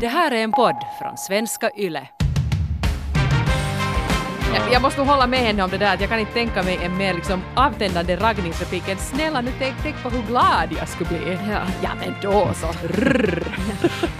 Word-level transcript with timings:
Det 0.00 0.08
här 0.08 0.30
är 0.30 0.44
en 0.44 0.52
podd 0.52 0.76
från 0.98 1.16
svenska 1.16 1.70
YLE. 1.76 2.08
Jag, 4.54 4.72
jag 4.72 4.82
måste 4.82 5.00
nog 5.00 5.08
hålla 5.08 5.26
med 5.26 5.38
henne 5.38 5.62
om 5.62 5.70
det 5.70 5.78
där 5.78 5.94
att 5.94 6.00
jag 6.00 6.10
kan 6.10 6.18
inte 6.18 6.32
tänka 6.32 6.62
mig 6.62 6.78
en 6.82 6.96
mer 6.96 7.14
liksom 7.14 7.42
avtändande 7.54 8.16
raggningsreplik 8.16 8.88
än 8.88 8.96
snälla 8.96 9.40
nu 9.40 9.50
tänk, 9.58 9.74
tänk 9.82 10.02
på 10.02 10.08
hur 10.10 10.22
glad 10.22 10.68
jag 10.78 10.88
skulle 10.88 11.08
bli. 11.08 11.38
Ja. 11.50 11.60
ja 11.82 11.90
men 12.00 12.14
då 12.22 12.50
så. 12.54 12.66
Rrr. 12.86 13.42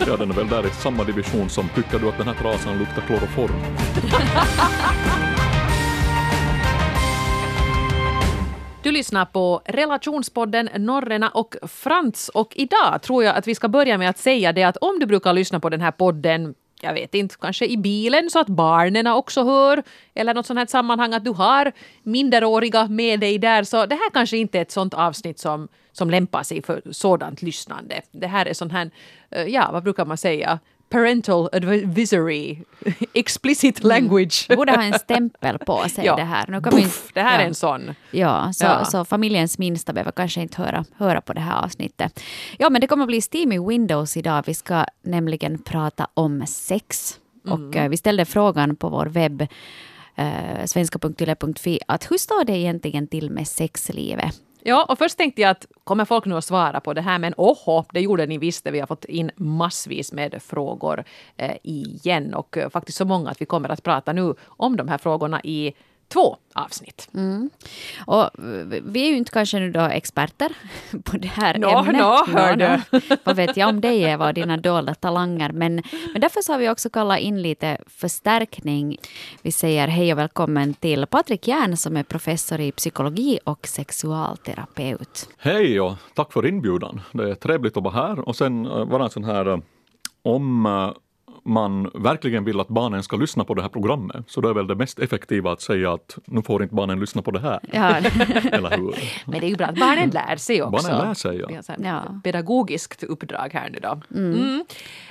Ja, 0.07 0.17
den 0.17 0.31
är 0.31 0.35
väl 0.35 0.49
där 0.49 0.67
i 0.67 0.71
samma 0.71 1.05
division 1.05 1.49
som 1.49 1.69
tycker 1.69 1.99
du 1.99 2.09
att 2.09 2.19
den 2.19 2.27
här 2.27 2.35
trasan 2.35 2.79
luktar 2.79 3.03
kloroform? 3.03 3.61
Du 8.85 8.93
lyssnar 8.93 9.25
på 9.25 9.63
relationspodden 9.65 10.69
Norrena 10.77 11.29
och 11.29 11.57
Frans 11.63 12.29
och 12.29 12.53
idag 12.57 13.03
tror 13.03 13.25
jag 13.25 13.37
att 13.37 13.47
vi 13.47 13.55
ska 13.55 13.69
börja 13.69 13.99
med 13.99 14.11
att 14.11 14.19
säga 14.19 14.53
det 14.53 14.63
att 14.63 14.77
om 14.77 14.99
du 14.99 15.07
brukar 15.07 15.33
lyssna 15.33 15.61
på 15.61 15.69
den 15.69 15.81
här 15.81 15.91
podden 15.91 16.55
jag 16.81 16.95
vet 16.95 17.15
inte, 17.15 17.35
kanske 17.41 17.67
i 17.67 17.77
bilen 17.77 18.31
så 18.31 18.39
att 18.39 18.47
barnen 18.47 19.07
också 19.07 19.45
hör 19.45 19.83
eller 20.15 20.35
något 20.35 20.47
sånt 20.47 20.59
här 20.59 20.67
sammanhang 20.67 21.15
att 21.15 21.25
du 21.25 21.31
har 21.31 21.73
minderåriga 22.03 22.89
med 22.89 23.21
dig 23.21 23.39
där 23.39 23.65
så 23.65 23.87
det 23.87 23.95
här 23.95 24.11
kanske 24.11 24.37
inte 24.37 24.59
är 24.59 24.63
ett 24.63 24.71
sånt 24.71 24.95
avsnitt 24.95 25.39
som, 25.39 25.69
som 25.93 26.11
lämpar 26.11 26.43
sig 26.43 26.63
för 26.63 26.83
sådant 26.91 27.43
lyssnande. 27.43 28.03
Det 28.13 28.27
här 28.27 28.47
är 28.47 28.55
sån 28.55 28.71
här, 28.71 28.91
eh, 29.31 29.45
ja 29.45 29.71
vad 29.73 29.83
brukar 29.83 30.05
man 30.05 30.17
säga, 30.17 30.59
parental 30.95 31.49
advisory, 31.53 32.59
explicit 33.15 33.83
language. 33.85 34.47
borde 34.57 34.73
ha 34.73 34.83
en 34.83 34.99
stämpel 34.99 35.59
på 35.59 35.89
sig 35.89 36.05
Ja. 36.07 36.17
det 36.17 36.23
här. 36.23 36.45
Nu 36.49 36.61
kan 36.61 36.77
vi 36.77 36.83
Puff, 36.83 37.11
det 37.15 37.21
här 37.21 37.35
ja. 37.39 37.41
är 37.43 37.47
en 37.47 37.55
sån. 37.55 37.95
Ja, 38.11 38.53
så, 38.53 38.65
Ja. 38.65 38.85
så 38.85 39.05
familjens 39.05 39.59
minsta 39.59 39.93
behöver 39.93 40.13
kanske 40.13 40.41
inte 40.41 40.63
höra, 40.63 40.85
höra 40.97 41.21
på 41.21 41.33
det 41.33 41.41
här 41.41 41.65
avsnittet. 41.65 42.21
Ja, 42.59 42.71
men 42.71 42.81
det 42.81 42.87
kommer 42.87 43.07
bli 43.07 43.21
Steamy 43.21 43.59
Windows 43.59 44.17
idag. 44.17 44.43
Vi 44.47 44.55
ska 44.55 44.85
nämligen 45.03 45.59
prata 45.59 46.09
om 46.15 46.47
sex. 46.47 47.19
Och 47.49 47.77
eh, 47.77 47.89
vi 47.89 47.97
ställde 47.97 48.25
frågan 48.25 48.77
på 48.77 48.89
vår 48.89 49.07
webb, 49.07 49.43
eh, 50.17 50.65
svenska.yle.fi, 50.67 51.81
att 51.89 52.11
hur 52.11 52.19
står 52.19 52.45
det 52.45 52.53
egentligen 52.57 53.07
till 53.07 53.31
med 53.31 53.49
sexlivet? 53.49 54.35
Ja, 54.67 54.87
och 54.89 54.99
först 54.99 55.19
tänkte 55.19 55.43
jag 55.43 55.51
att 55.51 55.67
kommer 55.85 56.05
folk 56.05 56.25
nu 56.25 56.37
att 56.37 56.45
svara 56.45 56.81
på 56.81 56.93
det 56.95 57.01
här, 57.01 57.19
men 57.19 57.35
oho, 57.37 57.85
det 57.93 58.01
gjorde 58.01 58.27
ni 58.27 58.39
visst. 58.39 58.67
Vi 58.67 58.81
har 58.81 58.87
fått 58.87 59.05
in 59.05 59.31
massvis 59.37 60.13
med 60.13 60.43
frågor 60.43 61.05
eh, 61.37 61.57
igen 61.63 62.35
och 62.35 62.57
eh, 62.57 62.71
faktiskt 62.71 62.99
så 62.99 63.05
många 63.05 63.31
att 63.31 63.41
vi 63.41 63.47
kommer 63.47 63.69
att 63.69 63.83
prata 63.83 64.13
nu 64.13 64.35
om 64.47 64.77
de 64.77 64.89
här 64.89 64.99
frågorna 64.99 65.41
i 65.45 65.75
två 66.09 66.37
avsnitt. 66.55 67.09
Och 68.07 68.23
eh, 68.23 68.83
vi 68.85 69.07
är 69.07 69.11
ju 69.11 69.17
inte 69.17 69.31
kanske 69.31 69.59
nu 69.61 69.71
då 69.71 69.81
experter 69.81 70.53
på 71.05 71.17
det 71.17 71.29
här 71.29 71.59
Nå, 71.59 71.79
ämnet. 71.79 71.97
nå, 71.97 72.25
hör 72.27 72.57
nå. 72.57 73.01
Vad 73.25 73.37
vet 73.37 73.57
jag 73.57 73.69
om 73.69 73.81
dig 73.81 74.03
Eva 74.03 74.27
och 74.29 74.35
dina 74.35 74.57
dolda 74.57 74.95
talanger. 74.95 75.53
Men, 75.53 75.83
men 76.13 76.21
därför 76.21 76.41
så 76.43 76.53
har 76.53 76.59
vi 76.59 76.71
också 76.71 76.91
kallat 76.91 77.19
in 77.19 77.43
lite 77.43 77.79
förstärkning. 77.87 78.97
Vi 79.43 79.53
säger 79.53 79.89
hej 79.89 80.13
och 80.13 80.19
välkommen 80.19 80.75
till 80.75 81.07
Patrik 81.07 81.49
Järn 81.49 81.77
som 81.77 81.97
är 81.97 82.03
professor 82.03 82.61
i 82.61 82.73
psykologi 82.73 83.39
och 83.45 83.67
sexualterapeut. 83.67 85.29
Hej 85.39 85.81
och 85.81 85.95
tack 86.15 86.33
för 86.33 86.47
inbjudan. 86.47 87.01
Det 87.13 87.31
är 87.31 87.35
trevligt 87.35 87.77
att 87.77 87.83
vara 87.83 87.95
här 87.95 88.29
och 88.29 88.37
sen 88.37 88.67
eh, 88.67 88.85
vara 88.85 89.05
en 89.05 89.11
sån 89.11 89.25
här 89.25 89.47
eh, 89.47 89.59
om 90.23 90.67
man 91.45 91.91
verkligen 91.95 92.45
vill 92.45 92.61
att 92.61 92.69
barnen 92.69 93.03
ska 93.03 93.17
lyssna 93.17 93.45
på 93.45 93.55
det 93.55 93.63
här 93.63 93.69
programmet 93.69 94.25
så 94.27 94.41
då 94.41 94.49
är 94.49 94.55
väl 94.55 94.67
det 94.67 94.75
mest 94.75 94.99
effektiva 94.99 95.53
att 95.53 95.61
säga 95.61 95.93
att 95.93 96.19
nu 96.25 96.43
får 96.43 96.63
inte 96.63 96.75
barnen 96.75 97.01
lyssna 97.01 97.23
på 97.23 97.31
det 97.31 97.41
här. 97.41 97.61
Ja, 97.73 97.97
Eller 98.53 98.77
hur? 98.77 98.95
Men 99.27 99.41
det 99.41 99.47
är 99.47 99.49
ju 99.49 99.57
bra 99.57 99.67
att 99.67 99.79
barnen 99.79 100.11
lär 100.11 100.37
sig 100.37 100.63
också. 100.63 100.89
Barnen 100.89 101.09
lär 101.09 101.15
sig, 101.15 101.45
ja. 101.49 101.75
Ja. 101.79 102.21
Pedagogiskt 102.25 103.03
uppdrag 103.03 103.51
här 103.53 103.71
nu 103.71 103.79
då. 103.83 104.01
Mm. 104.15 104.65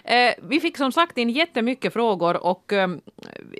Eh, 0.04 0.34
vi 0.42 0.60
fick 0.60 0.78
som 0.78 0.92
sagt 0.92 1.18
in 1.18 1.30
jättemycket 1.30 1.94
frågor 1.94 2.46
och 2.46 2.74
eh, 2.74 2.90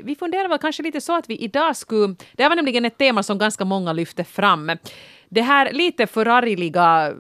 vi 0.04 0.16
funderar 0.16 0.50
väl 0.50 0.58
kanske 0.58 0.84
lite 0.84 1.02
så 1.02 1.18
att 1.18 1.30
vi 1.30 1.38
idag 1.38 1.76
skulle... 1.76 2.16
Det 2.34 2.44
här 2.44 2.50
var 2.50 2.56
nämligen 2.56 2.86
ett 2.86 2.98
tema 2.98 3.24
som 3.24 3.38
ganska 3.38 3.66
många 3.66 3.94
lyfte 3.94 4.24
fram. 4.24 4.72
Det 5.34 5.42
här 5.42 5.72
lite 5.72 6.08
förargliga 6.08 7.14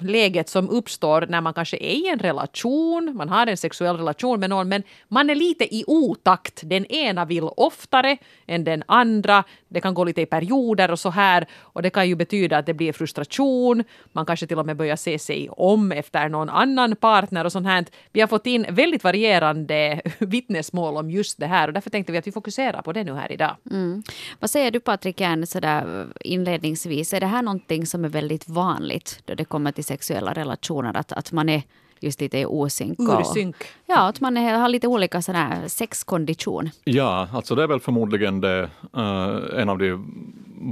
läget 0.00 0.48
som 0.48 0.70
uppstår 0.70 1.26
när 1.28 1.40
man 1.40 1.54
kanske 1.54 1.76
är 1.76 1.90
i 1.90 2.08
en 2.08 2.18
relation, 2.18 3.16
man 3.16 3.28
har 3.28 3.46
en 3.46 3.56
sexuell 3.56 3.96
relation 3.96 4.40
med 4.40 4.50
någon, 4.50 4.68
men 4.68 4.82
man 5.08 5.30
är 5.30 5.34
lite 5.34 5.74
i 5.74 5.84
otakt. 5.86 6.60
Den 6.64 6.86
ena 6.86 7.24
vill 7.24 7.42
oftare 7.56 8.16
än 8.46 8.64
den 8.64 8.82
andra. 8.86 9.44
Det 9.68 9.80
kan 9.80 9.94
gå 9.94 10.04
lite 10.04 10.20
i 10.20 10.26
perioder 10.26 10.90
och 10.90 10.98
så 10.98 11.10
här. 11.10 11.46
Och 11.60 11.82
det 11.82 11.90
kan 11.90 12.08
ju 12.08 12.14
betyda 12.14 12.58
att 12.58 12.66
det 12.66 12.74
blir 12.74 12.92
frustration. 12.92 13.84
Man 14.12 14.26
kanske 14.26 14.46
till 14.46 14.58
och 14.58 14.66
med 14.66 14.76
börjar 14.76 14.96
se 14.96 15.18
sig 15.18 15.48
om 15.50 15.92
efter 15.92 16.28
någon 16.28 16.48
annan 16.48 16.96
partner 16.96 17.44
och 17.44 17.52
sånt 17.52 17.66
här. 17.66 17.84
Vi 18.12 18.20
har 18.20 18.28
fått 18.28 18.46
in 18.46 18.66
väldigt 18.68 19.04
varierande 19.04 20.00
vittnesmål 20.18 20.96
om 20.96 21.10
just 21.10 21.38
det 21.38 21.46
här 21.46 21.68
och 21.68 21.74
därför 21.74 21.90
tänkte 21.90 22.12
vi 22.12 22.18
att 22.18 22.26
vi 22.26 22.32
fokuserar 22.32 22.82
på 22.82 22.92
det 22.92 23.04
nu 23.04 23.14
här 23.14 23.32
idag. 23.32 23.56
Mm. 23.70 24.02
Vad 24.40 24.50
säger 24.50 24.70
du 24.70 24.80
Patrik 24.80 25.20
Järn 25.20 25.46
sådär 25.46 26.06
inledningsvis? 26.20 27.14
Det 27.24 27.28
här 27.28 27.42
någonting 27.42 27.86
som 27.86 28.04
är 28.04 28.08
väldigt 28.08 28.48
vanligt 28.48 29.22
då 29.24 29.34
det 29.34 29.44
kommer 29.44 29.72
till 29.72 29.84
sexuella 29.84 30.32
relationer? 30.32 30.96
Att, 30.96 31.12
att 31.12 31.32
man 31.32 31.48
är 31.48 31.62
just 32.00 32.20
lite 32.20 32.38
i 32.38 32.46
osynk? 32.46 32.98
och- 32.98 33.20
Ursynk. 33.20 33.56
Ja, 33.86 34.08
att 34.08 34.20
man 34.20 34.36
är, 34.36 34.58
har 34.58 34.68
lite 34.68 34.88
olika 34.88 35.22
sån 35.22 35.34
här 35.34 35.68
sexkondition. 35.68 36.70
Ja, 36.84 37.28
alltså 37.32 37.54
det 37.54 37.62
är 37.62 37.66
väl 37.66 37.80
förmodligen 37.80 38.40
det, 38.40 38.70
eh, 38.96 39.60
en 39.60 39.68
av 39.68 39.78
de 39.78 40.04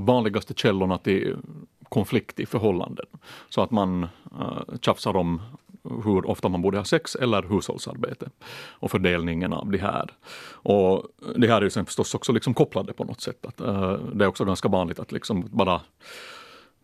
vanligaste 0.07 0.55
källorna 0.55 0.99
till 0.99 1.37
konflikt 1.89 2.41
i 2.41 2.47
förhållanden. 2.47 3.07
Så 3.49 3.63
att 3.63 3.71
man 3.71 4.03
uh, 4.03 4.09
tjafsar 4.81 5.17
om 5.17 5.43
hur 6.05 6.31
ofta 6.31 6.49
man 6.49 6.63
borde 6.63 6.79
ha 6.79 6.85
sex 6.85 7.15
eller 7.15 7.43
hushållsarbete 7.43 8.31
och 8.71 8.91
fördelningen 8.91 9.53
av 9.53 9.71
det 9.71 9.79
här. 9.79 10.11
Och 10.53 11.07
det 11.37 11.49
här 11.49 11.57
är 11.57 11.63
ju 11.63 11.71
sen 11.71 11.87
förstås 11.87 12.15
också 12.15 12.33
liksom 12.33 12.55
kopplade 12.55 12.93
på 12.93 13.05
något 13.05 13.21
sätt. 13.21 13.47
Att, 13.47 13.61
eh, 13.61 13.93
det 13.93 14.25
är 14.25 14.29
också 14.29 14.45
ganska 14.45 14.69
vanligt 14.69 14.99
att 14.99 15.13
liksom 15.13 15.49
bara 15.53 15.81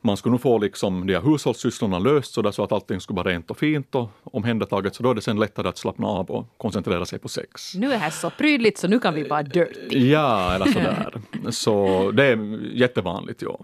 man 0.01 0.17
skulle 0.17 0.31
nog 0.31 0.41
få 0.41 0.59
liksom 0.59 1.07
de 1.07 1.15
här 1.15 1.23
hushållssysslorna 1.23 1.99
löst 1.99 2.33
så, 2.33 2.43
där 2.43 2.51
så 2.51 2.65
att 2.65 2.73
allting 2.73 3.01
skulle 3.01 3.17
vara 3.17 3.29
rent 3.29 3.51
och 3.51 3.59
fint 3.59 3.95
och 3.95 4.11
omhändertaget 4.23 4.95
så 4.95 5.03
då 5.03 5.11
är 5.11 5.15
det 5.15 5.21
sen 5.21 5.39
lättare 5.39 5.69
att 5.69 5.79
slappna 5.79 6.07
av 6.07 6.31
och 6.31 6.59
koncentrera 6.59 7.05
sig 7.05 7.19
på 7.19 7.29
sex. 7.29 7.75
Nu 7.75 7.87
är 7.87 7.91
det 7.91 7.97
här 7.97 8.11
så 8.11 8.31
prydligt 8.31 8.79
så 8.79 8.89
nu 8.89 8.99
kan 8.99 9.15
vi 9.15 9.23
vara 9.23 9.43
dirty. 9.43 10.11
Ja, 10.11 10.55
eller 10.55 10.67
sådär. 10.67 11.21
Så 11.51 12.11
det 12.11 12.25
är 12.25 12.61
jättevanligt, 12.75 13.43
ja. 13.43 13.61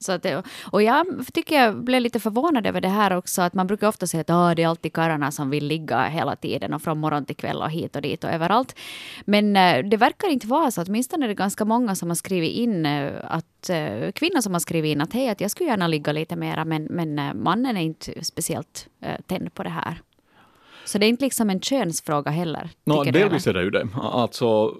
Så 0.00 0.12
att 0.12 0.26
och 0.72 0.82
jag 0.82 1.06
tycker 1.32 1.62
jag 1.62 1.84
blev 1.84 2.00
lite 2.00 2.20
förvånad 2.20 2.66
över 2.66 2.80
det 2.80 2.88
här 2.88 3.16
också, 3.16 3.42
att 3.42 3.54
man 3.54 3.66
brukar 3.66 3.88
ofta 3.88 4.06
säga 4.06 4.20
att 4.20 4.30
ah, 4.30 4.54
det 4.54 4.62
är 4.62 4.68
alltid 4.68 4.92
karlarna 4.92 5.30
som 5.30 5.50
vill 5.50 5.66
ligga 5.66 6.04
hela 6.04 6.36
tiden 6.36 6.74
och 6.74 6.82
från 6.82 6.98
morgon 6.98 7.24
till 7.24 7.36
kväll 7.36 7.62
och 7.62 7.70
hit 7.70 7.96
och 7.96 8.02
dit 8.02 8.24
och 8.24 8.30
överallt. 8.30 8.76
Men 9.24 9.56
eh, 9.56 9.84
det 9.84 9.96
verkar 9.96 10.28
inte 10.28 10.46
vara 10.46 10.70
så, 10.70 10.82
åtminstone 10.82 11.26
är 11.26 11.28
det 11.28 11.34
ganska 11.34 11.64
många 11.64 11.94
som 11.94 12.08
har 12.08 12.14
skrivit 12.14 12.52
in 12.52 12.86
eh, 12.86 13.12
att 13.24 13.70
eh, 13.70 14.12
kvinnor 14.12 14.40
som 14.40 14.52
har 14.52 14.60
skrivit 14.60 14.92
in 14.92 15.00
att 15.00 15.12
hej, 15.12 15.28
att 15.28 15.40
jag 15.40 15.50
skulle 15.50 15.70
gärna 15.70 15.86
ligga 15.86 16.12
lite 16.12 16.36
mera, 16.36 16.64
men, 16.64 16.84
men 16.84 17.42
mannen 17.42 17.76
är 17.76 17.82
inte 17.82 18.24
speciellt 18.24 18.88
tänd 19.26 19.54
på 19.54 19.62
det 19.62 19.68
här. 19.68 20.00
Så 20.84 20.98
det 20.98 21.06
är 21.06 21.08
inte 21.08 21.24
liksom 21.24 21.50
en 21.50 21.60
könsfråga 21.60 22.30
heller. 22.30 22.70
Du, 22.84 23.10
delvis 23.10 23.46
är 23.46 23.54
det 23.54 23.62
ju 23.62 23.70
det. 23.70 23.88
Alltså, 23.94 24.74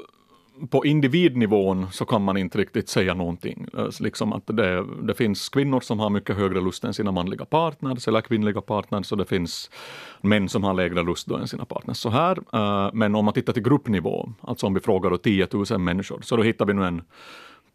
på 0.70 0.87
individnivån 0.87 1.87
så 1.92 2.04
kan 2.04 2.22
man 2.22 2.37
inte 2.37 2.59
riktigt 2.59 2.88
säga 2.88 3.15
någonting. 3.15 3.66
Eh, 3.78 3.87
Liksom 4.00 4.32
att 4.32 4.47
det, 4.47 4.84
det 5.03 5.15
finns 5.15 5.48
kvinnor 5.48 5.81
som 5.81 5.98
har 6.00 6.10
mycket 6.10 6.37
högre 6.37 6.60
lust 6.60 6.84
än 6.84 6.94
sina 6.94 7.12
manliga 7.12 7.44
partners 7.44 8.09
eller 8.09 8.20
kvinnliga 8.20 8.60
partners 8.60 9.12
och 9.12 9.19
det 9.19 9.25
finns 9.25 9.70
män 10.20 10.48
som 10.48 10.64
har 10.64 10.75
lägre 10.75 11.03
lust 11.03 11.31
än 11.31 11.48
sina 11.48 11.64
partners. 11.64 11.97
Så 11.97 12.10
här. 12.10 12.38
eh, 12.53 12.91
Men 12.93 13.14
om 13.14 13.25
man 13.25 13.34
tittar 13.34 13.53
till 13.53 13.62
gruppnivå, 13.62 14.32
alltså 14.41 14.66
om 14.66 14.75
vi 14.75 14.81
frågar 14.81 15.10
då 15.10 15.16
10 15.16 15.47
000 15.70 15.78
människor, 15.81 16.20
så 16.22 16.37
då 16.37 16.43
hittar 16.43 16.66
vi 16.66 16.72
nu 16.75 16.84
en 16.84 17.03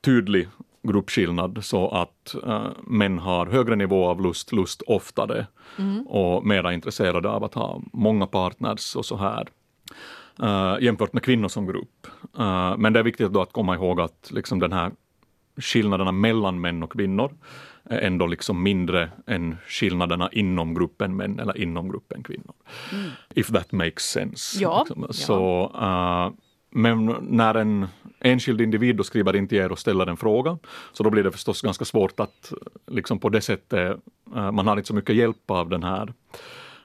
tydlig 0.05 0.47
gruppskillnad 0.83 1.59
så 1.61 1.89
att 1.89 2.35
eh, 2.47 2.67
män 2.83 3.19
har 3.19 3.45
högre 3.45 3.75
nivå 3.75 4.05
av 4.07 4.21
lust, 4.21 4.51
lust 4.51 4.81
oftare 4.87 5.47
och 6.07 6.45
mera 6.45 6.73
intresserade 6.73 7.29
av 7.29 7.43
att 7.43 7.53
ha 7.53 7.81
många 7.93 8.27
partners 8.27 8.95
och 8.95 9.05
så 9.05 9.15
här 9.17 9.47
eh, 10.43 10.75
jämfört 10.81 11.13
med 11.13 11.23
kvinnor 11.23 11.47
som 11.47 11.67
grupp. 11.67 12.07
Eh, 12.39 12.77
men 12.77 12.93
det 12.93 12.99
är 12.99 13.03
viktigt 13.03 13.31
då 13.33 13.41
att 13.41 13.53
komma 13.53 13.75
ihåg 13.75 14.01
att 14.01 14.29
liksom 14.33 14.59
den 14.59 14.73
här 14.73 14.91
skillnaderna 15.57 16.11
mellan 16.11 16.61
män 16.61 16.83
och 16.83 16.91
kvinnor 16.91 17.31
är 17.83 17.99
ändå 17.99 18.27
liksom 18.27 18.63
mindre 18.63 19.11
än 19.27 19.57
skillnaderna 19.67 20.29
inom 20.31 20.73
gruppen 20.73 21.15
män 21.15 21.39
eller 21.39 21.57
inom 21.57 21.89
gruppen 21.91 22.23
kvinnor. 22.23 22.53
If 23.35 23.47
that 23.47 23.71
makes 23.71 24.03
sense. 24.03 24.63
Ja, 24.63 24.85
Liksom. 24.87 25.05
ja. 25.07 25.13
Så, 25.13 25.71
eh, 25.81 26.31
men 26.71 27.15
när 27.21 27.55
en 27.55 27.87
enskild 28.19 28.61
individ 28.61 28.95
då 28.95 29.03
skriver 29.03 29.35
in 29.35 29.47
till 29.47 29.57
er 29.57 29.71
och 29.71 29.79
ställer 29.79 30.07
en 30.07 30.17
fråga, 30.17 30.57
så 30.93 31.03
då 31.03 31.09
blir 31.09 31.23
det 31.23 31.31
förstås 31.31 31.61
ganska 31.61 31.85
svårt 31.85 32.19
att 32.19 32.53
liksom 32.87 33.19
på 33.19 33.29
det 33.29 33.41
sättet, 33.41 33.97
eh, 34.35 34.51
man 34.51 34.67
har 34.67 34.77
inte 34.77 34.87
så 34.87 34.95
mycket 34.95 35.15
hjälp 35.15 35.51
av 35.51 35.69
den 35.69 35.83
här 35.83 36.13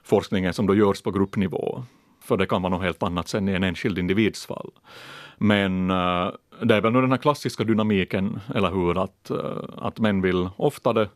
forskningen 0.03 0.53
som 0.53 0.67
då 0.67 0.75
görs 0.75 1.01
på 1.01 1.11
gruppnivå. 1.11 1.83
För 2.25 2.37
det 2.37 2.45
kan 2.45 2.61
vara 2.61 2.73
något 2.73 2.83
helt 2.83 3.03
annat 3.03 3.27
sen 3.27 3.49
i 3.49 3.51
en 3.51 3.63
enskild 3.63 3.97
individs 3.99 4.45
fall. 4.45 4.71
Men 5.37 5.91
eh, 5.91 6.29
det 6.61 6.75
är 6.75 6.81
väl 6.81 6.91
nog 6.91 7.03
den 7.03 7.11
här 7.11 7.17
klassiska 7.17 7.63
dynamiken, 7.63 8.39
eller 8.55 8.71
hur, 8.71 9.03
att, 9.03 9.29
eh, 9.29 9.37
att 9.77 9.99
män 9.99 10.21
vill 10.21 10.49
oftare 10.57 11.09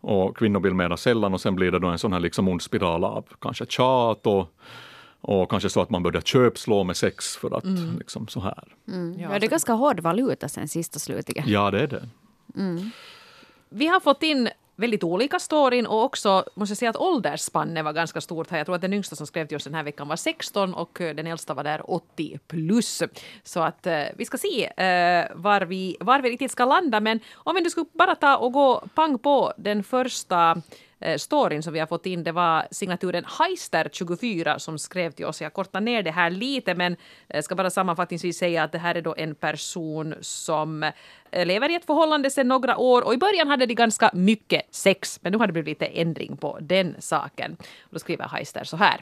och 0.00 0.36
kvinnor 0.36 0.60
vill 0.60 0.74
mera 0.74 0.96
sällan 0.96 1.34
och 1.34 1.40
sen 1.40 1.54
blir 1.54 1.70
det 1.72 1.78
då 1.78 1.88
en 1.88 1.98
sån 1.98 2.12
här 2.12 2.20
liksom 2.20 2.48
ond 2.48 2.62
spiral 2.62 3.04
av 3.04 3.24
kanske 3.40 3.66
tjat 3.66 4.26
och 4.26 4.54
Och 5.20 5.50
kanske 5.50 5.68
så 5.68 5.80
att 5.80 5.90
man 5.90 6.02
börjar 6.02 6.20
köpslå 6.20 6.84
med 6.84 6.96
sex 6.96 7.36
för 7.36 7.56
att 7.56 7.64
liksom 7.98 8.28
så 8.28 8.40
här. 8.40 8.64
Ja, 9.18 9.38
det 9.38 9.46
är 9.46 9.50
ganska 9.50 9.72
hård 9.72 10.00
valuta 10.00 10.48
sen 10.48 10.68
sista 10.68 10.98
slutligen. 10.98 11.44
Ja, 11.48 11.70
det 11.70 11.80
är 11.80 11.86
det. 11.86 12.08
Vi 13.68 13.86
har 13.86 14.00
fått 14.00 14.22
in 14.22 14.48
väldigt 14.78 15.04
olika 15.04 15.38
storyn 15.38 15.86
och 15.86 16.04
också 16.04 16.44
måste 16.54 16.70
jag 16.70 16.78
säga 16.78 16.90
att 16.90 16.96
åldersspannet 16.96 17.84
var 17.84 17.92
ganska 17.92 18.20
stort 18.20 18.50
här. 18.50 18.58
Jag 18.58 18.66
tror 18.66 18.76
att 18.76 18.82
den 18.82 18.92
yngsta 18.92 19.16
som 19.16 19.26
skrev 19.26 19.46
till 19.46 19.56
oss 19.56 19.64
den 19.64 19.74
här 19.74 19.82
veckan 19.82 20.08
var 20.08 20.16
16 20.16 20.74
och 20.74 21.00
eh, 21.00 21.14
den 21.14 21.26
äldsta 21.26 21.54
var 21.54 21.64
där 21.64 21.90
80 21.90 22.38
plus. 22.46 23.02
Så 23.42 23.60
att 23.60 23.86
eh, 23.86 24.02
vi 24.16 24.24
ska 24.24 24.38
se 24.38 24.64
eh, 24.64 25.26
var, 25.34 25.60
vi, 25.60 25.96
var 26.00 26.22
vi 26.22 26.30
riktigt 26.30 26.50
ska 26.50 26.64
landa. 26.64 27.00
Men 27.00 27.20
om 27.34 27.54
vi 27.54 27.60
nu 27.60 27.70
skulle 27.70 27.86
bara 27.92 28.14
ta 28.14 28.36
och 28.36 28.52
gå 28.52 28.82
pang 28.94 29.18
på 29.18 29.52
den 29.56 29.82
första 29.84 30.62
eh, 31.00 31.16
storyn 31.16 31.62
som 31.62 31.72
vi 31.72 31.78
har 31.78 31.86
fått 31.86 32.06
in. 32.06 32.24
Det 32.24 32.32
var 32.32 32.66
signaturen 32.70 33.24
Heister24 33.24 34.58
som 34.58 34.78
skrev 34.78 35.10
till 35.10 35.26
oss. 35.26 35.40
Jag 35.40 35.52
kortar 35.52 35.80
ner 35.80 36.02
det 36.02 36.10
här 36.10 36.30
lite 36.30 36.74
men 36.74 36.96
jag 37.26 37.44
ska 37.44 37.54
bara 37.54 37.70
sammanfattningsvis 37.70 38.38
säga 38.38 38.62
att 38.62 38.72
det 38.72 38.78
här 38.78 38.94
är 38.94 39.02
då 39.02 39.14
en 39.18 39.34
person 39.34 40.14
som 40.20 40.82
eh, 41.30 41.46
lever 41.46 41.70
i 41.70 41.74
ett 41.74 41.86
förhållande 41.86 42.30
sedan 42.30 42.48
några 42.48 42.76
år 42.76 43.02
och 43.02 43.14
i 43.14 43.18
början 43.18 43.48
hade 43.48 43.66
de 43.66 43.74
ganska 43.74 44.10
mycket 44.14 44.62
sex 44.70 45.18
men 45.22 45.32
nu 45.32 45.38
har 45.38 45.46
det 45.46 45.52
blivit 45.52 45.68
lite 45.68 45.86
ändring 45.86 46.36
på 46.36 46.58
den 46.60 46.96
saken. 46.98 47.56
Och 47.60 47.90
då 47.90 47.98
skriver 47.98 48.28
Heister 48.28 48.64
så 48.64 48.76
här. 48.76 49.00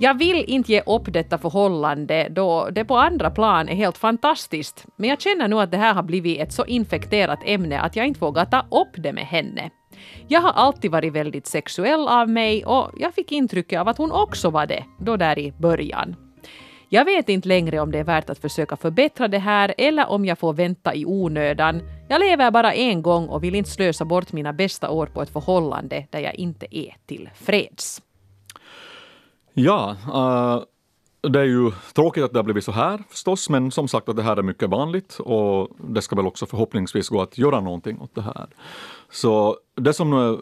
Jag 0.00 0.18
vill 0.18 0.44
inte 0.48 0.72
ge 0.72 0.82
upp 0.86 1.12
detta 1.12 1.38
förhållande 1.38 2.28
då 2.30 2.68
det 2.70 2.84
på 2.84 2.96
andra 2.96 3.30
plan 3.30 3.68
är 3.68 3.74
helt 3.74 3.98
fantastiskt. 3.98 4.86
Men 4.96 5.10
jag 5.10 5.20
känner 5.20 5.48
nu 5.48 5.60
att 5.60 5.70
det 5.70 5.76
här 5.76 5.94
har 5.94 6.02
blivit 6.02 6.40
ett 6.40 6.52
så 6.52 6.64
infekterat 6.64 7.38
ämne 7.44 7.80
att 7.80 7.96
jag 7.96 8.06
inte 8.06 8.20
vågar 8.20 8.44
ta 8.44 8.60
upp 8.70 8.92
det 8.96 9.12
med 9.12 9.26
henne. 9.26 9.70
Jag 10.28 10.40
har 10.40 10.52
alltid 10.52 10.90
varit 10.90 11.12
väldigt 11.12 11.46
sexuell 11.46 12.08
av 12.08 12.28
mig 12.28 12.64
och 12.64 12.90
jag 12.98 13.14
fick 13.14 13.32
intrycket 13.32 13.80
av 13.80 13.88
att 13.88 13.98
hon 13.98 14.12
också 14.12 14.50
var 14.50 14.66
det, 14.66 14.84
då 14.98 15.16
där 15.16 15.38
i 15.38 15.52
början. 15.52 16.16
Jag 16.88 17.04
vet 17.04 17.28
inte 17.28 17.48
längre 17.48 17.80
om 17.80 17.92
det 17.92 17.98
är 17.98 18.04
värt 18.04 18.30
att 18.30 18.38
försöka 18.38 18.76
förbättra 18.76 19.28
det 19.28 19.38
här 19.38 19.74
eller 19.78 20.08
om 20.10 20.24
jag 20.24 20.38
får 20.38 20.52
vänta 20.52 20.94
i 20.94 21.04
onödan. 21.06 21.82
Jag 22.08 22.20
lever 22.20 22.50
bara 22.50 22.72
en 22.72 23.02
gång 23.02 23.28
och 23.28 23.44
vill 23.44 23.54
inte 23.54 23.70
slösa 23.70 24.04
bort 24.04 24.32
mina 24.32 24.52
bästa 24.52 24.90
år 24.90 25.06
på 25.06 25.22
ett 25.22 25.32
förhållande 25.32 26.06
där 26.10 26.20
jag 26.20 26.34
inte 26.34 26.66
är 26.78 26.96
tillfreds. 27.06 28.02
Ja, 29.58 29.96
uh, 30.06 30.64
det 31.30 31.40
är 31.40 31.44
ju 31.44 31.70
tråkigt 31.94 32.24
att 32.24 32.32
det 32.32 32.38
har 32.38 32.44
blivit 32.44 32.64
så 32.64 32.72
här 32.72 33.02
förstås, 33.10 33.50
men 33.50 33.70
som 33.70 33.88
sagt 33.88 34.08
att 34.08 34.16
det 34.16 34.22
här 34.22 34.36
är 34.36 34.42
mycket 34.42 34.70
vanligt 34.70 35.18
och 35.18 35.68
det 35.78 36.02
ska 36.02 36.16
väl 36.16 36.26
också 36.26 36.46
förhoppningsvis 36.46 37.08
gå 37.08 37.22
att 37.22 37.38
göra 37.38 37.60
någonting 37.60 38.00
åt 38.00 38.14
det 38.14 38.22
här. 38.22 38.46
Så 39.10 39.56
det 39.74 39.92
som 39.92 40.12
eh, 40.12 40.38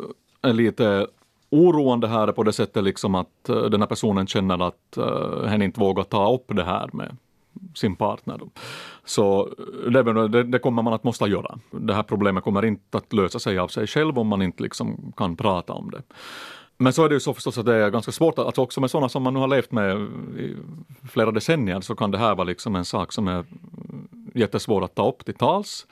är 0.50 0.52
lite 0.52 1.06
oroande 1.50 2.08
här 2.08 2.28
är 2.28 2.32
på 2.32 2.42
det 2.42 2.52
sättet 2.52 2.84
liksom 2.84 3.14
att 3.14 3.48
eh, 3.48 3.62
den 3.62 3.80
här 3.80 3.88
personen 3.88 4.26
känner 4.26 4.66
att 4.66 4.98
uh, 4.98 5.44
hen 5.44 5.62
inte 5.62 5.80
vågar 5.80 6.02
ta 6.04 6.34
upp 6.34 6.44
det 6.48 6.64
här 6.64 6.90
med 6.92 7.16
sin 7.74 7.96
partner. 7.96 8.40
Så 9.04 9.48
det, 9.90 10.28
det, 10.28 10.42
det 10.42 10.58
kommer 10.58 10.82
man 10.82 10.92
att 10.92 11.04
måste 11.04 11.24
göra. 11.24 11.58
Det 11.70 11.94
här 11.94 12.02
problemet 12.02 12.44
kommer 12.44 12.64
inte 12.64 12.98
att 12.98 13.12
lösa 13.12 13.38
sig 13.38 13.58
av 13.58 13.68
sig 13.68 13.86
själv 13.86 14.18
om 14.18 14.26
man 14.28 14.42
inte 14.42 14.62
liksom 14.62 15.12
kan 15.16 15.36
prata 15.36 15.72
om 15.72 15.90
det. 15.90 16.02
Men 16.78 16.93
så 16.93 17.05
är 17.05 17.08
det 17.08 17.14
ju 17.14 17.20
så 17.20 17.34
förstås 17.34 17.58
att 17.58 17.67
det 17.67 17.75
är 17.75 17.90
ganska 17.90 18.12
svårt, 18.12 18.38
att- 18.38 18.46
alltså 18.46 18.62
också 18.62 18.81
med 18.81 18.90
sådana 18.90 19.08
som 19.08 19.23
man 19.23 19.34
nu 19.34 19.40
har 19.40 19.49
levt 19.49 19.73
med 19.73 19.96
i 20.38 20.56
flera 21.08 21.31
decennier, 21.31 21.81
så 21.81 21.94
kan 21.94 22.11
det 22.11 22.19
här 22.19 22.34
vara 22.34 22.44
liksom 22.44 22.76
en 22.76 22.84
sak 22.84 23.12
som 23.12 23.28
är 23.28 23.44
jättesvår 24.34 24.84
att 24.84 24.94
ta 24.94 25.08
upp 25.08 25.25
till 25.25 25.34
tals. 25.34 25.87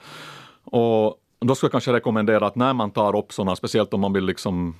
Och 0.63 1.19
då 1.39 1.55
skulle 1.55 1.67
jag 1.67 1.71
kanske 1.71 1.93
rekommendera 1.93 2.47
att 2.47 2.55
när 2.55 2.73
man 2.73 2.91
tar 2.91 3.15
upp 3.15 3.33
sådana, 3.33 3.55
speciellt 3.55 3.93
om 3.93 4.01
man 4.01 4.13
vill 4.13 4.25
liksom 4.25 4.75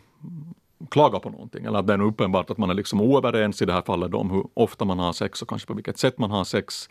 klaga 0.91 1.19
på 1.19 1.29
någonting, 1.29 1.65
eller 1.65 1.79
att 1.79 1.87
det 1.87 1.93
är 1.93 2.01
uppenbart 2.01 2.49
att 2.49 2.57
man 2.57 2.69
är 2.69 2.73
liksom 2.73 3.01
oöverens 3.01 3.61
i 3.61 3.65
det 3.65 3.73
här 3.73 3.81
fallet 3.81 4.13
om 4.13 4.31
hur 4.31 4.43
ofta 4.53 4.85
man 4.85 4.99
har 4.99 5.13
sex 5.13 5.41
och 5.41 5.49
kanske 5.49 5.67
på 5.67 5.73
vilket 5.73 5.97
sätt 5.97 6.17
man 6.17 6.31
har 6.31 6.43
sex. 6.43 6.89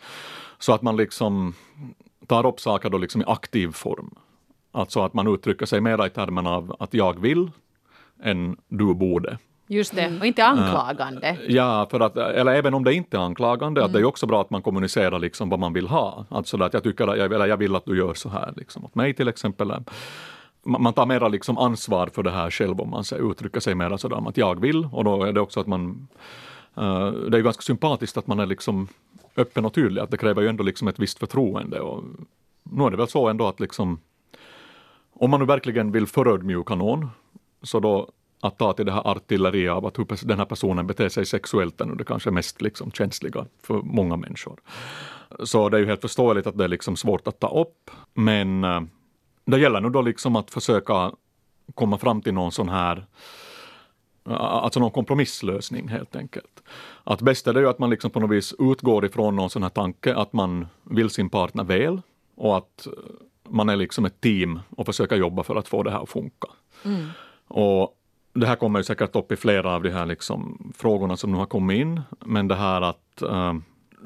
Så 0.58 0.72
att 0.72 0.82
man 0.82 0.96
liksom 0.96 1.54
tar 2.26 2.46
upp 2.46 2.60
saker 2.60 2.90
då 2.90 2.98
liksom 2.98 3.20
i 3.20 3.24
aktiv 3.26 3.72
form. 3.72 4.14
Alltså 4.72 5.00
att 5.00 5.14
man 5.14 5.26
uttrycker 5.34 5.66
sig 5.66 5.80
mera 5.80 6.06
i 6.06 6.10
termerna 6.10 6.50
av 6.50 6.76
att 6.78 6.94
jag 6.94 7.20
vill 7.20 7.50
än 8.22 8.56
du 8.68 8.94
borde. 8.94 9.38
Just 9.66 9.94
det, 9.94 10.18
och 10.20 10.26
inte 10.26 10.44
anklagande. 10.44 11.38
Ja, 11.48 11.86
för 11.90 12.00
att, 12.00 12.16
eller 12.16 12.54
även 12.54 12.74
om 12.74 12.84
det 12.84 12.94
inte 12.94 13.16
är 13.16 13.20
anklagande, 13.20 13.84
att 13.84 13.92
det 13.92 13.98
är 13.98 14.00
ju 14.00 14.06
också 14.06 14.26
bra 14.26 14.40
att 14.40 14.50
man 14.50 14.62
kommunicerar 14.62 15.18
liksom 15.18 15.48
vad 15.48 15.58
man 15.58 15.72
vill 15.72 15.86
ha. 15.86 16.26
Alltså 16.28 16.62
att 16.62 16.74
jag 16.74 16.82
tycker 16.82 17.06
att 17.06 17.18
jag, 17.18 17.32
eller 17.32 17.46
jag 17.46 17.56
vill 17.56 17.76
att 17.76 17.84
du 17.84 17.98
gör 17.98 18.14
så 18.14 18.28
här, 18.28 18.52
liksom, 18.56 18.84
åt 18.84 18.94
mig 18.94 19.14
till 19.14 19.28
exempel. 19.28 19.72
Man 20.62 20.92
tar 20.92 21.06
mera 21.06 21.28
liksom 21.28 21.58
ansvar 21.58 22.06
för 22.06 22.22
det 22.22 22.30
här 22.30 22.50
själv 22.50 22.80
om 22.80 22.90
man 22.90 23.04
uttrycker 23.30 23.60
sig 23.60 23.74
mera 23.74 23.98
sådär 23.98 24.28
att 24.28 24.36
jag 24.36 24.60
vill 24.60 24.88
och 24.92 25.04
då 25.04 25.24
är 25.24 25.32
det 25.32 25.40
också 25.40 25.60
att 25.60 25.66
man 25.66 26.08
eh, 26.76 27.10
det 27.10 27.36
är 27.36 27.38
ju 27.38 27.42
ganska 27.42 27.62
sympatiskt 27.62 28.16
att 28.16 28.26
man 28.26 28.40
är 28.40 28.46
liksom 28.46 28.88
öppen 29.36 29.64
och 29.64 29.74
tydlig, 29.74 30.02
att 30.02 30.10
det 30.10 30.16
kräver 30.16 30.42
ju 30.42 30.48
ändå 30.48 30.64
liksom 30.64 30.88
ett 30.88 30.98
visst 30.98 31.18
förtroende 31.18 31.80
och 31.80 32.04
nu 32.62 32.84
är 32.84 32.90
det 32.90 32.96
väl 32.96 33.08
så 33.08 33.28
ändå 33.28 33.46
att 33.46 33.60
liksom 33.60 33.98
om 35.12 35.30
man 35.30 35.40
nu 35.40 35.46
verkligen 35.46 35.92
vill 35.92 36.06
förödmjuka 36.06 36.74
någon, 36.74 37.08
så 37.64 37.80
då 37.80 38.10
att 38.40 38.58
ta 38.58 38.72
till 38.72 38.86
det 38.86 38.92
här 38.92 39.06
artilleriet 39.06 39.72
av 39.72 39.86
att 39.86 39.98
hur 39.98 40.26
den 40.26 40.38
här 40.38 40.44
personen 40.44 40.86
beter 40.86 41.08
sig 41.08 41.26
sexuellt 41.26 41.80
är 41.80 41.84
nu 41.84 41.94
det 41.94 42.04
kanske 42.04 42.30
mest 42.30 42.62
liksom 42.62 42.92
känsliga 42.92 43.46
för 43.62 43.74
många 43.74 44.16
människor. 44.16 44.60
Så 45.44 45.68
det 45.68 45.76
är 45.76 45.80
ju 45.80 45.86
helt 45.86 46.00
förståeligt 46.00 46.46
att 46.46 46.58
det 46.58 46.64
är 46.64 46.68
liksom 46.68 46.96
svårt 46.96 47.28
att 47.28 47.40
ta 47.40 47.60
upp, 47.60 47.90
men 48.14 48.64
eh, 48.64 48.80
det 49.44 49.58
gäller 49.58 49.80
nu 49.80 49.90
då 49.90 50.02
liksom 50.02 50.36
att 50.36 50.50
försöka 50.50 51.12
komma 51.74 51.98
fram 51.98 52.22
till 52.22 52.34
någon 52.34 52.52
sån 52.52 52.68
här 52.68 53.06
eh, 54.28 54.34
Alltså 54.34 54.80
någon 54.80 54.90
kompromisslösning 54.90 55.88
helt 55.88 56.16
enkelt. 56.16 56.62
Att 57.04 57.20
bäst 57.20 57.46
är 57.46 57.52
det 57.52 57.60
ju 57.60 57.68
att 57.68 57.78
man 57.78 57.90
liksom 57.90 58.10
på 58.10 58.20
något 58.20 58.30
vis 58.30 58.54
utgår 58.58 59.04
ifrån 59.04 59.36
någon 59.36 59.50
sån 59.50 59.62
här 59.62 59.70
tanke 59.70 60.14
att 60.14 60.32
man 60.32 60.66
vill 60.82 61.10
sin 61.10 61.30
partner 61.30 61.64
väl 61.64 62.02
och 62.36 62.56
att 62.56 62.86
eh, 62.86 62.92
man 63.48 63.68
är 63.68 63.76
liksom 63.76 64.04
ett 64.04 64.20
team 64.20 64.60
och 64.76 64.86
försöker 64.86 65.16
jobba 65.16 65.42
för 65.42 65.56
att 65.56 65.68
få 65.68 65.82
det 65.82 65.90
här 65.90 66.02
att 66.02 66.10
funka. 66.10 66.48
Mm. 66.84 67.08
Och 67.48 67.98
det 68.32 68.46
här 68.46 68.56
kommer 68.56 68.78
ju 68.78 68.84
säkert 68.84 69.16
upp 69.16 69.32
i 69.32 69.36
flera 69.36 69.74
av 69.74 69.82
de 69.82 69.90
här 69.90 70.06
liksom 70.06 70.72
frågorna 70.76 71.16
som 71.16 71.32
nu 71.32 71.38
har 71.38 71.46
kommit 71.46 71.80
in, 71.80 72.00
men 72.20 72.48
det 72.48 72.54
här 72.54 72.80
att 72.80 73.22
eh, 73.22 73.54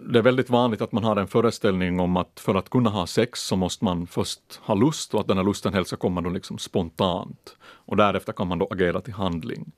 det 0.06 0.18
är 0.18 0.22
väldigt 0.22 0.50
vanligt 0.50 0.82
att 0.82 0.92
man 0.92 1.04
har 1.04 1.16
en 1.16 1.26
föreställning 1.26 2.00
om 2.00 2.16
att 2.16 2.40
för 2.40 2.54
att 2.54 2.70
kunna 2.70 2.90
ha 2.90 3.06
sex 3.06 3.40
så 3.40 3.56
måste 3.56 3.84
man 3.84 4.06
först 4.06 4.60
ha 4.62 4.74
lust 4.74 5.14
och 5.14 5.20
att 5.20 5.28
den 5.28 5.36
här 5.36 5.44
lusten 5.44 5.74
helst 5.74 5.88
ska 5.88 5.96
komma 5.96 6.20
då 6.20 6.30
liksom 6.30 6.58
spontant. 6.58 7.56
Och 7.60 7.96
därefter 7.96 8.32
kan 8.32 8.48
man 8.48 8.58
då 8.58 8.68
agera 8.70 9.00
till 9.00 9.14
handling. 9.14 9.72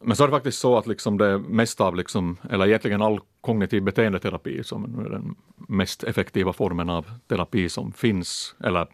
Men 0.00 0.16
så 0.16 0.22
är 0.22 0.28
det 0.28 0.34
faktiskt 0.34 0.58
så 0.58 0.78
att 0.78 0.86
liksom 0.86 1.18
det 1.18 1.38
mesta 1.38 1.84
av, 1.84 1.96
liksom, 1.96 2.36
eller 2.50 2.66
egentligen 2.66 3.02
all 3.02 3.20
kognitiv 3.40 3.82
beteendeterapi, 3.82 4.64
som 4.64 4.98
är 4.98 5.10
den 5.10 5.34
mest 5.56 6.04
effektiva 6.04 6.52
formen 6.52 6.90
av 6.90 7.06
terapi 7.28 7.68
som 7.68 7.92
finns, 7.92 8.54
eller 8.64 8.86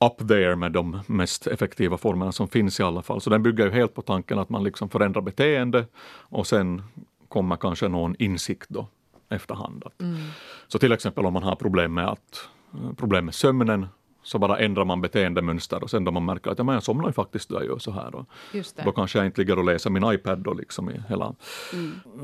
up 0.00 0.28
there 0.28 0.56
med 0.56 0.72
de 0.72 1.00
mest 1.06 1.46
effektiva 1.46 1.96
formerna 1.98 2.32
som 2.32 2.48
finns 2.48 2.80
i 2.80 2.82
alla 2.82 3.02
fall. 3.02 3.20
Så 3.20 3.30
den 3.30 3.42
bygger 3.42 3.64
ju 3.64 3.70
helt 3.70 3.94
på 3.94 4.02
tanken 4.02 4.38
att 4.38 4.48
man 4.48 4.64
liksom 4.64 4.90
förändrar 4.90 5.22
beteende 5.22 5.86
och 6.18 6.46
sen 6.46 6.82
kommer 7.28 7.56
kanske 7.56 7.88
någon 7.88 8.16
insikt 8.18 8.68
då 8.68 8.88
efterhand. 9.28 9.84
Att, 9.86 10.02
Så 10.68 10.78
till 10.78 10.92
exempel 10.92 11.26
om 11.26 11.32
man 11.32 11.42
har 11.42 11.56
problem 11.56 11.94
med, 11.94 12.08
att, 12.08 12.48
problem 12.96 13.24
med 13.24 13.34
sömnen 13.34 13.86
så 14.22 14.38
bara 14.38 14.58
ändrar 14.58 14.84
man 14.84 15.00
beteendemönster 15.00 15.82
och 15.82 15.90
sen 15.90 16.04
då 16.04 16.10
man 16.12 16.24
märker 16.24 16.50
att 16.50 16.58
ja, 16.58 16.64
men 16.64 16.74
jag 16.74 16.82
somnar 16.82 17.06
ju 17.06 17.12
faktiskt 17.12 17.48
då 17.48 17.54
jag 17.54 17.64
gör 17.64 17.78
så 17.78 17.90
här. 17.90 18.14
Och 18.14 18.26
då 18.84 18.92
kanske 18.92 19.18
jag 19.18 19.26
inte 19.26 19.40
ligger 19.40 19.58
och 19.58 19.64
läser 19.64 19.90
min 19.90 20.12
iPad 20.12 20.38
då 20.38 20.54
liksom 20.54 20.90
i 20.90 21.02
hela 21.08 21.34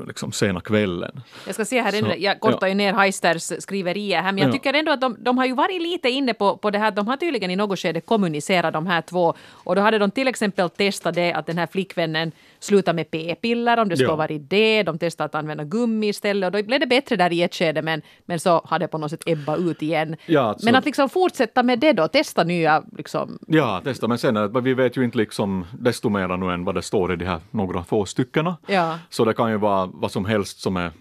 liksom 0.07 0.31
sena 0.31 0.61
kvällen. 0.61 1.21
Jag 1.45 1.55
ska 1.55 1.65
se 1.65 1.81
här, 1.81 1.91
Så, 1.91 2.13
jag 2.17 2.39
kortar 2.39 2.67
ju 2.67 2.73
ner 2.73 2.93
Heisters 2.93 3.51
skriverier 3.63 4.21
här, 4.21 4.31
men 4.31 4.37
jag 4.37 4.47
Ja. 4.49 4.53
tycker 4.53 4.73
ändå 4.73 4.91
att 4.91 5.01
de, 5.01 5.15
de 5.19 5.37
har 5.37 5.45
ju 5.45 5.53
varit 5.53 5.81
lite 5.81 6.09
inne 6.09 6.33
på, 6.33 6.57
på 6.57 6.71
det 6.71 6.79
här, 6.79 6.91
de 6.91 7.07
har 7.07 7.17
tydligen 7.17 7.51
i 7.51 7.55
något 7.55 7.79
skede 7.79 8.01
kommunicerat 8.01 8.73
de 8.73 8.87
här 8.87 9.01
två, 9.01 9.33
och 9.51 9.75
då 9.75 9.81
hade 9.81 9.97
de 9.97 10.11
till 10.11 10.27
exempel 10.27 10.69
testat 10.69 11.15
det 11.15 11.33
att 11.33 11.45
den 11.45 11.57
här 11.57 11.67
flickvännen 11.67 12.31
slutar 12.59 12.93
med 12.93 13.11
p-piller, 13.11 13.77
om 13.79 13.89
det 13.89 13.95
skulle 13.97 14.09
Ja. 14.09 14.15
varit 14.15 14.49
det, 14.49 14.83
de 14.83 14.97
testade 14.99 15.25
att 15.25 15.35
använda 15.35 15.63
gummi 15.63 16.07
istället, 16.07 16.47
och 16.47 16.51
då 16.61 16.65
blev 16.67 16.79
det 16.79 16.87
bättre 16.87 17.15
där 17.15 17.33
i 17.33 17.41
ett 17.43 17.55
skede, 17.55 17.81
men, 17.81 18.01
men 18.25 18.39
så 18.39 18.61
hade 18.65 18.83
det 18.83 18.87
på 18.87 18.97
något 18.97 19.11
sätt 19.11 19.23
ebbat 19.25 19.59
ut 19.59 19.81
igen. 19.81 20.15
Ja, 20.25 20.41
alltså- 20.41 20.65
Men 20.65 20.75
att 20.75 20.85
liksom 20.85 21.09
fortsätta 21.09 21.63
med 21.63 21.79
det 21.79 21.93
då, 21.93 22.07
testa 22.07 22.43
nya 22.43 22.83
liksom, 22.97 23.39
Ja, 23.47 23.81
testa, 23.83 24.07
men 24.07 24.17
sen 24.17 24.33
det- 24.33 24.61
vi 24.61 24.73
vet 24.73 24.97
ju 24.97 25.03
inte 25.03 25.17
liksom 25.17 25.65
desto 25.79 26.09
mer 26.09 26.37
nu 26.37 26.53
än 26.53 26.63
vad 26.65 26.75
det 26.75 26.81
står 26.81 27.13
i 27.13 27.15
de 27.15 27.25
här 27.25 27.39
några 27.51 27.83
få 27.83 28.05
styckena. 28.05 28.57
Ja. 28.67 28.99
Så 29.09 29.25
det 29.25 29.33
kan 29.33 29.51
ju 29.51 29.57
vara 29.57 29.89
vad 29.93 30.11
som 30.11 30.25
helst 30.25 30.59
som 30.61 30.77
är 30.77 30.91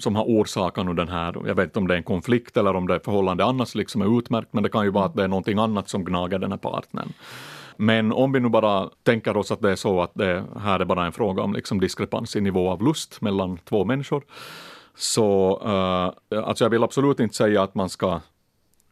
som 0.00 0.16
har 0.16 0.24
orsakat 0.24 0.86
nu 0.86 0.94
den 0.94 1.08
här, 1.08 1.36
jag 1.46 1.54
vet 1.54 1.64
inte 1.64 1.78
om 1.78 1.88
det 1.88 1.94
är 1.94 1.98
en 1.98 2.02
konflikt 2.02 2.56
eller 2.56 2.76
om 2.76 2.86
det 2.86 2.94
är 2.94 2.98
förhållande 2.98 3.44
annars 3.44 3.74
liksom 3.74 4.02
är 4.02 4.18
utmärkt, 4.18 4.48
men 4.52 4.62
det 4.62 4.68
kan 4.68 4.84
ju 4.84 4.90
vara 4.90 5.04
att 5.04 5.16
det 5.16 5.24
är 5.24 5.28
någonting 5.28 5.58
annat 5.58 5.88
som 5.88 6.04
gnager 6.04 6.38
den 6.38 6.50
här 6.52 6.58
partnern. 6.58 7.12
Men 7.80 8.12
om 8.12 8.32
vi 8.32 8.40
nu 8.40 8.48
bara 8.48 8.90
tänker 9.02 9.36
oss 9.36 9.52
att 9.52 9.60
det 9.60 9.70
är 9.70 9.76
så 9.76 10.02
att 10.02 10.14
det 10.14 10.44
här 10.60 10.80
är 10.80 10.84
bara 10.84 11.06
en 11.06 11.12
fråga 11.12 11.42
om 11.42 11.52
liksom 11.52 11.80
diskrepans 11.80 12.36
i 12.36 12.40
nivå 12.40 12.70
av 12.70 12.82
lust 12.82 13.20
mellan 13.20 13.58
två 13.58 13.84
människor, 13.84 14.22
så 14.96 15.60
uh, 15.64 16.38
alltså 16.44 16.64
jag 16.64 16.70
vill 16.70 16.84
absolut 16.84 17.20
inte 17.20 17.36
säga 17.36 17.62
att 17.62 17.74
man 17.74 17.88
ska 17.88 18.20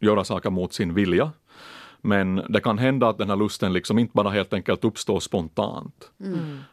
göra 0.01 0.25
saker 0.25 0.51
mot 0.51 0.73
sin 0.73 0.95
vilja. 0.95 1.33
Men 2.01 2.43
det 2.49 2.61
kan 2.61 2.79
hända 2.79 3.09
att 3.09 3.19
den 3.19 3.31
här 3.31 3.37
lusten 3.37 3.73
liksom 3.73 3.99
inte 3.99 4.13
bara 4.15 4.31
helt 4.31 4.53
enkelt 4.53 4.85
uppstår 4.85 5.21
spontant. 5.21 6.11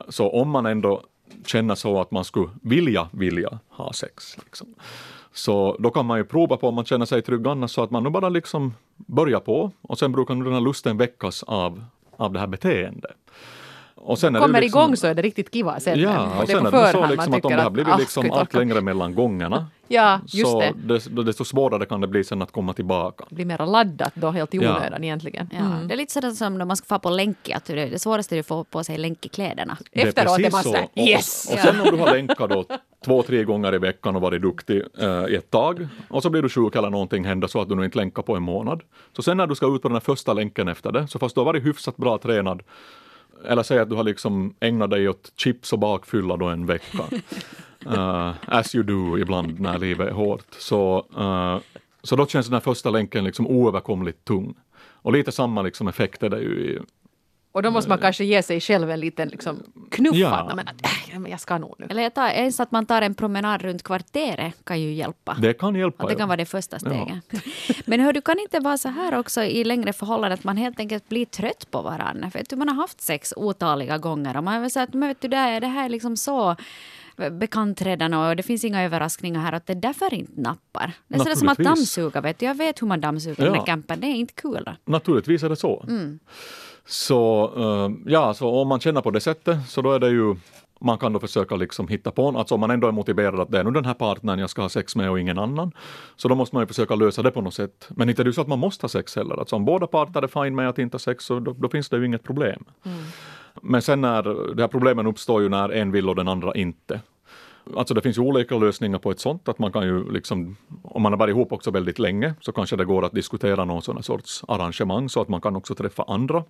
Så 0.10 0.30
om 0.30 0.50
man 0.50 0.66
ändå 0.66 1.04
känner 1.46 1.76
så 1.76 2.02
att 2.02 2.12
man 2.12 2.26
skulle 2.26 2.50
vilja, 2.62 3.10
vilja 3.12 3.60
ha 3.70 3.94
sex. 3.94 4.38
Liksom. 4.38 4.76
Så 5.34 5.76
då 5.80 5.90
kan 5.90 6.06
man 6.06 6.18
ju 6.18 6.24
prova 6.24 6.58
på 6.58 6.68
om 6.68 6.76
man 6.76 6.86
känner 6.86 7.06
sig 7.06 7.22
trygg 7.22 7.48
annars 7.48 7.72
så 7.72 7.84
att 7.84 7.92
man 7.92 8.04
nu 8.04 8.10
bara 8.10 8.30
liksom 8.30 8.74
börjar 8.96 9.40
på 9.40 9.72
och 9.82 10.00
sen 10.00 10.12
brukar 10.12 10.36
den 10.36 10.54
här 10.54 10.62
lusten 10.62 10.98
väckas 10.98 11.44
av, 11.44 11.84
av 12.18 12.34
det 12.34 12.40
här 12.40 12.48
beteendet. 12.48 13.12
Och 13.96 14.20
sen 14.20 14.34
kommer 14.34 14.62
liksom, 14.62 14.80
igång 14.80 14.98
så 14.98 15.08
är 15.08 15.14
det 15.14 15.22
riktigt 15.22 15.54
kiva 15.54 15.80
sen. 15.80 16.00
Ja, 16.00 16.42
och 16.42 16.48
sen 16.48 16.66
är 16.66 16.72
det 16.72 16.92
så 16.92 17.08
liksom 17.08 17.34
att 17.34 17.46
om 17.46 17.52
det 17.52 17.62
har 17.62 17.70
blivit 17.70 17.98
liksom 18.00 18.32
allt 18.32 18.54
längre 18.54 18.82
mellan 18.82 19.16
gångerna 19.16 19.68
Ja, 19.94 20.20
just 20.28 20.52
så 20.52 20.60
det. 20.60 20.74
Desto, 20.76 21.24
desto 21.24 21.46
svårare 21.46 21.86
kan 21.86 22.02
det 22.02 22.08
bli 22.08 22.24
sen 22.24 22.42
att 22.42 22.52
komma 22.52 22.74
tillbaka. 22.74 23.26
Det 23.30 23.36
blir 23.36 23.46
mer 23.46 23.66
laddat 23.66 24.12
då 24.16 24.32
helt 24.32 24.54
i 24.54 24.60
onödan 24.60 24.92
ja. 24.92 25.00
egentligen. 25.00 25.50
Ja, 25.52 25.60
mm. 25.60 25.88
Det 25.88 25.94
är 25.94 25.98
lite 25.98 26.14
sådär 26.14 26.32
som 26.32 26.58
när 26.58 26.66
man 26.66 26.78
ska 26.78 26.86
få 26.86 27.00
på 27.00 27.10
länk, 27.10 27.50
att 27.50 27.66
det, 27.66 27.86
det 27.86 28.00
svåraste 28.00 28.36
är 28.36 28.40
att 28.40 28.46
få 28.46 28.64
på 28.64 28.84
sig 28.84 28.98
länk 28.98 29.26
i 29.26 29.30
kläderna. 29.30 29.78
Efteråt 29.92 30.40
är, 30.40 30.46
är 30.46 30.52
man 30.52 30.64
såhär 30.64 30.88
yes! 30.96 31.48
Och, 31.48 31.54
och, 31.54 31.60
sen 31.60 31.82
om 31.82 31.88
du 31.92 31.98
har 31.98 32.12
länkat 32.12 32.50
då 32.50 32.66
två, 33.06 33.24
tre 33.24 33.44
gånger 33.44 33.76
i 33.76 33.78
veckan 33.78 34.16
och 34.16 34.22
varit 34.22 34.42
duktig 34.42 34.84
eh, 35.00 35.26
i 35.30 35.36
ett 35.36 35.52
tag 35.52 35.88
och 36.10 36.24
så 36.24 36.30
blir 36.30 36.42
du 36.42 36.50
sjuk 36.50 36.76
eller 36.76 36.90
någonting 36.90 37.26
händer 37.26 37.48
så 37.48 37.62
att 37.62 37.70
du 37.70 37.76
nu 37.76 37.86
inte 37.86 37.98
länkar 37.98 38.24
på 38.24 38.36
en 38.36 38.44
månad. 38.44 38.82
Så 39.16 39.24
sen 39.24 39.38
när 39.38 39.48
du 39.48 39.56
ska 39.56 39.76
ut 39.76 39.82
på 39.82 39.88
den 39.88 39.96
här 39.96 40.00
första 40.00 40.34
länken 40.34 40.68
efter 40.68 40.92
det, 40.92 41.08
så 41.08 41.20
fast 41.20 41.36
du 41.36 41.42
har 41.42 41.46
varit 41.46 41.66
hyfsat 41.66 41.98
bra 41.98 42.18
tränad 42.18 42.64
eller 43.46 43.64
säg 43.64 43.80
att 43.80 43.90
du 43.90 43.96
har 43.96 44.04
liksom 44.04 44.56
ägnat 44.60 44.90
dig 44.90 45.10
åt 45.10 45.32
chips 45.36 45.74
och 45.74 45.80
bakfylla 45.80 46.38
då 46.38 46.46
en 46.46 46.66
vecka. 46.66 47.04
Uh, 47.88 48.34
as 48.46 48.76
you 48.76 48.84
do 48.84 49.18
ibland 49.18 49.60
när 49.60 49.80
livet 49.80 50.08
är 50.08 50.12
hårt. 50.12 50.54
Så, 50.60 51.06
uh, 51.18 51.82
så 52.04 52.16
då 52.16 52.26
känns 52.26 52.46
den 52.46 52.54
här 52.54 52.62
första 52.62 52.90
länken 52.90 53.24
liksom 53.24 53.48
oöverkomligt 53.48 54.26
tung. 54.26 54.56
Och 54.78 55.14
lite 55.14 55.32
samma 55.32 55.62
liksom 55.62 55.88
effekt 55.88 56.24
är 56.24 56.30
det 56.30 56.40
ju 56.40 56.60
i 56.60 56.80
och 57.54 57.64
då 57.64 57.72
måste 57.72 57.90
man 57.90 57.98
kanske 57.98 58.24
ge 58.24 58.44
sig 58.44 58.62
själv 58.62 58.92
en 58.92 59.00
liten 59.00 59.28
liksom, 59.28 59.64
knuff. 59.92 60.16
Ja. 60.16 60.52
Men, 60.56 60.68
äh, 60.68 61.20
men 61.20 61.32
jag 61.32 61.40
ska 61.40 61.58
nog 61.58 61.76
nu. 61.78 61.88
Eller 61.90 62.10
tar, 62.10 62.28
ens 62.28 62.60
att 62.60 62.72
man 62.72 62.86
tar 62.86 63.02
en 63.02 63.16
promenad 63.16 63.62
runt 63.62 63.84
kvarteret 63.84 64.66
kan 64.66 64.82
ju 64.82 64.94
hjälpa. 64.94 65.38
Det 65.42 65.54
kan 65.54 65.76
hjälpa. 65.76 66.04
Och 66.04 66.10
det 66.10 66.16
kan 66.16 66.28
vara 66.28 66.38
det 66.38 66.46
första 66.46 66.80
steget. 66.80 67.24
Ja. 67.30 67.40
men 67.86 68.00
hör, 68.00 68.14
du 68.14 68.22
kan 68.22 68.40
inte 68.40 68.60
vara 68.60 68.78
så 68.78 68.90
här 68.90 69.20
också 69.20 69.44
i 69.44 69.64
längre 69.64 69.94
förhållanden 69.94 70.34
att 70.34 70.44
man 70.44 70.58
helt 70.58 70.80
enkelt 70.80 71.10
blir 71.10 71.26
trött 71.26 71.72
på 71.72 71.82
varandra. 71.82 72.30
För 72.30 72.40
att 72.40 72.52
man 72.52 72.70
har 72.70 72.76
haft 72.76 73.02
sex 73.02 73.34
otaliga 73.38 73.98
gånger 73.98 74.38
och 74.38 74.44
man 74.44 74.62
vill 74.62 74.72
säga 74.72 74.84
att 74.84 74.94
men 74.94 75.08
vet 75.08 75.22
du, 75.22 75.28
det 75.28 75.38
här 75.38 75.86
är 75.86 75.90
liksom 75.90 76.18
så 76.18 76.56
bekant 77.16 77.82
redan 77.82 78.14
och 78.14 78.36
det 78.36 78.44
finns 78.44 78.64
inga 78.64 78.84
överraskningar 78.84 79.42
här 79.42 79.54
att 79.54 79.68
det 79.68 79.74
därför 79.74 80.14
inte 80.14 80.42
nappar. 80.42 80.94
Det 81.08 81.16
är 81.16 81.36
som 81.36 81.50
att 81.50 81.58
dammsuga, 81.58 82.22
vet 82.22 82.40
du. 82.40 82.46
Jag 82.46 82.56
vet 82.56 82.82
hur 82.82 82.88
man 82.88 83.02
dammsuger 83.02 83.46
ja. 83.46 83.66
campen, 83.66 84.00
det 84.00 84.08
är 84.08 84.16
inte 84.16 84.34
kul. 84.34 84.64
Då. 84.66 84.92
Naturligtvis 84.92 85.44
är 85.44 85.50
det 85.50 85.56
så. 85.56 85.86
Mm. 85.88 86.20
Så 86.86 87.52
uh, 87.58 87.98
ja, 88.06 88.34
så 88.34 88.50
om 88.50 88.68
man 88.68 88.80
känner 88.80 89.02
på 89.02 89.12
det 89.12 89.22
sättet 89.22 89.58
så 89.68 89.82
då 89.82 89.92
är 89.92 90.00
det 90.00 90.10
ju 90.10 90.36
man 90.84 90.98
kan 90.98 91.14
då 91.14 91.20
försöka 91.20 91.56
liksom 91.56 91.88
hitta 91.88 92.12
på, 92.12 92.38
alltså 92.38 92.56
om 92.56 92.60
man 92.60 92.72
ändå 92.72 92.88
är 92.88 92.92
motiverad 92.92 93.40
att 93.40 93.52
det 93.52 93.60
är 93.60 93.64
nu 93.64 93.72
den 93.72 93.86
här 93.86 93.94
partnern 93.94 94.40
jag 94.40 94.50
ska 94.50 94.62
ha 94.62 94.70
sex 94.70 94.96
med 94.96 95.10
och 95.10 95.20
ingen 95.20 95.40
annan, 95.40 95.72
så 96.16 96.28
då 96.28 96.36
måste 96.36 96.56
man 96.56 96.64
ju 96.64 96.68
försöka 96.68 96.96
lösa 96.96 97.22
det 97.22 97.32
på 97.32 97.42
något 97.42 97.54
sätt. 97.54 97.88
Men 97.90 98.10
inte 98.10 98.22
är 98.22 98.24
det 98.24 98.34
så 98.34 98.42
att 98.42 98.48
man 98.48 98.60
måste 98.60 98.84
ha 98.84 98.90
sex 98.90 99.16
heller, 99.16 99.40
alltså 99.40 99.56
om 99.56 99.66
båda 99.66 99.88
parter 99.88 100.22
är 100.22 100.44
fine 100.44 100.56
med 100.56 100.70
att 100.70 100.80
inte 100.80 100.96
ha 100.96 101.00
sex 101.00 101.26
så 101.26 101.40
då, 101.40 101.54
då 101.54 101.70
finns 101.70 101.90
det 101.90 101.98
ju 101.98 102.06
inget 102.06 102.24
problem. 102.24 102.64
Mm. 102.86 103.04
Men 103.62 103.82
sen 103.82 104.02
när, 104.02 104.24
de 104.56 104.62
här 104.62 104.68
problemen 104.68 105.08
uppstår 105.08 105.42
ju 105.42 105.50
när 105.50 105.70
en 105.70 105.92
vill 105.92 106.10
och 106.10 106.16
den 106.16 106.28
andra 106.28 106.54
inte. 106.54 107.02
Alltså 107.76 107.94
det 107.94 108.02
finns 108.02 108.18
ju 108.18 108.22
olika 108.22 108.58
lösningar 108.58 109.00
på 109.00 109.12
ett 109.12 109.20
sånt, 109.20 109.50
att 109.50 109.60
man 109.60 109.72
kan 109.72 109.84
ju 109.84 110.12
liksom, 110.12 110.56
om 110.82 111.02
man 111.02 111.12
har 111.12 111.20
varit 111.20 111.32
ihop 111.32 111.52
också 111.52 111.72
väldigt 111.72 112.00
länge, 112.00 112.34
så 112.40 112.52
kanske 112.52 112.76
det 112.76 112.86
går 112.86 113.06
att 113.06 113.12
diskutera 113.12 113.66
någon 113.66 113.82
sån 113.82 114.04
sorts 114.04 114.44
arrangemang, 114.48 115.10
så 115.10 115.22
att 115.22 115.28
man 115.28 115.42
kan 115.42 115.56
också 115.56 115.76
träffa 115.76 116.04
andra 116.04 116.44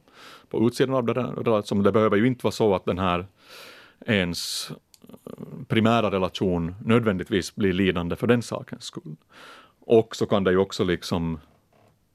på 0.50 0.68
utsidan 0.68 0.96
av 0.96 1.06
det 1.06 1.14
där. 1.14 1.84
Det 1.84 1.92
behöver 1.92 2.18
ju 2.18 2.28
inte 2.28 2.44
vara 2.44 2.52
så 2.52 2.76
att 2.76 2.86
den 2.86 3.00
här 3.00 3.26
ens 4.06 4.72
eh, 4.72 5.34
primära 5.68 6.12
relation 6.12 6.76
nödvändigtvis 6.86 7.56
blir 7.56 7.74
lidande 7.74 8.16
för 8.16 8.28
den 8.28 8.42
sakens 8.42 8.84
skull. 8.84 9.16
Och 9.80 10.16
så 10.16 10.26
kan 10.26 10.44
det 10.44 10.52
ju 10.52 10.58
också 10.58 10.84
liksom 10.84 11.40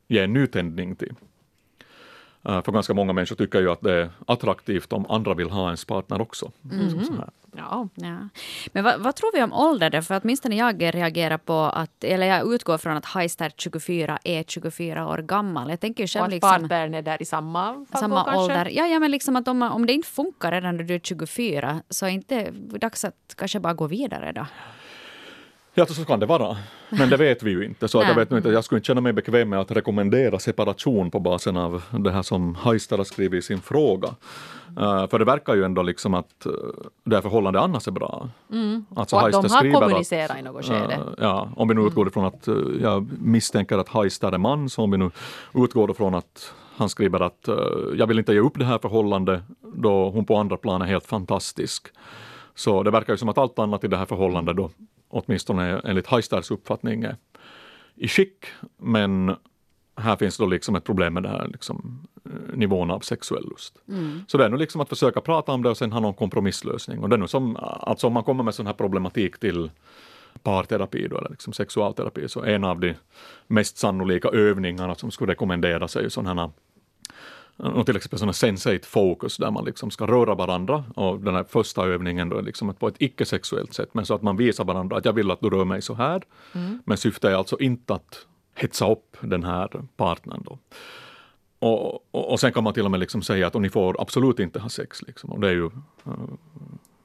ge 0.08 0.20
en 0.20 0.32
ny 0.32 0.46
tändning 0.46 0.96
till 0.96 1.14
för 2.48 2.72
ganska 2.72 2.94
många 2.94 3.12
människor 3.12 3.36
tycker 3.36 3.60
ju 3.60 3.70
att 3.70 3.80
det 3.80 3.92
är 3.92 4.10
attraktivt 4.26 4.92
om 4.92 5.06
andra 5.08 5.34
vill 5.34 5.50
ha 5.50 5.64
ens 5.64 5.84
partner 5.84 6.20
också. 6.20 6.52
Mm. 6.72 7.00
Ja. 7.56 7.88
ja. 7.94 8.28
Men 8.72 8.84
vad, 8.84 9.00
vad, 9.00 9.16
tror 9.16 9.32
vi 9.32 9.42
om 9.42 9.52
ålder? 9.52 10.00
För 10.00 10.20
åtminstone 10.22 10.56
jag 10.56 10.94
reagerar 10.94 11.38
på 11.38 11.54
att, 11.54 12.04
eller 12.04 12.26
jag 12.26 12.54
utgår 12.54 12.78
från 12.78 12.96
att 12.96 13.06
Heistert 13.06 13.60
24 13.60 14.18
är 14.24 14.42
24 14.42 15.08
år 15.08 15.18
gammal. 15.18 15.70
Jag 15.70 15.80
tänker 15.80 16.06
själv 16.06 16.22
och 16.22 16.26
att 16.26 16.32
liksom, 16.32 16.50
partnern 16.50 16.94
är 16.94 17.02
där 17.02 17.22
i 17.22 17.24
samma, 17.24 17.86
samma 17.92 18.24
kanske? 18.24 18.42
ålder. 18.42 18.68
Ja, 18.72 18.86
ja, 18.86 18.98
men 18.98 19.10
liksom 19.10 19.36
att 19.36 19.48
om, 19.48 19.62
om 19.62 19.86
det 19.86 19.92
inte 19.92 20.08
funkar 20.08 20.52
redan 20.52 20.76
när 20.76 20.84
du 20.84 20.94
är 20.94 20.98
24 20.98 21.82
så 21.90 22.06
är 22.06 22.10
det 22.10 22.14
inte 22.14 22.50
dags 22.78 23.04
att 23.04 23.34
kanske 23.36 23.60
bara 23.60 23.74
gå 23.74 23.86
vidare 23.86 24.32
då? 24.32 24.46
Ja, 25.78 25.86
så 25.86 26.04
kan 26.04 26.20
det 26.20 26.26
vara. 26.26 26.56
Men 26.88 27.08
det 27.08 27.16
vet 27.26 27.42
vi 27.42 27.50
ju 27.50 27.64
inte. 27.64 27.88
Så 27.88 28.02
jag, 28.02 28.14
vet 28.14 28.32
inte, 28.32 28.48
jag 28.48 28.64
skulle 28.64 28.76
inte 28.76 28.86
känna 28.86 29.00
mig 29.00 29.12
bekväm 29.12 29.48
med 29.48 29.60
att 29.60 29.70
rekommendera 29.70 30.38
separation 30.38 31.10
på 31.10 31.20
basen 31.20 31.56
av 31.56 31.82
det 31.90 32.10
här 32.10 32.22
som 32.22 32.54
Heister 32.54 32.96
har 32.96 33.04
skrivit 33.04 33.38
i 33.38 33.42
sin 33.42 33.60
fråga. 33.60 34.08
Uh, 34.80 35.06
för 35.06 35.18
det 35.18 35.24
verkar 35.24 35.54
ju 35.54 35.64
ändå 35.64 35.82
liksom 35.82 36.14
att 36.14 36.46
uh, 36.46 36.52
det 37.04 37.14
här 37.14 37.22
förhållandet 37.22 37.62
annars 37.62 37.88
är 37.88 37.92
bra. 37.92 38.28
Mm. 38.52 38.86
Alltså 38.96 39.16
och 39.16 39.26
att 39.26 39.32
de 39.32 39.50
har 39.50 39.80
kommunicerat 39.80 40.30
att, 40.30 40.38
i 40.38 40.42
något 40.42 40.64
skede. 40.64 40.94
Uh, 40.94 41.14
ja, 41.18 41.48
om 41.56 41.68
vi 41.68 41.74
nu 41.74 41.80
utgår 41.80 42.08
ifrån 42.08 42.24
att 42.24 42.48
uh, 42.48 42.82
jag 42.82 43.08
misstänker 43.22 43.78
att 43.78 43.88
Heister 43.88 44.32
är 44.32 44.38
man, 44.38 44.68
så 44.68 44.82
om 44.82 44.90
vi 44.90 44.96
nu 44.96 45.10
utgår 45.54 45.90
ifrån 45.90 46.14
att 46.14 46.54
han 46.76 46.88
skriver 46.88 47.20
att 47.20 47.48
jag 47.94 48.06
vill 48.06 48.18
inte 48.18 48.32
ge 48.32 48.40
upp 48.40 48.58
det 48.58 48.64
här 48.64 48.78
förhållandet 48.78 49.42
då 49.60 50.10
hon 50.10 50.24
på 50.24 50.36
andra 50.36 50.56
plan 50.56 50.82
är 50.82 50.86
helt 50.86 51.06
fantastisk. 51.06 51.86
Så 52.54 52.82
det 52.82 52.90
verkar 52.90 53.12
ju 53.12 53.16
som 53.16 53.28
att 53.28 53.38
allt 53.38 53.58
annat 53.58 53.84
i 53.84 53.88
det 53.88 53.96
här 53.96 54.04
förhållandet 54.04 54.56
då 54.56 54.70
åtminstone 55.08 55.80
enligt 55.84 56.06
Heisters 56.06 56.50
uppfattning 56.50 57.06
i 57.94 58.08
skick. 58.08 58.44
Men 58.76 59.36
här 59.96 60.16
finns 60.16 60.36
då 60.36 60.46
liksom 60.46 60.74
ett 60.74 60.84
problem 60.84 61.14
med 61.14 61.22
den 61.22 61.32
här 61.32 61.48
liksom, 61.48 62.08
eh, 62.24 62.56
nivån 62.56 62.90
av 62.90 63.00
sexuell 63.00 63.48
lust. 63.50 63.78
Mm. 63.88 64.24
Så 64.28 64.38
det 64.38 64.44
är 64.44 64.48
nu 64.48 64.56
liksom 64.56 64.80
att 64.80 64.88
försöka 64.88 65.20
prata 65.20 65.52
om 65.52 65.62
det 65.62 65.70
och 65.70 65.76
sen 65.76 65.92
ha 65.92 66.00
någon 66.00 66.14
kompromisslösning. 66.14 66.98
Och 66.98 67.08
det 67.08 67.16
är 67.16 67.18
nu 67.18 67.28
som, 67.28 67.56
alltså 67.60 68.06
om 68.06 68.12
man 68.12 68.24
kommer 68.24 68.44
med 68.44 68.54
sån 68.54 68.66
här 68.66 68.74
problematik 68.74 69.38
till 69.38 69.70
parterapi 70.42 71.08
då, 71.08 71.18
eller 71.18 71.30
liksom 71.30 71.52
sexualterapi, 71.52 72.28
så 72.28 72.42
en 72.42 72.64
av 72.64 72.80
de 72.80 72.94
mest 73.46 73.78
sannolika 73.78 74.28
övningarna 74.28 74.94
som 74.94 75.10
skulle 75.10 75.32
rekommenderas 75.32 75.96
är 75.96 76.02
ju 76.02 76.10
sådana 76.10 76.52
och 77.58 77.86
till 77.86 77.96
exempel 77.96 78.18
sådana 78.18 78.32
sensate 78.32 78.86
focus 78.86 79.36
där 79.36 79.50
man 79.50 79.64
liksom 79.64 79.90
ska 79.90 80.06
röra 80.06 80.34
varandra 80.34 80.84
och 80.94 81.20
den 81.20 81.34
här 81.34 81.44
första 81.44 81.84
övningen 81.84 82.28
då 82.28 82.40
liksom 82.40 82.74
på 82.74 82.88
ett 82.88 82.94
icke-sexuellt 82.98 83.74
sätt 83.74 83.88
men 83.92 84.06
så 84.06 84.14
att 84.14 84.22
man 84.22 84.36
visar 84.36 84.64
varandra 84.64 84.96
att 84.96 85.04
jag 85.04 85.12
vill 85.12 85.30
att 85.30 85.40
du 85.40 85.50
rör 85.50 85.64
mig 85.64 85.82
så 85.82 85.94
här. 85.94 86.22
Mm. 86.54 86.82
Men 86.86 86.96
syftet 86.96 87.30
är 87.30 87.34
alltså 87.34 87.58
inte 87.58 87.94
att 87.94 88.26
hetsa 88.54 88.90
upp 88.90 89.16
den 89.20 89.44
här 89.44 89.68
partnern 89.96 90.42
då. 90.44 90.58
Och, 91.58 91.94
och, 92.10 92.30
och 92.32 92.40
sen 92.40 92.52
kan 92.52 92.64
man 92.64 92.74
till 92.74 92.84
och 92.84 92.90
med 92.90 93.00
liksom 93.00 93.22
säga 93.22 93.46
att 93.46 93.54
ni 93.54 93.70
får 93.70 94.00
absolut 94.00 94.38
inte 94.38 94.60
ha 94.60 94.68
sex. 94.68 95.02
Liksom. 95.02 95.30
Och 95.30 95.40
det 95.40 95.48
är 95.48 95.52
ju, 95.52 95.64
uh, 95.64 95.72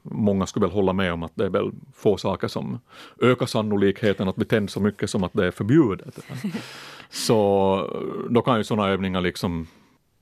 många 0.02 0.46
skulle 0.46 0.66
väl 0.66 0.74
hålla 0.74 0.92
med 0.92 1.12
om 1.12 1.22
att 1.22 1.32
det 1.34 1.44
är 1.44 1.50
väl 1.50 1.70
få 1.94 2.16
saker 2.16 2.48
som 2.48 2.80
ökar 3.20 3.46
sannolikheten 3.46 4.28
att 4.28 4.36
bli 4.36 4.44
tänd 4.44 4.70
så 4.70 4.80
mycket 4.80 5.10
som 5.10 5.24
att 5.24 5.32
det 5.32 5.46
är 5.46 5.50
förbjudet. 5.50 6.18
så 7.10 8.26
då 8.30 8.42
kan 8.42 8.58
ju 8.58 8.64
sådana 8.64 8.88
övningar 8.88 9.20
liksom 9.20 9.66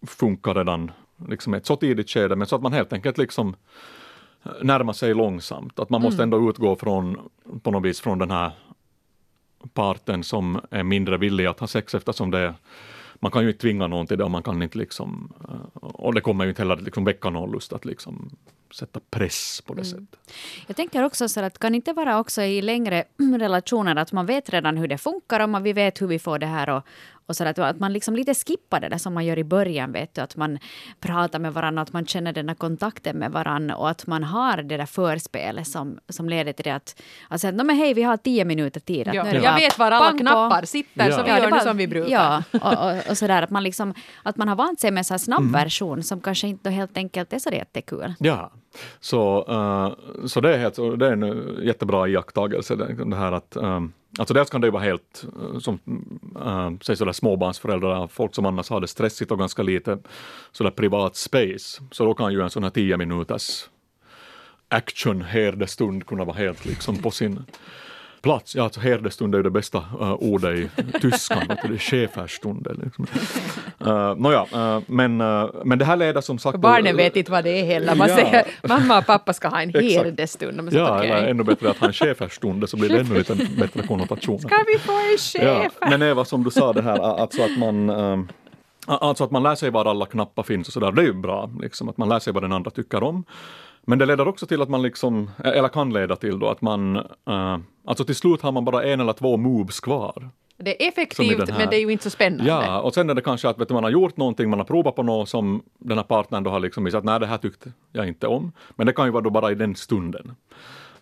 funkar 0.06 0.54
redan 0.54 0.90
liksom 1.28 1.54
ett 1.54 1.66
så 1.66 1.76
tidigt 1.76 2.10
skede, 2.10 2.36
men 2.36 2.46
så 2.46 2.56
att 2.56 2.62
man 2.62 2.72
helt 2.72 2.92
enkelt 2.92 3.18
liksom 3.18 3.56
närmar 4.62 4.92
sig 4.92 5.14
långsamt. 5.14 5.78
Att 5.78 5.90
man 5.90 6.02
måste 6.02 6.22
mm. 6.22 6.34
ändå 6.34 6.50
utgå 6.50 6.76
från, 6.76 7.30
på 7.62 7.70
något 7.70 7.84
vis 7.84 8.00
från 8.00 8.18
den 8.18 8.30
här 8.30 8.50
parten 9.74 10.24
som 10.24 10.60
är 10.70 10.82
mindre 10.82 11.16
villig 11.16 11.46
att 11.46 11.60
ha 11.60 11.66
sex 11.66 11.94
eftersom 11.94 12.30
det 12.30 12.54
man 13.14 13.30
kan 13.30 13.42
ju 13.42 13.48
inte 13.48 13.60
tvinga 13.60 13.86
någon 13.86 14.06
till 14.06 14.18
det 14.18 14.24
och 14.24 14.30
man 14.30 14.42
kan 14.42 14.62
inte 14.62 14.78
liksom, 14.78 15.32
och 15.74 16.14
det 16.14 16.20
kommer 16.20 16.44
ju 16.44 16.50
inte 16.50 16.62
heller 16.62 16.76
liksom 16.76 17.04
väcka 17.04 17.30
någon 17.30 17.52
lust 17.52 17.72
att 17.72 17.84
liksom 17.84 18.30
sätta 18.74 19.00
press 19.10 19.60
på 19.66 19.74
det 19.74 19.82
mm. 19.82 19.90
sättet. 19.90 20.20
Jag 20.66 20.76
tänker 20.76 21.04
också 21.04 21.28
så 21.28 21.40
att 21.40 21.58
kan 21.58 21.74
inte 21.74 21.92
vara 21.92 22.18
också 22.18 22.42
i 22.42 22.62
längre 22.62 23.04
relationer 23.38 23.96
att 23.96 24.12
man 24.12 24.26
vet 24.26 24.50
redan 24.50 24.76
hur 24.76 24.88
det 24.88 24.98
funkar 24.98 25.40
och 25.40 25.48
man, 25.48 25.62
vi 25.62 25.72
vet 25.72 26.02
hur 26.02 26.06
vi 26.06 26.18
får 26.18 26.38
det 26.38 26.46
här 26.46 26.68
och, 26.68 26.82
och 27.26 27.36
så 27.36 27.44
att, 27.44 27.58
att 27.58 27.80
man 27.80 27.92
liksom 27.92 28.16
lite 28.16 28.34
skippar 28.34 28.80
det 28.80 28.88
där 28.88 28.98
som 28.98 29.14
man 29.14 29.24
gör 29.24 29.38
i 29.38 29.44
början, 29.44 29.92
vet 29.92 30.14
du, 30.14 30.20
att 30.20 30.36
man 30.36 30.58
pratar 31.00 31.38
med 31.38 31.52
varandra, 31.52 31.82
att 31.82 31.92
man 31.92 32.06
känner 32.06 32.32
den 32.32 32.48
här 32.48 32.54
kontakten 32.54 33.16
med 33.16 33.32
varandra 33.32 33.76
och 33.76 33.90
att 33.90 34.06
man 34.06 34.24
har 34.24 34.62
det 34.62 34.76
där 34.76 34.86
förspelet 34.86 35.68
som, 35.68 35.98
som 36.08 36.28
leder 36.28 36.52
till 36.52 36.64
det 36.64 36.70
att, 36.70 37.02
alltså, 37.28 37.48
att 37.48 37.54
men 37.54 37.70
hej, 37.70 37.94
vi 37.94 38.02
har 38.02 38.16
tio 38.16 38.44
minuter 38.44 38.80
tid. 38.80 39.08
Att 39.08 39.14
ja. 39.14 39.26
Jag 39.26 39.54
vet 39.54 39.78
var 39.78 39.90
alla 39.90 40.18
knappar 40.18 40.64
sitter, 40.64 41.08
ja. 41.08 41.16
så 41.16 41.22
vi 41.22 41.28
ja, 41.28 41.38
gör 41.38 41.50
det 41.50 41.60
som 41.60 41.76
vi 41.76 41.88
brukar. 41.88 42.10
Ja, 42.10 42.42
och, 42.52 42.90
och, 42.90 43.10
och 43.10 43.18
sådär, 43.18 43.42
att 43.42 43.50
man, 43.50 43.62
liksom, 43.62 43.94
att 44.22 44.36
man 44.36 44.48
har 44.48 44.56
vant 44.56 44.80
sig 44.80 44.90
med 44.90 44.98
en 44.98 45.04
sån 45.04 45.18
snabb 45.18 45.40
mm. 45.40 45.52
version 45.52 46.02
som 46.02 46.20
kanske 46.20 46.48
inte 46.48 46.70
helt 46.70 46.96
enkelt 46.96 47.32
är 47.32 47.38
så 47.38 47.50
jättekul. 47.50 48.14
Ja, 48.18 48.52
så, 49.00 49.44
uh, 49.48 50.26
så 50.26 50.40
det, 50.40 50.54
är 50.54 50.58
helt, 50.58 50.76
det 50.76 51.06
är 51.06 51.12
en 51.12 51.22
eh, 51.22 51.64
jättebra 51.64 52.08
iakttagelse, 52.08 52.76
det 52.76 53.16
här 53.16 53.32
att 53.32 53.56
um, 53.56 53.92
Alltså 54.18 54.34
dels 54.34 54.50
kan 54.50 54.60
det 54.60 54.66
ju 54.66 54.70
vara 54.70 54.82
helt, 54.82 55.24
eh, 55.40 55.58
som 55.58 55.78
äh, 56.36 56.70
säg 56.80 56.96
sådär 56.96 57.12
småbarnsföräldrar, 57.12 58.06
folk 58.06 58.34
som 58.34 58.46
annars 58.46 58.70
har 58.70 58.80
det 58.80 58.88
stressigt 58.88 59.30
och 59.30 59.38
ganska 59.38 59.62
lite 59.62 59.98
sådär 60.52 60.70
privat 60.70 61.16
space, 61.16 61.82
så 61.90 62.04
då 62.04 62.14
kan 62.14 62.32
ju 62.32 62.40
en 62.40 62.50
sån 62.50 62.62
här 62.62 62.70
tio 62.70 62.96
minuters 62.96 63.70
action 64.68 65.22
herdestund 65.22 66.06
kunna 66.06 66.24
vara 66.24 66.36
helt 66.36 66.64
liksom 66.64 66.96
på 66.96 67.10
sin 67.10 67.44
plats. 68.22 68.54
Ja, 68.54 68.64
alltså 68.64 68.80
herdestund 68.80 69.34
är 69.34 69.38
ju 69.38 69.42
det 69.42 69.50
bästa 69.50 69.78
uh, 69.78 70.12
ordet 70.12 70.54
i 70.54 70.70
tyskan, 71.00 71.38
att 71.48 71.58
det 71.62 71.74
är 71.74 71.78
schäferstunde. 71.78 72.74
Liksom. 72.84 73.06
Uh, 73.86 74.14
Nåja, 74.16 74.46
uh, 74.54 74.82
men, 74.86 75.20
uh, 75.20 75.50
men 75.64 75.78
det 75.78 75.84
här 75.84 75.96
leder 75.96 76.20
som 76.20 76.38
sagt... 76.38 76.58
Barnen 76.58 76.96
vet 76.96 77.16
inte 77.16 77.30
vad 77.30 77.44
det 77.44 77.60
är 77.60 77.64
heller. 77.64 77.94
Man 77.94 78.08
Ja. 78.08 78.16
säger 78.16 78.44
mamma 78.68 78.98
och 78.98 79.06
pappa 79.06 79.32
ska 79.32 79.48
ha 79.48 79.62
en 79.62 79.70
herdestund. 79.74 80.68
Ja, 80.72 80.96
okej. 80.96 81.10
eller 81.10 81.28
ännu 81.28 81.44
bättre 81.44 81.70
att 81.70 81.78
ha 81.78 81.86
en 81.86 81.92
schäferstunde 81.92 82.66
så 82.66 82.76
blir 82.76 82.88
det 82.88 83.00
ännu 83.00 83.14
lite 83.14 83.34
bättre 83.34 83.86
konnotation. 83.86 84.38
Ska 84.38 84.56
vi 84.66 84.78
få 84.78 84.92
en 84.92 85.18
chef? 85.18 85.72
Ja, 85.80 85.90
men 85.90 86.02
Eva, 86.02 86.24
som 86.24 86.44
du 86.44 86.50
sa 86.50 86.72
det 86.72 86.82
här, 86.82 87.20
alltså 87.20 87.42
att 87.42 87.58
man 87.58 87.90
um, 87.90 88.28
Alltså 88.86 89.24
att 89.24 89.30
man 89.30 89.42
lär 89.42 89.54
sig 89.54 89.70
var 89.70 89.84
alla 89.84 90.06
knappar 90.06 90.42
finns 90.42 90.68
och 90.68 90.72
sådär, 90.72 90.92
det 90.92 91.02
är 91.02 91.06
ju 91.06 91.12
bra, 91.12 91.50
liksom, 91.60 91.88
att 91.88 91.96
man 91.96 92.08
lär 92.08 92.18
sig 92.18 92.32
vad 92.32 92.42
den 92.42 92.52
andra 92.52 92.70
tycker 92.70 93.02
om. 93.02 93.24
Men 93.86 93.98
det 93.98 94.06
leder 94.06 94.28
också 94.28 94.46
till 94.46 94.62
att 94.62 94.68
man 94.68 94.82
liksom, 94.82 95.30
eller 95.44 95.68
kan 95.68 95.92
leda 95.92 96.16
till 96.16 96.38
då 96.38 96.48
att 96.48 96.60
man, 96.60 96.96
uh, 96.96 97.58
alltså 97.84 98.04
till 98.04 98.16
slut 98.16 98.42
har 98.42 98.52
man 98.52 98.64
bara 98.64 98.84
en 98.84 99.00
eller 99.00 99.12
två 99.12 99.36
moves 99.36 99.80
kvar. 99.80 100.30
Det 100.56 100.84
är 100.84 100.88
effektivt 100.88 101.48
men 101.58 101.70
det 101.70 101.76
är 101.76 101.80
ju 101.80 101.92
inte 101.92 102.04
så 102.04 102.10
spännande. 102.10 102.50
Ja, 102.50 102.80
och 102.80 102.94
sen 102.94 103.10
är 103.10 103.14
det 103.14 103.20
kanske 103.20 103.48
att 103.48 103.58
vet 103.58 103.68
du, 103.68 103.74
man 103.74 103.84
har 103.84 103.90
gjort 103.90 104.16
någonting, 104.16 104.50
man 104.50 104.58
har 104.58 104.66
provat 104.66 104.96
på 104.96 105.02
något 105.02 105.28
som 105.28 105.62
den 105.78 105.98
här 105.98 106.04
partnern 106.04 106.42
då 106.42 106.50
har 106.50 106.60
liksom 106.60 106.84
visat, 106.84 107.04
nej 107.04 107.20
det 107.20 107.26
här 107.26 107.38
tyckte 107.38 107.72
jag 107.92 108.08
inte 108.08 108.26
om. 108.26 108.52
Men 108.70 108.86
det 108.86 108.92
kan 108.92 109.04
ju 109.06 109.12
vara 109.12 109.22
då 109.22 109.30
bara 109.30 109.52
i 109.52 109.54
den 109.54 109.76
stunden. 109.76 110.34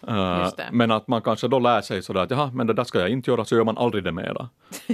Uh, 0.08 0.48
men 0.72 0.90
att 0.90 1.08
man 1.08 1.22
kanske 1.22 1.48
då 1.48 1.58
lär 1.58 1.80
sig 1.80 2.02
sådär 2.02 2.20
att 2.20 2.30
jaha, 2.30 2.50
men 2.54 2.66
det 2.66 2.72
där 2.72 2.84
ska 2.84 3.00
jag 3.00 3.08
inte 3.08 3.30
göra, 3.30 3.44
så 3.44 3.56
gör 3.56 3.64
man 3.64 3.78
aldrig 3.78 4.04
det 4.04 4.12
mera. 4.12 4.48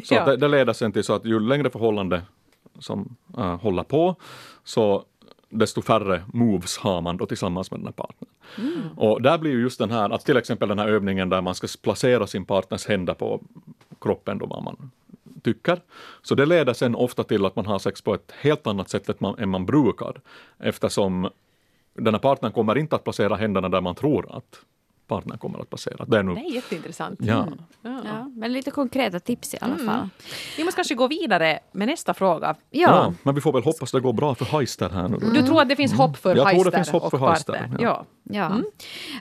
Så 0.05 0.15
Ja. 0.15 0.25
det, 0.25 0.37
det 0.37 0.49
leder 0.49 0.73
sen 0.73 0.93
till 0.93 1.05
så 1.05 1.13
att 1.13 1.25
ju 1.25 1.41
längre 1.41 1.71
förhållande 1.71 2.23
som 2.79 3.17
uh, 3.39 3.61
håller 3.61 3.83
på, 3.83 4.15
så 4.65 5.05
desto 5.49 5.83
färre 5.83 6.23
moves 6.33 6.79
har 6.79 7.01
man 7.01 7.17
då 7.17 7.27
tillsammans 7.27 7.71
med 7.71 7.81
den 7.81 7.87
här 7.87 7.93
partnern. 7.93 8.31
Och 8.97 9.23
där 9.23 9.39
blir 9.39 9.51
ju 9.51 9.61
just 9.61 9.79
den 9.79 9.91
här, 9.91 10.11
att 10.11 10.25
till 10.25 10.37
exempel 10.37 10.69
den 10.69 10.79
här 10.79 10.89
övningen 10.89 11.29
där 11.29 11.43
man 11.43 11.55
ska 11.55 11.67
placera 11.83 12.27
sin 12.27 12.45
partners 12.45 12.87
händer 12.87 13.15
på 13.15 13.43
kroppen 14.01 14.39
då 14.39 14.47
vad 14.47 14.63
man 14.63 14.91
tycker. 15.43 15.81
Så 16.23 16.35
det 16.35 16.47
leder 16.47 16.73
sen 16.73 16.95
ofta 16.95 17.25
till 17.25 17.47
att 17.47 17.57
man 17.57 17.67
har 17.67 17.79
sex 17.79 18.03
på 18.03 18.15
ett 18.15 18.33
helt 18.41 18.67
annat 18.67 18.91
sätt 18.91 19.09
än 19.09 19.15
man, 19.19 19.39
än 19.39 19.49
man 19.49 19.67
brukar. 19.67 20.21
Eftersom 20.59 21.31
den 21.95 22.15
här 22.15 22.21
partnern 22.21 22.53
kommer 22.53 22.79
inte 22.79 22.97
att 22.97 23.05
placera 23.05 23.37
händerna 23.37 23.69
där 23.69 23.81
man 23.81 23.95
tror 23.95 24.37
att 24.37 24.61
partnern 25.07 25.39
kommer 25.39 25.59
att 25.59 25.69
placera. 25.69 26.05
Det 26.05 26.19
är 26.19 26.23
nu, 26.23 26.35
Det 26.35 26.41
är 26.41 26.55
jätteintressant. 26.55 27.19
ja. 27.23 27.47
Ja, 27.83 28.31
men 28.37 28.53
lite 28.53 28.71
konkreta 28.71 29.21
tips 29.21 29.55
i 29.55 29.59
alla 29.61 29.75
Mm. 29.75 29.87
fall. 29.87 30.09
Vi 30.57 30.65
måste 30.65 30.77
kanske 30.79 30.95
gå 30.95 31.09
vidare 31.09 31.59
med 31.73 31.89
nästa 31.89 32.15
fråga. 32.15 32.55
Ja. 32.71 32.81
Ja, 32.81 33.15
men 33.23 33.35
vi 33.35 33.41
får 33.41 33.53
väl 33.53 33.63
hoppas 33.65 33.93
det 33.93 34.01
går 34.01 34.13
bra 34.13 34.35
för 34.35 34.45
Heister 34.45 34.91
här 34.91 35.09
nu. 35.09 35.17
då. 35.17 35.31
Du 35.31 35.43
tror 35.43 35.63
att 35.63 35.69
det 35.69 35.77
finns 35.77 35.93
hopp 35.93 36.17
för 36.17 36.37
Jag 36.37 36.37
tror 36.37 36.45
det 36.45 36.51
Heister 36.57 36.71
finns 36.79 36.91
hopp 36.91 37.05
och 37.05 37.11
för 37.21 37.29
Heister, 37.29 37.71
ja. 37.79 38.07
Ja. 38.25 38.63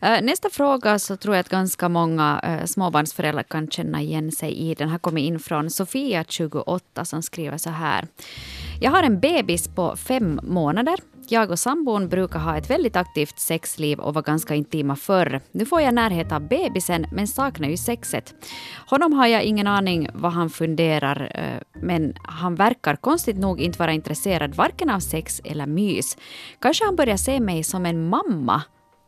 Ja. 0.02 0.16
Eh, 0.16 0.24
Nästa 0.24 0.50
fråga 0.50 1.00
så 1.00 1.18
tror 1.18 1.36
jag 1.36 1.40
att 1.40 1.50
ganska 1.50 1.90
många 1.90 2.42
uh, 2.60 2.66
småbarnsföräldrar 2.66 3.44
kan 3.44 3.68
känna 3.68 4.02
igen 4.02 4.32
sig 4.32 4.54
i. 4.58 4.74
Den 4.74 4.90
har 4.90 4.98
kommit 5.00 5.24
in 5.24 5.40
från 5.40 5.70
Sofia, 5.70 6.24
28, 6.28 7.06
som 7.06 7.22
skriver 7.22 7.58
så 7.58 7.70
här. 7.70 8.08
Jag 8.82 8.92
har 8.92 9.04
en 9.04 9.20
bebis 9.20 9.68
på 9.68 9.96
fem 9.96 10.40
månader. 10.44 10.96
Jag 11.32 11.52
och 11.52 11.60
sambon 11.60 12.10
brukar 12.10 12.40
ha 12.40 12.58
ett 12.58 12.70
väldigt 12.70 12.96
aktivt 12.96 13.40
sexliv 13.40 14.00
och 14.00 14.14
var 14.14 14.22
ganska 14.22 14.56
intima 14.56 14.96
förr. 14.96 15.42
Nu 15.52 15.66
får 15.66 15.82
jag 15.82 15.94
närhet 15.94 16.32
av 16.32 16.48
bebisen 16.48 17.06
men 17.12 17.28
saknar 17.28 17.70
ju 17.70 17.78
sexet. 17.78 18.34
Honom 18.88 19.14
har 19.14 19.28
jag 19.28 19.44
ingen 19.44 19.68
aning 19.68 20.10
vad 20.14 20.32
han 20.32 20.50
funderar 20.50 21.32
eh, 21.36 21.82
men 21.82 22.14
han 22.24 22.56
verkar 22.56 22.96
konstigt 22.96 23.38
nog 23.38 23.62
inte 23.62 23.80
vara 23.80 23.94
intresserad 23.94 24.56
varken 24.56 24.90
av 24.90 25.00
sex 25.00 25.42
eller 25.44 25.66
mys. 25.66 26.18
Kanske 26.60 26.86
han 26.86 26.96
börjar 26.96 27.18
se 27.18 27.40
mig 27.40 27.64
som 27.64 27.86
en 27.86 28.10
mamma 28.10 28.62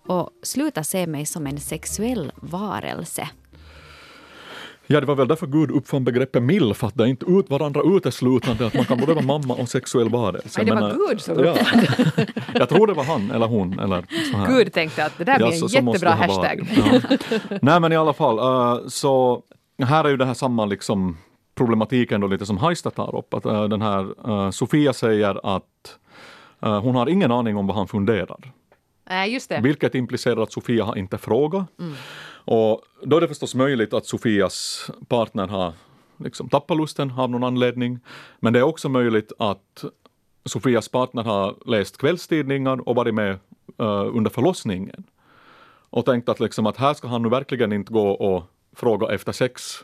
och 0.07 0.29
sluta 0.43 0.83
se 0.83 1.07
mig 1.07 1.25
som 1.25 1.47
en 1.47 1.59
sexuell 1.59 2.31
varelse. 2.35 3.29
Ja, 4.89 4.99
det 4.99 5.05
var 5.05 5.15
väl 5.15 5.27
därför 5.27 5.47
Gud 5.47 5.71
uppfann 5.71 6.03
begreppet 6.03 6.43
milf, 6.43 6.83
att 6.83 6.95
det 6.95 7.03
är 7.03 7.07
inte 7.07 7.25
ut 7.25 7.49
varandra 7.49 7.81
uteslutande, 7.85 8.67
att 8.67 8.73
man 8.73 8.85
kan 8.85 8.97
både 8.97 9.13
vara 9.13 9.25
mamma 9.25 9.53
och 9.53 9.69
sexuell 9.69 10.09
varelse. 10.09 10.49
Nej, 10.57 10.65
det 10.65 10.81
var 10.81 10.81
Men, 10.81 10.97
Gud 10.97 11.21
som 11.21 11.43
ja. 11.43 11.57
Jag 12.53 12.69
tror 12.69 12.87
det 12.87 12.93
var 12.93 13.03
han 13.03 13.31
eller 13.31 13.47
hon. 13.47 13.79
Eller 13.79 14.05
så 14.31 14.37
här. 14.37 14.47
Gud 14.47 14.73
tänkte 14.73 15.05
att 15.05 15.17
det 15.17 15.23
där 15.23 15.37
blir 15.37 15.77
en 15.77 15.87
jättebra 15.87 16.11
hashtag. 16.11 16.67
Ja. 16.75 17.17
Nej 17.61 17.79
men 17.79 17.91
i 17.91 17.95
alla 17.95 18.13
fall, 18.13 18.39
eh, 18.39 18.87
så 18.87 19.41
här 19.83 20.03
är 20.03 20.09
ju 20.09 20.17
det 20.17 20.25
här 20.25 20.33
samma 20.33 20.65
liksom 20.65 21.17
problematiken 21.55 22.21
då 22.21 22.27
lite 22.27 22.45
som 22.45 22.57
Haista 22.57 22.91
tar 22.91 23.15
upp. 23.15 23.33
Att, 23.33 23.45
eh, 23.45 23.63
den 23.63 23.81
här 23.81 24.29
eh, 24.29 24.51
Sofia 24.51 24.93
säger 24.93 25.55
att 25.55 25.63
hon 26.59 26.95
har 26.95 27.09
ingen 27.09 27.31
aning 27.31 27.57
om 27.57 27.67
vad 27.67 27.75
han 27.75 27.87
funderar. 27.87 28.53
Nej, 29.09 29.33
just 29.33 29.49
det. 29.49 29.59
Vilket 29.61 29.95
implicerar 29.95 30.41
att 30.41 30.51
Sofia 30.51 30.83
har 30.83 30.95
inte 30.95 31.17
frågat. 31.17 31.65
Och 32.47 32.81
då 33.03 33.17
är 33.17 33.21
det 33.21 33.27
förstås 33.27 33.55
möjligt 33.55 33.93
att 33.93 34.05
Sofias 34.05 34.89
partner 35.07 35.47
har 35.47 35.73
liksom 36.17 36.49
tappat 36.49 36.77
lusten 36.77 37.11
av 37.11 37.29
någon 37.29 37.43
anledning. 37.43 37.99
Men 38.39 38.53
det 38.53 38.59
är 38.59 38.63
också 38.63 38.89
möjligt 38.89 39.31
att 39.39 39.85
Sofias 40.45 40.89
partner 40.89 41.23
har 41.23 41.55
läst 41.65 41.97
kvällstidningar 41.97 42.89
och 42.89 42.95
varit 42.95 43.13
med 43.13 43.31
uh, 43.81 44.15
under 44.15 44.29
förlossningen. 44.29 45.03
Och 45.89 46.05
tänkt 46.05 46.29
att, 46.29 46.39
liksom, 46.39 46.65
att 46.65 46.77
här 46.77 46.93
ska 46.93 47.07
han 47.07 47.21
nu 47.21 47.29
verkligen 47.29 47.73
inte 47.73 47.93
gå 47.93 48.09
och 48.09 48.43
fråga 48.75 49.13
efter 49.13 49.31
sex. 49.31 49.83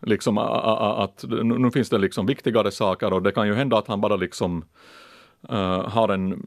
Liksom, 0.00 0.38
att 0.38 1.24
nu 1.28 1.70
finns 1.70 1.90
det 1.90 1.98
liksom 1.98 2.26
viktigare 2.26 2.70
saker 2.70 3.12
och 3.12 3.22
det 3.22 3.32
kan 3.32 3.46
ju 3.46 3.54
hända 3.54 3.78
att 3.78 3.88
han 3.88 4.00
bara 4.00 4.16
liksom 4.16 4.64
uh, 5.52 5.88
har 5.88 6.08
en 6.08 6.46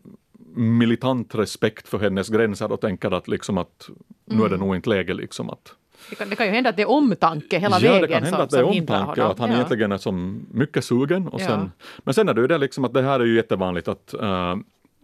militant 0.57 1.35
respekt 1.35 1.87
för 1.87 1.99
hennes 1.99 2.29
gränser 2.29 2.71
och 2.71 2.81
tänker 2.81 3.11
att, 3.11 3.27
liksom 3.27 3.57
att 3.57 3.89
nu 4.25 4.43
är 4.43 4.49
det 4.49 4.57
nog 4.57 4.75
inte 4.75 4.89
läge 4.89 5.13
liksom 5.13 5.49
att 5.49 5.73
Det 6.09 6.15
kan, 6.15 6.29
det 6.29 6.35
kan 6.35 6.45
ju 6.45 6.51
hända 6.51 6.69
att 6.69 6.75
det 6.75 6.81
är 6.81 6.89
omtanke 6.89 7.59
hela 7.59 7.79
ja, 7.79 7.91
vägen 7.91 8.01
det 8.01 8.07
kan 8.07 8.23
hända 8.23 8.37
som, 8.37 8.43
att 8.43 8.49
det 8.49 8.57
är 8.59 8.63
omtanke 8.63 9.23
och 9.23 9.31
att 9.31 9.39
han 9.39 9.49
Ja. 9.49 9.55
egentligen 9.55 9.91
är 9.91 9.97
som 9.97 10.45
mycket 10.51 10.85
sugen. 10.85 11.27
Och 11.27 11.41
Ja. 11.41 11.45
sen, 11.47 11.71
Men 11.97 12.13
sen 12.13 12.29
är 12.29 12.33
det 12.33 12.41
ju 12.41 12.47
det 12.47 12.57
liksom 12.57 12.85
att 12.85 12.93
det 12.93 13.01
här 13.01 13.19
är 13.19 13.25
ju 13.25 13.35
jättevanligt 13.35 13.87
att, 13.87 14.13
eh, 14.13 14.55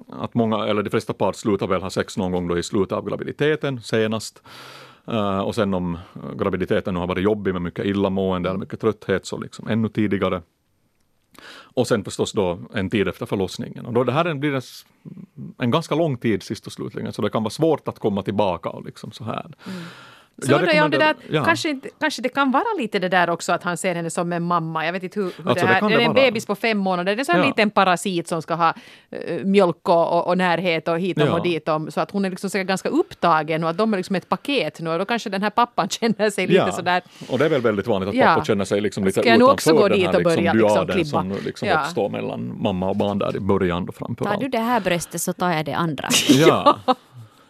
att 0.10 0.34
många, 0.34 0.66
eller 0.68 0.84
de 0.84 0.90
flesta 0.90 1.14
par 1.14 1.34
slutar 1.34 1.68
väl 1.68 1.82
ha 1.82 1.90
sex 1.90 2.18
någon 2.18 2.32
gång 2.32 2.48
då 2.48 2.58
i 2.58 2.64
slutet 2.64 2.92
av 2.98 3.06
graviditeten 3.10 3.82
senast. 3.82 4.42
Eh, 5.08 5.40
och 5.40 5.56
sen 5.56 5.74
om 5.74 5.98
graviditeten 6.38 6.94
nu 6.94 7.00
har 7.00 7.08
varit 7.08 7.24
jobbig 7.24 7.54
med 7.54 7.62
mycket 7.62 7.86
illamående 7.86 8.50
eller 8.50 8.60
mycket 8.60 8.82
trötthet 8.82 9.26
så 9.26 9.38
liksom 9.38 9.68
ännu 9.68 9.90
tidigare. 9.90 10.42
Och 11.76 11.88
sen 11.88 12.04
förstås 12.04 12.32
då 12.32 12.60
en 12.74 12.90
tid 12.90 13.08
efter 13.08 13.26
förlossningen. 13.26 13.86
Och 13.86 13.94
då 13.94 14.04
det 14.04 14.12
här 14.12 14.34
blir 14.34 14.56
en, 14.56 14.62
en 15.58 15.72
ganska 15.72 15.96
lång 15.96 16.18
tid 16.18 16.44
sist 16.44 16.68
och 16.68 16.74
slutligen, 16.74 17.14
så 17.14 17.22
det 17.22 17.30
kan 17.30 17.44
vara 17.44 17.50
svårt 17.50 17.88
att 17.88 18.00
komma 18.00 18.24
tillbaka 18.24 18.70
och 18.70 18.86
liksom 18.86 19.12
så 19.12 19.24
här. 19.24 19.54
Mm. 19.66 19.84
Så 20.42 20.56
undrar 20.56 20.74
jag 20.74 20.86
om 20.86 20.92
det 20.92 20.98
där, 20.98 21.16
ja. 21.30 21.44
kanske, 21.44 21.80
kanske 22.00 22.22
det 22.22 22.30
kan 22.30 22.52
vara 22.52 22.64
lite 22.78 23.00
det 23.00 23.10
där 23.10 23.30
också 23.30 23.52
att 23.52 23.64
han 23.64 23.78
ser 23.78 23.96
henne 23.96 24.10
som 24.10 24.34
en 24.34 24.44
mamma. 24.44 24.86
Jag 24.86 24.94
vet 24.94 25.04
inte 25.04 25.20
hur, 25.20 25.26
hur 25.26 25.50
Alltså, 25.50 25.54
det 25.54 25.62
det 25.62 25.74
här, 25.74 25.80
kan 25.80 25.90
det 25.90 25.96
är 25.96 25.98
det 25.98 26.04
en 26.04 26.14
vara. 26.14 26.26
bebis 26.26 26.46
på 26.46 26.56
fem 26.56 26.78
månader, 26.78 27.06
det 27.16 27.18
är 27.18 27.20
en 27.20 27.26
sån 27.26 27.38
Ja. 27.38 27.46
liten 27.46 27.70
parasit 27.70 28.28
som 28.28 28.42
ska 28.42 28.54
ha 28.54 28.74
eh, 29.12 29.44
mjölk 29.46 29.90
och, 29.90 30.14
och, 30.14 30.28
och 30.28 30.38
närhet 30.38 30.88
och 30.88 31.00
hitom 31.00 31.28
Ja. 31.28 31.34
och 31.34 31.44
ditom. 31.44 31.92
Så 31.92 32.02
att 32.02 32.12
hon 32.12 32.26
är 32.26 32.30
liksom 32.30 32.66
ganska 32.66 32.90
upptagen 32.90 33.64
och 33.64 33.70
att 33.70 33.78
de 33.78 33.94
är 33.94 33.98
liksom 33.98 34.16
ett 34.16 34.30
paket 34.30 34.80
nu 34.82 34.90
och 34.90 35.00
då 35.00 35.06
kanske 35.06 35.30
den 35.30 35.44
här 35.44 35.50
pappan 35.50 35.90
känner 36.00 36.30
sig 36.30 36.48
lite 36.48 36.72
sådär 36.72 37.02
Och 37.30 37.40
det 37.40 37.46
är 37.46 37.50
väl 37.50 37.62
väldigt 37.62 37.88
vanligt 37.88 38.10
att 38.10 38.16
Ja. 38.16 38.26
pappor 38.26 38.44
känner 38.46 38.66
sig 38.66 38.82
liksom 38.82 39.04
lite 39.06 39.20
Ska 39.22 39.30
jag 39.30 39.40
nu 39.40 39.46
också 39.46 39.70
utanför 39.70 39.82
gå 39.84 39.90
den 39.90 39.98
dit 40.00 40.08
här 40.08 40.16
och 40.16 40.24
börja 40.24 40.54
liksom 40.54 40.88
liksom 40.98 41.32
som 41.34 41.46
liksom 41.46 41.68
Ja. 41.68 41.80
uppstår 41.82 42.10
mellan 42.10 42.62
mamma 42.62 42.90
och 42.90 42.96
barn 42.98 43.20
där 43.20 43.36
i 43.36 43.40
början 43.40 43.90
och 43.90 43.96
framför 43.96 44.26
Tar 44.26 44.38
du 44.38 44.48
det 44.48 44.58
här 44.60 44.80
bröstet 44.80 45.22
så 45.22 45.34
tar 45.34 45.52
jag 45.52 45.66
det 45.66 45.74
andra. 45.74 46.10
Ja. 46.30 46.78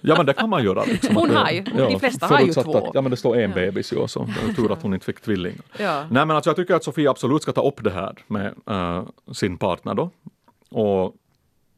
ja, 0.04 0.16
men 0.18 0.26
det 0.26 0.34
kan 0.34 0.50
man 0.50 0.64
göra. 0.64 0.84
Liksom, 0.84 1.16
Hon 1.16 1.30
har 1.36 1.52
ju- 1.52 1.62
de 1.62 2.00
flesta 2.00 2.28
har 2.28 2.40
ju 2.40 2.54
två. 2.54 2.78
Att, 2.78 2.92
ja, 2.94 3.02
men 3.02 3.12
det 3.12 3.18
står 3.18 3.38
en 3.38 3.52
bebis 3.52 3.94
ju, 3.94 4.08
så 4.08 4.20
det 4.46 4.50
är 4.52 4.54
tur 4.54 4.72
att 4.72 4.82
hon 4.82 4.94
inte 4.94 5.06
fick 5.06 5.22
tvillingar. 5.22 5.62
Ja. 5.80 6.00
Nej, 6.02 6.26
men 6.26 6.32
alltså, 6.32 6.50
jag 6.50 6.56
tycker 6.58 6.76
att 6.76 6.84
Sofia 6.84 7.10
absolut 7.12 7.42
ska 7.42 7.52
ta 7.52 7.68
upp 7.68 7.84
det 7.84 7.92
här 7.92 8.16
med 8.28 8.54
eh, 8.70 9.04
sin 9.34 9.58
partner 9.58 9.94
då. 9.94 10.10
Och 10.70 11.16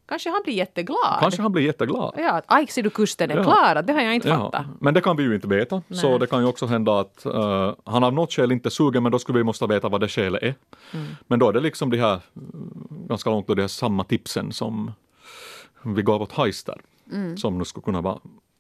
Kanske 0.08 0.30
han 0.30 0.42
blir 0.44 0.54
jätteglad. 0.54 1.18
kanske 1.20 1.42
han 1.42 1.52
blir 1.52 1.64
jätteglad. 1.64 2.14
Ja, 2.18 2.32
att 2.32 2.44
aj, 2.48 2.68
ser 2.68 2.84
du 2.84 2.90
kusten 2.90 3.32
är 3.32 3.36
Ja. 3.38 3.44
klar, 3.44 3.82
det 3.82 3.94
har 3.94 4.02
jag 4.02 4.16
inte 4.16 4.28
Ja, 4.28 4.38
fattat. 4.38 4.66
men 4.80 4.94
det 4.94 5.02
kan 5.02 5.18
vi 5.18 5.24
ju 5.24 5.36
inte 5.36 5.48
veta. 5.48 5.82
Så 5.90 6.10
Nej. 6.10 6.20
det 6.20 6.28
kan 6.28 6.42
ju 6.42 6.48
också 6.48 6.66
hända 6.66 7.00
att 7.00 7.26
eh, 7.26 7.74
han 7.86 8.04
av 8.04 8.14
något 8.14 8.32
skäl 8.34 8.52
inte 8.52 8.68
är 8.68 8.72
sugen, 8.72 9.04
men 9.04 9.12
då 9.12 9.20
skulle 9.20 9.38
vi 9.38 9.44
måste 9.44 9.68
veta 9.68 9.90
vad 9.90 10.02
det 10.02 10.08
skälet 10.08 10.44
är. 10.44 10.56
Mm. 10.94 11.06
Men 11.28 11.40
då 11.40 11.50
är 11.50 11.54
det 11.54 11.60
liksom 11.60 11.90
de 11.90 11.98
här, 11.98 12.20
mm, 12.36 12.88
ganska 13.08 13.30
långt 13.30 13.48
då 13.48 13.54
de 13.54 13.62
här 13.62 13.68
samma 13.68 14.04
tipsen 14.04 14.52
som 14.52 14.92
vi 15.84 16.02
gav 16.02 16.22
åt 16.22 16.32
Heister, 16.32 16.78
Mm. 17.12 17.38
som 17.38 17.58
nu 17.58 17.66
skulle 17.66 17.84
kunna 17.84 18.02
vara 18.02 18.20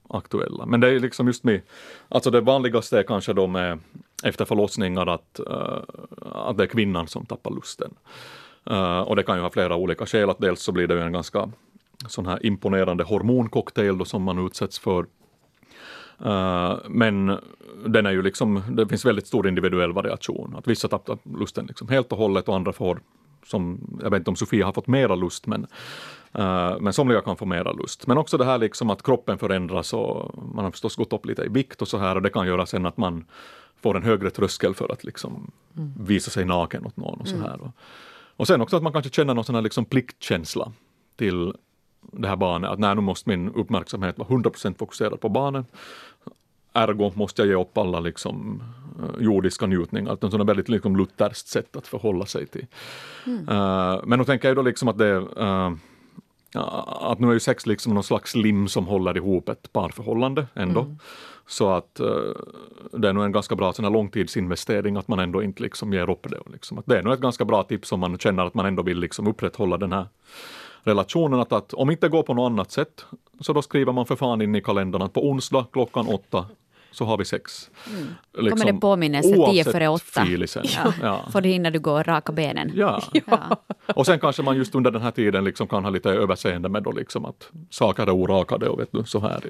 aktuella. 0.09 0.65
Men 0.65 0.79
det 0.79 0.87
är 0.87 0.99
liksom 0.99 1.27
just 1.27 1.43
med, 1.43 1.61
alltså 2.09 2.31
det 2.31 2.41
vanligaste 2.41 2.99
är 2.99 3.03
kanske 3.03 3.33
då 3.33 3.47
med 3.47 3.79
efter 4.23 4.45
förlossningar 4.45 5.07
att, 5.07 5.39
uh, 5.49 5.79
att 6.31 6.57
det 6.57 6.63
är 6.63 6.67
kvinnan 6.67 7.07
som 7.07 7.25
tappar 7.25 7.51
lusten. 7.51 7.93
Uh, 8.71 8.99
och 8.99 9.15
det 9.15 9.23
kan 9.23 9.35
ju 9.35 9.41
ha 9.41 9.49
flera 9.49 9.75
olika 9.75 10.05
skäl, 10.05 10.29
att 10.29 10.39
dels 10.39 10.61
så 10.61 10.71
blir 10.71 10.87
det 10.87 10.93
ju 10.93 11.01
en 11.01 11.13
ganska 11.13 11.49
sån 12.07 12.25
här 12.25 12.45
imponerande 12.45 13.03
hormoncocktail 13.03 13.97
då 13.97 14.05
som 14.05 14.23
man 14.23 14.45
utsätts 14.45 14.79
för. 14.79 15.05
Uh, 16.25 16.77
men 16.87 17.37
den 17.85 18.05
är 18.05 18.11
ju 18.11 18.21
liksom, 18.21 18.61
det 18.69 18.87
finns 18.87 19.05
väldigt 19.05 19.27
stor 19.27 19.47
individuell 19.47 19.93
variation. 19.93 20.55
Att 20.57 20.67
vissa 20.67 20.87
tappar 20.87 21.17
lusten 21.39 21.65
liksom 21.65 21.89
helt 21.89 22.11
och 22.11 22.17
hållet 22.17 22.47
och 22.47 22.55
andra 22.55 22.73
får, 22.73 22.99
som, 23.45 23.79
jag 24.03 24.09
vet 24.09 24.19
inte 24.19 24.29
om 24.29 24.35
Sofia 24.35 24.65
har 24.65 24.73
fått 24.73 24.87
mera 24.87 25.15
lust, 25.15 25.47
men, 25.47 25.67
men 26.79 26.93
somliga 26.93 27.21
kan 27.21 27.37
få 27.37 27.45
mera 27.45 27.71
lust. 27.71 28.07
Men 28.07 28.17
också 28.17 28.37
det 28.37 28.45
här 28.45 28.57
liksom 28.57 28.89
att 28.89 29.03
kroppen 29.03 29.37
förändras 29.37 29.93
och 29.93 30.35
man 30.55 30.63
har 30.65 30.71
förstås 30.71 30.95
gått 30.95 31.13
upp 31.13 31.25
lite 31.25 31.43
i 31.43 31.47
vikt 31.47 31.81
och 31.81 31.87
så 31.87 31.97
här 31.97 32.15
och 32.15 32.21
det 32.21 32.29
kan 32.29 32.47
göra 32.47 32.65
sen 32.65 32.85
att 32.85 32.97
man 32.97 33.25
får 33.81 33.97
en 33.97 34.03
högre 34.03 34.29
tröskel 34.29 34.73
för 34.73 34.91
att 34.91 35.03
liksom 35.03 35.51
mm. 35.77 35.93
visa 35.99 36.31
sig 36.31 36.45
naken 36.45 36.85
åt 36.85 36.97
någon 36.97 37.19
och 37.19 37.27
så 37.27 37.37
här. 37.37 37.61
Och, 37.61 37.71
och 38.37 38.47
sen 38.47 38.61
också 38.61 38.77
att 38.77 38.83
man 38.83 38.93
kanske 38.93 39.11
känner 39.11 39.33
någon 39.33 39.43
sån 39.43 39.55
här 39.55 39.61
liksom 39.61 39.85
pliktkänsla 39.85 40.71
till 41.15 41.53
det 42.11 42.27
här 42.27 42.35
barnet, 42.35 42.69
att 42.69 42.79
nej, 42.79 42.95
nu 42.95 43.01
måste 43.01 43.29
min 43.29 43.49
uppmärksamhet 43.49 44.17
vara 44.17 44.29
100% 44.29 44.77
fokuserad 44.77 45.21
på 45.21 45.29
barnet. 45.29 45.65
Ergo 46.73 47.11
måste 47.15 47.41
jag 47.41 47.49
ge 47.49 47.55
upp 47.55 47.77
alla 47.77 47.99
liksom, 47.99 48.63
eh, 48.99 49.23
jordiska 49.23 49.65
njutningar. 49.65 50.13
Ett 50.13 50.33
väldigt 50.33 50.69
liksom, 50.69 50.95
lutherskt 50.97 51.47
sätt 51.47 51.75
att 51.75 51.87
förhålla 51.87 52.25
sig 52.25 52.47
till. 52.47 52.65
Mm. 53.25 53.39
Uh, 53.39 54.01
men 54.05 54.19
nu 54.19 54.25
tänker 54.25 54.47
jag 54.47 54.57
då 54.57 54.61
liksom 54.61 54.87
att 54.87 54.97
det 54.97 55.15
uh, 55.15 55.71
att 56.55 57.19
nu 57.19 57.29
är 57.29 57.33
ju 57.33 57.39
sex 57.39 57.65
liksom 57.65 57.93
någon 57.93 58.03
slags 58.03 58.35
lim 58.35 58.67
som 58.67 58.87
håller 58.87 59.17
ihop 59.17 59.49
ett 59.49 59.73
parförhållande 59.73 60.47
ändå. 60.53 60.81
Mm. 60.81 60.97
Så 61.47 61.69
att 61.69 61.99
uh, 62.01 62.99
det 62.99 63.09
är 63.09 63.13
nog 63.13 63.23
en 63.23 63.31
ganska 63.31 63.55
bra 63.55 63.73
sån 63.73 63.85
här 63.85 63.91
långtidsinvestering 63.91 64.97
att 64.97 65.07
man 65.07 65.19
ändå 65.19 65.43
inte 65.43 65.63
liksom 65.63 65.93
ger 65.93 66.09
upp 66.09 66.29
det. 66.29 66.39
Liksom. 66.51 66.77
Att 66.77 66.85
det 66.85 66.97
är 66.97 67.03
nog 67.03 67.13
ett 67.13 67.19
ganska 67.19 67.45
bra 67.45 67.63
tips 67.63 67.91
om 67.91 67.99
man 67.99 68.17
känner 68.17 68.45
att 68.45 68.53
man 68.53 68.65
ändå 68.65 68.83
vill 68.83 68.99
liksom 68.99 69.27
upprätthålla 69.27 69.77
den 69.77 69.93
här 69.93 70.05
relationen. 70.83 71.39
Att, 71.39 71.51
att 71.51 71.73
om 71.73 71.89
inte 71.89 72.09
går 72.09 72.23
på 72.23 72.33
något 72.33 72.51
annat 72.51 72.71
sätt 72.71 73.05
så 73.39 73.53
då 73.53 73.61
skriver 73.61 73.93
man 73.93 74.05
för 74.05 74.15
fan 74.15 74.41
in 74.41 74.55
i 74.55 74.61
kalendern 74.61 75.01
att 75.01 75.13
på 75.13 75.29
onsdag 75.29 75.65
klockan 75.73 76.07
åtta 76.07 76.45
så 76.95 77.05
har 77.05 77.17
vi 77.17 77.25
sex. 77.25 77.69
Mm. 77.89 78.07
Liksom, 78.33 78.59
Kommer 78.59 78.73
det 78.73 78.79
påminnelse 78.79 79.35
tio 79.51 79.63
före 79.63 79.87
åtta? 79.87 80.25
Ja. 80.63 80.93
Ja. 81.01 81.25
Får 81.31 81.41
du 81.41 81.49
hinna 81.49 81.69
du 81.69 81.79
gå 81.79 81.91
och 81.91 82.05
raka 82.05 82.31
benen. 82.31 82.71
Ja. 82.75 83.01
ja. 83.25 83.57
Och 83.95 84.05
sen 84.05 84.19
kanske 84.19 84.43
man 84.43 84.57
just 84.57 84.75
under 84.75 84.91
den 84.91 85.01
här 85.01 85.11
tiden 85.11 85.43
liksom 85.43 85.67
kan 85.67 85.83
ha 85.83 85.91
lite 85.91 86.09
överseende 86.09 86.69
med 86.69 86.83
då 86.83 86.91
liksom 86.91 87.25
att 87.25 87.49
saker 87.69 88.03
är 88.03 88.11
orakade 88.11 88.69
och 88.69 88.79
vet 88.79 88.91
du, 88.91 89.03
så 89.03 89.19
här. 89.19 89.43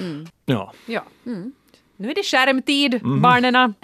Mm. 0.00 0.26
Ja. 0.46 0.72
ja. 0.86 1.04
Mm. 1.26 1.52
Nu 1.96 2.10
är 2.10 2.14
det 2.14 2.22
skärmtid, 2.22 2.94
mm. 2.94 3.22
barnen. 3.22 3.74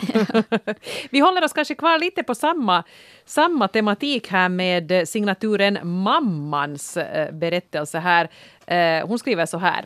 Vi 1.10 1.20
håller 1.20 1.44
oss 1.44 1.52
kanske 1.52 1.74
kvar 1.74 1.98
lite 1.98 2.22
på 2.22 2.34
samma, 2.34 2.84
samma 3.24 3.68
tematik 3.68 4.28
här 4.28 4.48
med 4.48 5.08
signaturen 5.08 5.78
Mammans 5.82 6.96
eh, 6.96 7.32
berättelse 7.34 7.98
här. 7.98 8.28
Eh, 8.66 9.06
hon 9.08 9.18
skriver 9.18 9.46
så 9.46 9.58
här. 9.58 9.84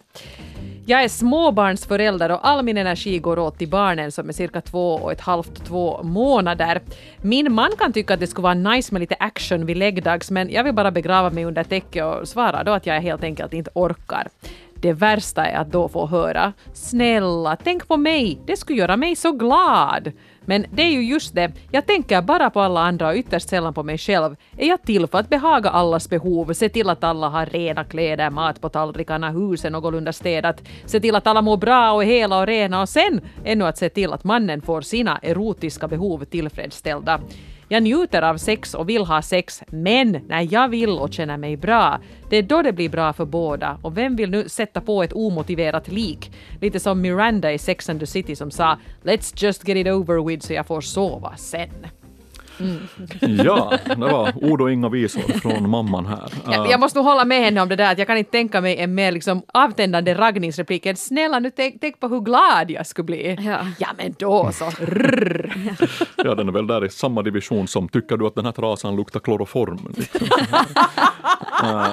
Jag 0.87 1.05
är 1.05 1.09
småbarnsförälder 1.09 2.31
och 2.31 2.49
all 2.49 2.65
min 2.65 2.79
energi 2.79 3.19
går 3.19 3.39
åt 3.39 3.59
till 3.59 3.69
barnen 3.69 4.13
som 4.13 4.29
är 4.29 4.33
cirka 4.33 4.61
två 4.61 4.95
och 4.95 5.13
ett 5.13 5.21
halvt, 5.21 5.67
två 5.67 6.03
månader. 6.03 6.81
Min 7.23 7.53
man 7.53 7.71
kan 7.79 7.93
tycka 7.93 8.15
att 8.15 8.21
det 8.21 8.27
skulle 8.27 8.43
vara 8.43 8.55
nice 8.55 8.95
med 8.95 9.01
lite 9.01 9.17
action 9.19 9.67
vid 9.67 9.77
läggdags 9.77 10.31
men 10.31 10.51
jag 10.51 10.65
vill 10.65 10.75
bara 10.75 10.91
begrava 10.91 11.31
mig 11.31 11.45
under 11.45 11.65
täcket 11.65 12.05
och 12.05 12.29
svara 12.29 12.65
då 12.65 12.73
att 12.73 12.87
jag 12.87 13.01
helt 13.01 13.23
enkelt 13.23 13.53
inte 13.53 13.71
orkar. 13.75 14.29
Det 14.75 14.93
värsta 14.93 15.47
är 15.47 15.59
att 15.59 15.73
då 15.73 15.89
få 15.89 16.07
höra 16.07 16.53
“Snälla, 16.73 17.57
tänk 17.65 17.89
på 17.89 17.97
mig, 17.97 18.39
det 18.47 18.57
skulle 18.57 18.79
göra 18.79 18.97
mig 18.97 19.17
så 19.17 19.33
glad”. 19.33 20.13
Men 20.47 20.67
det 20.71 20.83
är 20.83 20.91
ju 20.91 21.03
just 21.03 21.35
det, 21.35 21.53
jag 21.71 21.87
tänker 21.87 22.23
bara 22.23 22.51
på 22.51 22.61
alla 22.61 22.81
andra 22.81 23.09
och 23.09 23.17
ytterst 23.17 23.49
sällan 23.49 23.75
på 23.75 23.83
mig 23.83 23.99
själv. 23.99 24.37
Är 24.59 24.69
jag 24.69 24.83
till 24.83 25.07
för 25.07 25.19
att 25.19 25.29
behaga 25.29 25.71
allas 25.71 26.09
behov, 26.09 26.53
se 26.53 26.69
till 26.69 26.91
att 26.91 27.05
alla 27.05 27.29
har 27.29 27.47
rena 27.47 27.85
kläder, 27.85 28.31
mat 28.31 28.61
på 28.61 28.69
tallrikarna, 28.69 29.31
huset 29.31 29.73
någorlunda 29.73 30.13
städat, 30.13 30.63
se 30.87 31.01
till 31.01 31.15
att 31.15 31.27
alla 31.27 31.43
mår 31.43 31.57
bra 31.57 31.93
och 31.93 32.05
hela 32.05 32.41
och 32.41 32.47
rena 32.47 32.81
och 32.81 32.89
sen 32.89 33.21
ännu 33.45 33.67
att 33.67 33.79
se 33.79 33.89
till 33.89 34.13
att 34.13 34.25
mannen 34.25 34.63
får 34.63 34.81
sina 34.81 35.19
erotiska 35.23 35.89
behov 35.89 36.25
tillfredsställda. 36.25 37.21
Jag 37.75 37.83
njuter 37.83 38.23
av 38.23 38.37
sex 38.37 38.75
och 38.75 38.89
vill 38.89 39.05
ha 39.05 39.23
sex, 39.23 39.63
men 39.69 40.21
när 40.29 40.53
jag 40.53 40.69
vill 40.69 40.91
och 40.91 41.13
känner 41.13 41.37
mig 41.37 41.57
bra, 41.57 42.01
det 42.31 42.37
är 42.37 42.43
då 42.43 42.63
det 42.63 42.73
blir 42.73 42.89
bra 42.89 43.13
för 43.13 43.25
båda. 43.25 43.79
Och 43.83 43.99
vem 43.99 44.17
vill 44.17 44.31
nu 44.31 44.49
sätta 44.49 44.81
på 44.81 45.03
ett 45.03 45.13
omotiverat 45.13 45.89
lik? 45.89 46.33
Lite 46.61 46.81
som 46.81 47.01
Miranda 47.01 47.53
i 47.53 47.59
Sex 47.59 47.89
and 47.89 48.01
the 48.01 48.07
City 48.07 48.37
som 48.37 48.51
sa 48.51 48.79
“Let's 49.03 49.45
just 49.45 49.69
get 49.69 49.77
it 49.77 49.87
over 49.87 50.27
with 50.27 50.47
så 50.47 50.53
jag 50.53 50.67
får 50.67 50.81
sova 50.81 51.37
sen”. 51.37 52.04
Mm. 52.61 52.89
Ja, 53.45 53.79
det 53.87 53.97
var 53.97 54.33
ord 54.45 54.61
och 54.61 54.73
inga 54.73 54.89
visor 54.89 55.21
från 55.21 55.71
mamman 55.71 56.07
här. 56.07 56.33
Ja, 56.47 56.71
jag 56.71 56.81
måste 56.81 56.99
nog 56.99 57.07
hålla 57.07 57.25
med 57.25 57.45
henne 57.45 57.61
om 57.61 57.69
det 57.69 57.77
där 57.77 57.93
att 57.93 57.99
jag 57.99 58.07
kan 58.07 58.17
inte 58.17 58.31
tänka 58.31 58.61
mig 58.61 58.77
en 58.77 58.95
mer 58.95 59.13
liksom 59.13 59.43
avtändande 59.53 60.15
raggningsreplik 60.15 60.87
än 60.87 60.97
snälla 60.97 61.39
nu 61.39 61.51
tänk, 61.51 61.81
tänk 61.81 62.01
på 62.01 62.09
hur 62.09 62.21
glad 62.21 62.71
jag 62.71 62.87
skulle 62.87 63.05
bli. 63.07 63.37
Ja, 63.41 63.59
ja 63.79 63.89
men 63.97 64.15
då 64.19 64.51
så. 64.53 64.65
ja, 66.17 66.35
den 66.35 66.49
är 66.49 66.53
väl 66.53 66.67
där 66.67 66.85
i 66.85 66.91
samma 66.91 67.23
division 67.23 67.69
som 67.69 67.89
tycker 67.89 68.17
du 68.17 68.27
att 68.27 68.35
den 68.35 68.45
här 68.45 68.53
trasan 68.53 68.97
luktar 68.97 69.21
kloroform? 69.21 69.79
Liksom. 69.97 70.27
uh, 71.65 71.87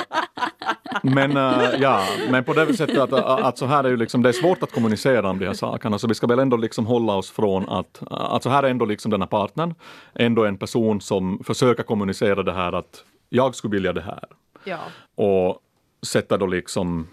men 1.03 1.37
uh, 1.37 1.81
ja, 1.81 2.03
men 2.29 2.43
på 2.43 2.53
det 2.53 2.73
sättet 2.73 2.97
att, 2.97 3.13
att 3.13 3.57
så 3.57 3.65
här 3.65 3.83
är 3.83 3.89
ju 3.89 3.97
liksom, 3.97 4.21
det 4.21 4.29
är 4.29 4.33
svårt 4.33 4.63
att 4.63 4.71
kommunicera 4.71 5.29
om 5.29 5.39
de 5.39 5.45
här 5.45 5.53
sakerna, 5.53 5.99
så 5.99 6.07
vi 6.07 6.13
ska 6.13 6.27
väl 6.27 6.39
ändå 6.39 6.57
liksom 6.57 6.85
hålla 6.85 7.13
oss 7.13 7.31
från 7.31 7.69
att, 7.69 8.03
alltså 8.09 8.49
här 8.49 8.63
är 8.63 8.69
ändå 8.69 8.85
liksom 8.85 9.11
den 9.11 9.21
här 9.21 9.27
partnern, 9.27 9.75
ändå 10.15 10.45
en 10.45 10.50
person 10.57 11.01
som 11.01 11.43
försöker 11.43 11.83
kommunicera 11.83 12.43
det 12.43 12.53
här 12.53 12.73
att 12.73 13.03
jag 13.29 13.55
skulle 13.55 13.71
vilja 13.71 13.93
det 13.93 14.01
här. 14.01 14.25
Ja. 14.63 14.79
Och 15.15 15.59
sätta 16.01 16.37
då 16.37 16.45
liksom 16.45 17.07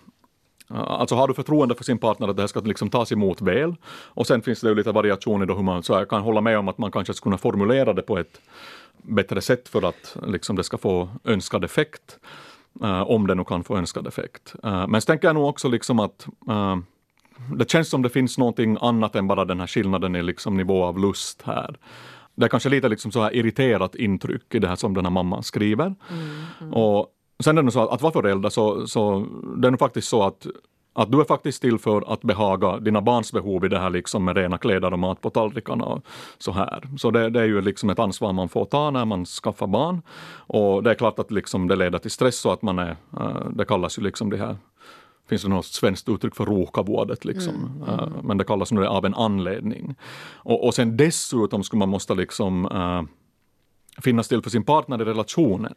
Alltså 0.70 1.14
har 1.14 1.28
du 1.28 1.34
förtroende 1.34 1.74
för 1.74 1.84
sin 1.84 1.98
partner 1.98 2.28
att 2.28 2.36
det 2.36 2.42
här 2.42 2.46
ska 2.46 2.60
liksom 2.60 2.90
tas 2.90 3.12
emot 3.12 3.40
väl. 3.40 3.74
Och 3.86 4.26
sen 4.26 4.42
finns 4.42 4.60
det 4.60 4.68
ju 4.68 4.74
lite 4.74 4.92
variation 4.92 5.42
i 5.42 5.46
då 5.46 5.54
hur 5.54 5.62
man, 5.62 5.82
så 5.82 5.92
jag 5.92 6.08
kan 6.08 6.22
hålla 6.22 6.40
med 6.40 6.58
om 6.58 6.68
att 6.68 6.78
man 6.78 6.90
kanske 6.90 7.14
skulle 7.14 7.30
kunna 7.30 7.38
formulera 7.38 7.92
det 7.92 8.02
på 8.02 8.18
ett 8.18 8.40
bättre 9.02 9.40
sätt 9.40 9.68
för 9.68 9.88
att 9.88 10.16
liksom 10.26 10.56
det 10.56 10.64
ska 10.64 10.78
få 10.78 11.08
önskad 11.24 11.64
effekt. 11.64 12.18
Uh, 12.82 13.02
om 13.02 13.26
det 13.26 13.34
nu 13.34 13.44
kan 13.44 13.64
få 13.64 13.76
önskad 13.76 14.06
effekt. 14.06 14.54
Uh, 14.64 14.86
men 14.86 15.00
så 15.00 15.06
tänker 15.06 15.28
jag 15.28 15.34
nog 15.34 15.48
också 15.48 15.68
liksom 15.68 15.98
att 15.98 16.26
uh, 16.48 16.76
det 17.56 17.70
känns 17.70 17.88
som 17.88 18.02
det 18.02 18.08
finns 18.08 18.38
någonting 18.38 18.78
annat 18.80 19.16
än 19.16 19.26
bara 19.28 19.44
den 19.44 19.60
här 19.60 19.66
skillnaden 19.66 20.16
i 20.16 20.22
liksom 20.22 20.56
nivå 20.56 20.84
av 20.84 20.98
lust 20.98 21.42
här. 21.42 21.76
Det 22.38 22.44
är 22.46 22.48
kanske 22.48 22.68
lite 22.68 22.88
liksom 22.88 23.12
så 23.12 23.22
här 23.22 23.36
irriterat 23.36 23.94
intryck 23.94 24.54
i 24.54 24.58
det 24.58 24.68
här 24.68 24.76
som 24.76 24.94
den 24.94 25.04
här 25.04 25.10
mamman 25.10 25.42
skriver. 25.42 25.84
Mm, 25.86 25.96
mm. 26.60 26.74
Och 26.74 27.06
sen 27.44 27.58
är 27.58 27.62
det 27.62 27.70
så 27.70 27.82
att, 27.82 27.90
att 27.90 28.02
vara 28.02 28.12
förälder 28.12 28.48
så, 28.48 28.86
så 28.86 29.26
det 29.56 29.68
är 29.68 29.70
nog 29.70 29.80
faktiskt 29.80 30.08
så 30.08 30.22
att 30.22 30.46
att 30.98 31.12
du 31.12 31.20
är 31.20 31.24
faktiskt 31.24 31.62
till 31.62 31.78
för 31.78 32.12
att 32.12 32.22
behaga 32.22 32.78
dina 32.78 33.00
barns 33.00 33.32
behov 33.32 33.64
i 33.64 33.68
det 33.68 33.78
här 33.78 33.90
liksom 33.90 34.24
med 34.24 34.36
rena 34.36 34.58
kläder 34.58 34.92
och 34.92 34.98
mat 34.98 35.20
på 35.20 35.30
tallrikarna 35.30 35.84
och 35.84 36.02
så 36.38 36.52
här. 36.52 36.82
Så 36.98 37.10
det, 37.10 37.30
det, 37.30 37.40
är 37.40 37.44
ju 37.44 37.60
liksom 37.60 37.90
ett 37.90 37.98
ansvar 37.98 38.32
man 38.32 38.48
får 38.48 38.64
ta 38.64 38.90
när 38.90 39.04
man 39.04 39.24
skaffar 39.24 39.66
barn. 39.66 40.02
Och 40.36 40.82
det 40.82 40.90
är 40.90 40.94
klart 40.94 41.18
att 41.18 41.30
liksom 41.30 41.68
det 41.68 41.76
leder 41.76 41.98
till 41.98 42.10
stress 42.10 42.46
och 42.46 42.52
att 42.52 42.62
man 42.62 42.78
är, 42.78 42.96
uh, 43.20 43.50
det 43.50 43.64
kallas 43.64 43.98
ju 43.98 44.02
liksom 44.02 44.30
det 44.30 44.36
här 44.36 44.56
finns 45.28 45.42
det 45.42 45.48
något 45.48 45.66
svenskt 45.66 46.08
uttryck 46.08 46.34
för 46.34 46.46
rokavuodet 46.46 47.24
liksom. 47.24 47.82
Mm, 47.86 47.98
mm. 47.98 48.12
Men 48.22 48.38
det 48.38 48.44
kallas 48.44 48.72
nu 48.72 48.86
av 48.86 49.04
en 49.04 49.14
anledning. 49.14 49.94
Och, 50.34 50.66
och 50.66 50.74
sen 50.74 50.96
dessutom 50.96 51.64
skulle 51.64 51.78
man 51.78 51.88
måste 51.88 52.14
liksom 52.14 52.64
uh, 52.64 53.02
finnas 54.02 54.28
till 54.28 54.42
för 54.42 54.50
sin 54.50 54.64
partner 54.64 55.02
i 55.02 55.04
relationen. 55.04 55.74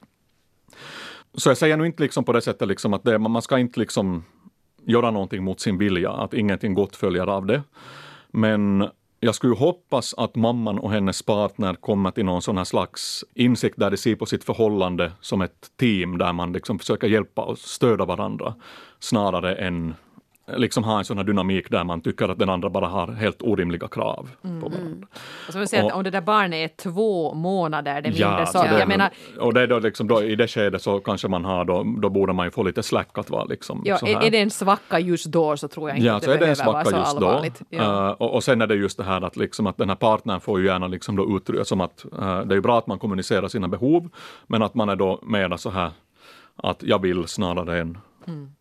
Så 1.34 1.50
jag 1.50 1.58
säger 1.58 1.78
nu 1.78 1.86
inte 1.86 2.04
liksom 2.04 2.24
på 2.24 2.34
det 2.34 2.42
sättet 2.42 2.68
liksom 2.68 2.94
att 2.94 3.04
det, 3.04 3.20
man 3.20 3.42
ska 3.42 3.60
inte 3.60 3.80
liksom 3.80 4.24
göra 4.86 5.12
någonting 5.12 5.44
mot 5.44 5.60
sin 5.60 5.78
vilja, 5.78 6.12
att 6.12 6.34
ingenting 6.34 6.74
gott 6.74 6.96
följer 6.96 7.28
av 7.28 7.46
det. 7.46 7.64
Men 8.32 8.90
jag 9.24 9.36
skulle 9.36 9.56
hoppas 9.56 10.14
att 10.18 10.36
mamman 10.36 10.80
och 10.80 10.92
hennes 10.92 11.22
partner 11.22 11.74
kommer 11.74 12.12
till 12.12 12.26
någon 12.26 12.42
sån 12.42 12.58
här 12.58 12.64
slags 12.64 13.26
insikt 13.34 13.80
där 13.80 13.92
de 13.92 13.98
ser 13.98 14.16
på 14.16 14.26
sitt 14.26 14.44
förhållande 14.44 15.12
som 15.22 15.42
ett 15.42 15.72
team 15.80 16.18
där 16.18 16.34
man 16.34 16.54
liksom 16.54 16.80
försöker 16.80 17.08
hjälpa 17.08 17.42
och 17.42 17.58
stödja 17.58 18.06
varandra 18.06 18.56
snarare 19.00 19.56
än 19.56 19.94
liksom 20.58 20.84
ha 20.84 20.98
en 20.98 21.06
sån 21.06 21.18
här 21.18 21.24
dynamik 21.24 21.70
där 21.70 21.84
man 21.84 22.02
tycker 22.02 22.30
att 22.30 22.40
den 22.40 22.50
andra 22.50 22.70
bara 22.70 22.88
har 22.88 23.08
helt 23.08 23.42
orimliga 23.42 23.88
krav 23.88 24.30
mm. 24.44 24.62
på 24.62 24.70
varandra. 24.70 25.08
Och 25.48 25.54
så 25.54 25.60
vill 25.60 25.68
säga 25.68 25.84
och, 25.84 25.90
att 25.90 25.96
om 25.96 26.04
det 26.04 26.10
där 26.10 26.22
barnet 26.22 26.72
är 26.72 26.76
två 26.84 27.34
månader, 27.34 28.02
det 28.02 28.10
är 28.10 28.22
ja, 28.22 28.46
så, 28.46 28.64
det, 28.64 28.80
jag 28.80 28.88
menar... 28.88 29.10
Och 29.40 29.54
det 29.54 29.62
är 29.62 29.68
då 29.68 29.80
liksom 29.80 30.08
då, 30.08 30.24
i 30.24 30.36
det 30.36 30.48
skedet 30.48 30.82
så 30.82 31.00
kanske 31.00 31.28
man 31.28 31.46
har 31.46 31.66
då, 31.66 31.84
då 32.02 32.10
borde 32.10 32.34
man 32.34 32.48
ju 32.48 32.52
få 32.52 32.64
lite 32.64 32.84
slack 32.84 33.18
att 33.18 33.30
vara 33.30 33.46
liksom 33.46 33.82
ja, 33.86 34.00
är, 34.06 34.24
är 34.24 34.32
det 34.32 34.40
en 34.40 34.50
svacka 34.50 35.00
just 35.00 35.26
då 35.26 35.58
så 35.58 35.68
tror 35.68 35.90
jag 35.90 35.98
inte 35.98 36.08
ja, 36.08 36.16
att 36.16 36.22
det, 36.22 36.32
det 36.32 36.38
behöver 36.38 36.56
svacka 36.56 36.72
vara 36.72 37.06
så 37.06 37.18
allvarligt. 37.18 37.62
Ja. 37.70 37.84
Uh, 37.84 38.10
och, 38.10 38.34
och, 38.34 38.44
sen 38.44 38.62
är 38.62 38.68
det 38.68 38.76
just 38.76 38.98
det 38.98 39.04
här 39.04 39.22
att, 39.22 39.38
liksom 39.38 39.68
att 39.68 39.78
den 39.78 39.90
här 39.90 39.96
partnern 39.96 40.40
får 40.40 40.60
ju 40.60 40.66
gärna 40.66 40.88
liksom 40.88 41.16
då 41.16 41.38
uttrycka 41.38 41.66
som 41.66 41.82
att 41.82 42.06
uh, 42.20 42.20
det 42.20 42.54
är 42.54 42.56
ju 42.56 42.62
bra 42.62 42.78
att 42.78 42.88
man 42.88 43.00
kommunicerar 43.00 43.48
sina 43.48 43.68
behov, 43.68 44.10
men 44.48 44.62
att 44.62 44.76
man 44.76 44.90
är 44.90 44.96
då 44.96 45.20
mera 45.24 45.58
så 45.58 45.70
här 45.70 45.92
att 46.56 46.84
jag 46.84 47.02
vill 47.02 47.28
snarare 47.28 47.82
än 47.82 47.98
mm 48.28 48.52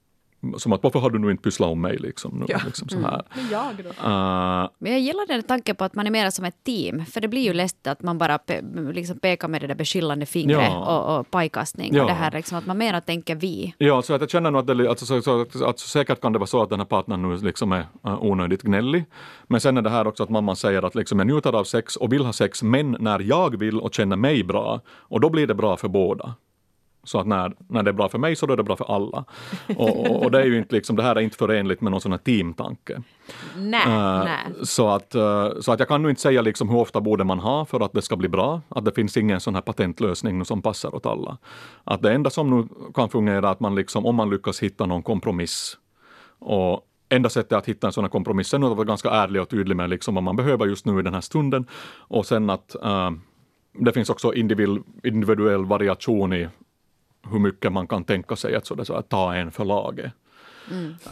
som 0.58 0.72
att 0.72 0.82
varför 0.82 0.98
har 0.98 1.10
du 1.10 1.18
nu 1.18 1.30
inte 1.30 1.42
pysslat 1.42 1.68
om 1.68 1.80
mig 1.80 1.96
liksom? 1.98 2.34
Nu, 2.38 2.44
Ja. 2.48 2.58
liksom 2.66 2.88
så 2.88 3.00
här. 3.00 3.22
Jag 3.50 3.76
då? 3.76 3.88
Eh, 3.90 4.68
Men 4.78 4.92
jag 4.92 5.00
gillar 5.00 5.26
den 5.26 5.42
tanken 5.42 5.76
på 5.76 5.84
att 5.84 5.94
man 5.94 6.06
är 6.06 6.10
mer 6.10 6.30
som 6.30 6.44
ett 6.44 6.64
team. 6.64 7.04
För 7.04 7.20
det 7.20 7.28
blir 7.28 7.42
ju 7.42 7.52
lätt 7.52 7.86
att 7.86 8.02
man 8.02 8.18
bara 8.18 8.38
pe 8.38 8.60
liksom 8.92 9.18
pekar 9.18 9.48
med 9.48 9.60
det 9.60 9.66
där 9.66 9.74
beskyllande 9.74 10.26
fingret 10.26 10.68
Ja. 10.70 10.96
och, 10.96 11.18
och 11.20 11.30
pajkastning. 11.30 11.94
Ja. 11.94 12.02
Och 12.02 12.08
det 12.08 12.14
här 12.14 12.30
liksom 12.30 12.58
att 12.58 12.66
man 12.66 12.78
mer 12.78 13.00
tänker 13.00 13.34
vi. 13.34 13.74
Ja, 13.78 14.02
så 14.02 14.14
att 14.14 14.20
jag 14.20 14.30
känner 14.30 14.50
nog 14.50 14.60
att 14.70 14.78
det, 14.78 14.88
alltså, 14.88 15.06
så, 15.06 15.22
så, 15.22 15.46
så, 15.52 15.66
alltså, 15.66 15.88
säkert 15.88 16.20
kan 16.20 16.32
det 16.32 16.38
vara 16.38 16.46
så 16.46 16.62
att 16.62 16.70
den 16.70 16.80
här 16.80 16.86
partnern 16.86 17.22
nu 17.22 17.36
liksom 17.36 17.72
är 17.72 17.80
uh, 18.06 18.22
onödigt 18.24 18.62
gnällig. 18.62 19.04
Men 19.48 19.60
sen 19.60 19.76
är 19.76 19.82
det 19.82 19.90
här 19.90 20.06
också 20.06 20.22
att 20.22 20.30
mamman 20.30 20.56
säger 20.56 20.82
att 20.82 20.94
liksom, 20.94 21.18
jag 21.18 21.26
njuter 21.26 21.52
av 21.52 21.64
sex 21.64 21.96
och 21.96 22.12
vill 22.12 22.24
ha 22.24 22.32
sex, 22.32 22.62
men 22.62 22.96
när 23.00 23.20
jag 23.20 23.58
vill 23.58 23.80
och 23.80 23.94
känner 23.94 24.16
mig 24.16 24.44
bra, 24.44 24.80
och 24.88 25.20
då 25.20 25.30
blir 25.30 25.46
det 25.46 25.54
bra 25.54 25.76
för 25.76 25.88
båda. 25.88 26.34
Så 27.04 27.18
att 27.18 27.26
när, 27.26 27.52
när 27.68 27.82
det 27.82 27.90
är 27.90 27.92
bra 27.92 28.08
för 28.08 28.18
mig 28.18 28.36
så 28.36 28.46
då 28.46 28.52
är 28.52 28.56
det 28.56 28.62
bra 28.62 28.76
för 28.76 28.94
alla. 28.94 29.24
Och, 29.76 30.22
och, 30.24 30.30
det 30.30 30.40
är 30.40 30.44
ju 30.44 30.58
inte 30.58 30.74
liksom, 30.74 30.96
det 30.96 31.02
här 31.02 31.16
är 31.16 31.20
inte 31.20 31.36
förenligt 31.36 31.80
med 31.80 31.90
någon 31.90 32.00
sån 32.00 32.12
här 32.12 32.18
teamtanke. 32.18 33.02
Nej, 33.56 33.82
Eh, 33.86 34.24
nej. 34.24 34.66
Så, 34.66 34.88
att, 34.88 35.14
eh, 35.14 35.48
så 35.60 35.72
att 35.72 35.78
jag 35.78 35.88
kan 35.88 36.02
nu 36.02 36.10
inte 36.10 36.20
säga 36.20 36.42
liksom 36.42 36.68
hur 36.68 36.78
ofta 36.78 37.00
borde 37.00 37.24
man 37.24 37.38
ha 37.38 37.64
för 37.64 37.80
att 37.80 37.92
det 37.92 38.02
ska 38.02 38.16
bli 38.16 38.28
bra. 38.28 38.60
Att 38.68 38.84
det 38.84 38.92
finns 38.92 39.16
ingen 39.16 39.40
sån 39.40 39.54
här 39.54 39.62
patentlösning 39.62 40.44
som 40.44 40.62
passar 40.62 40.94
åt 40.94 41.06
alla. 41.06 41.38
Att 41.84 42.02
det 42.02 42.12
enda 42.12 42.30
som 42.30 42.50
nu 42.50 42.68
kan 42.94 43.08
fungera 43.08 43.48
är 43.48 43.52
att 43.52 43.60
man 43.60 43.74
liksom, 43.74 44.06
om 44.06 44.14
man 44.14 44.30
lyckas 44.30 44.62
hitta 44.62 44.86
någon 44.86 45.02
kompromiss 45.02 45.76
och 46.38 46.86
enda 47.08 47.28
sättet 47.28 47.52
att 47.52 47.68
hitta 47.68 47.86
en 47.86 47.92
sån 47.92 48.04
här 48.04 48.08
kompromiss 48.08 48.54
är 48.54 48.56
att 48.56 48.76
vara 48.76 48.84
ganska 48.84 49.10
ärlig 49.10 49.42
och 49.42 49.48
tydlig 49.48 49.76
med 49.76 49.90
liksom 49.90 50.14
vad 50.14 50.24
man 50.24 50.36
behöver 50.36 50.66
just 50.66 50.86
nu 50.86 51.00
i 51.00 51.02
den 51.02 51.14
här 51.14 51.20
stunden. 51.20 51.66
Och 51.98 52.26
sen 52.26 52.50
att 52.50 52.74
eh, 52.82 53.10
det 53.72 53.92
finns 53.92 54.10
också 54.10 54.34
individuell 55.02 55.64
variation 55.64 56.32
i 56.32 56.48
hur 57.30 57.38
mycket 57.38 57.72
man 57.72 57.86
kan 57.86 58.04
tänka 58.04 58.36
sig 58.36 58.54
att, 58.56 58.66
så 58.66 58.74
det, 58.74 58.84
så 58.84 58.94
att 58.94 59.08
ta 59.08 59.34
en 59.34 59.50
för 59.50 59.64
laget. 59.64 60.12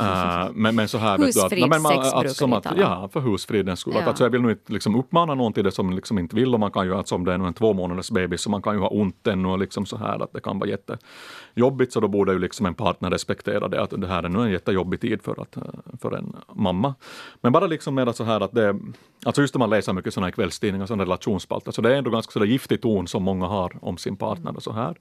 Eh, 0.00 0.48
men, 0.54 0.76
men 0.76 0.88
så 0.88 0.98
här... 0.98 1.18
vet 1.18 1.34
du, 1.34 1.40
att- 1.40 1.50
man- 1.82 2.04
sex 2.22 2.34
som 2.38 2.52
om. 2.52 2.60
Ja, 2.80 3.08
för 3.12 3.20
husfridens 3.20 3.80
skull. 3.80 3.92
Ja. 3.96 4.00
Att, 4.00 4.08
alltså, 4.08 4.24
jag 4.24 4.30
vill 4.30 4.42
nog 4.42 4.50
inte 4.50 4.72
liksom 4.72 4.96
uppmana 4.96 5.34
någon 5.34 5.52
till 5.52 5.64
det 5.64 5.70
som 5.72 5.90
liksom 5.90 6.18
inte 6.18 6.36
vill 6.36 6.54
och 6.54 6.60
man 6.60 6.70
kan 6.70 6.86
ju, 6.86 6.94
alltså, 6.94 7.14
om 7.14 7.24
det 7.24 7.32
är 7.32 7.38
en 7.38 7.54
två 7.54 7.72
månaders 7.72 8.10
bebis 8.10 8.40
så 8.40 8.50
man 8.50 8.62
kan 8.62 8.74
ju 8.74 8.80
ha 8.80 8.88
ont 8.88 9.26
ännu 9.26 9.48
och 9.48 9.58
liksom 9.58 9.86
så 9.86 9.96
här 9.96 10.22
att 10.22 10.32
det 10.32 10.40
kan 10.40 10.58
vara 10.58 10.70
jättejobbigt 10.70 11.92
så 11.92 12.00
då 12.00 12.08
borde 12.08 12.32
ju 12.32 12.38
liksom 12.38 12.66
en 12.66 12.74
partner 12.74 13.10
respektera 13.10 13.68
det 13.68 13.82
att 13.82 13.90
det 14.00 14.06
här 14.06 14.22
är 14.22 14.28
nu 14.28 14.42
en 14.42 14.50
jättejobbig 14.50 15.00
tid 15.00 15.22
för, 15.22 15.42
att, 15.42 15.56
eh, 15.56 15.62
för 16.02 16.12
en 16.16 16.36
mamma. 16.52 16.94
Men 17.40 17.52
bara 17.52 17.66
liksom 17.66 17.94
med 17.94 18.14
så 18.14 18.24
här 18.24 18.40
att 18.40 18.52
det, 18.52 18.76
alltså 19.24 19.42
just 19.42 19.54
när 19.54 19.58
man 19.58 19.70
läser 19.70 19.92
mycket 19.92 20.14
sådana 20.14 20.26
här 20.26 20.32
kvällstidningar, 20.32 20.86
sådana 20.86 21.02
relationsspalter, 21.02 21.72
så 21.72 21.82
det 21.82 21.94
är 21.94 21.98
ändå 21.98 22.10
ganska 22.10 22.30
så 22.32 22.38
där 22.38 22.46
giftig 22.46 22.82
ton 22.82 23.06
som 23.06 23.22
många 23.22 23.46
har 23.46 23.72
om 23.80 23.96
sin 23.98 24.16
partner 24.16 24.56
och 24.56 24.62
så 24.62 24.72
här. 24.72 24.96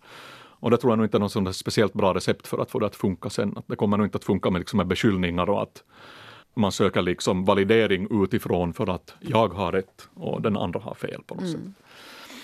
Och 0.67 0.71
det 0.71 0.77
tror 0.77 0.91
jag 0.91 0.97
nog 0.97 1.05
inte 1.05 1.17
är 1.17 1.41
något 1.43 1.55
speciellt 1.55 1.93
bra 1.93 2.13
recept 2.13 2.47
för 2.47 2.57
att 2.57 2.71
få 2.71 2.79
det 2.79 2.85
att 2.85 2.95
funka 2.95 3.29
sen. 3.29 3.57
Att 3.57 3.67
det 3.67 3.75
kommer 3.75 3.97
nog 3.97 4.05
inte 4.05 4.15
att 4.15 4.23
funka 4.23 4.49
med, 4.49 4.59
liksom 4.59 4.77
med 4.77 4.87
beskyllningar 4.87 5.49
och 5.49 5.61
att 5.61 5.83
man 6.53 6.71
söker 6.71 7.01
liksom 7.01 7.45
validering 7.45 8.23
utifrån 8.23 8.73
för 8.73 8.89
att 8.89 9.13
jag 9.19 9.53
har 9.53 9.71
rätt 9.71 10.09
och 10.13 10.41
den 10.41 10.57
andra 10.57 10.79
har 10.79 10.93
fel 10.93 11.21
på 11.27 11.35
något 11.35 11.51
sätt. 11.51 11.61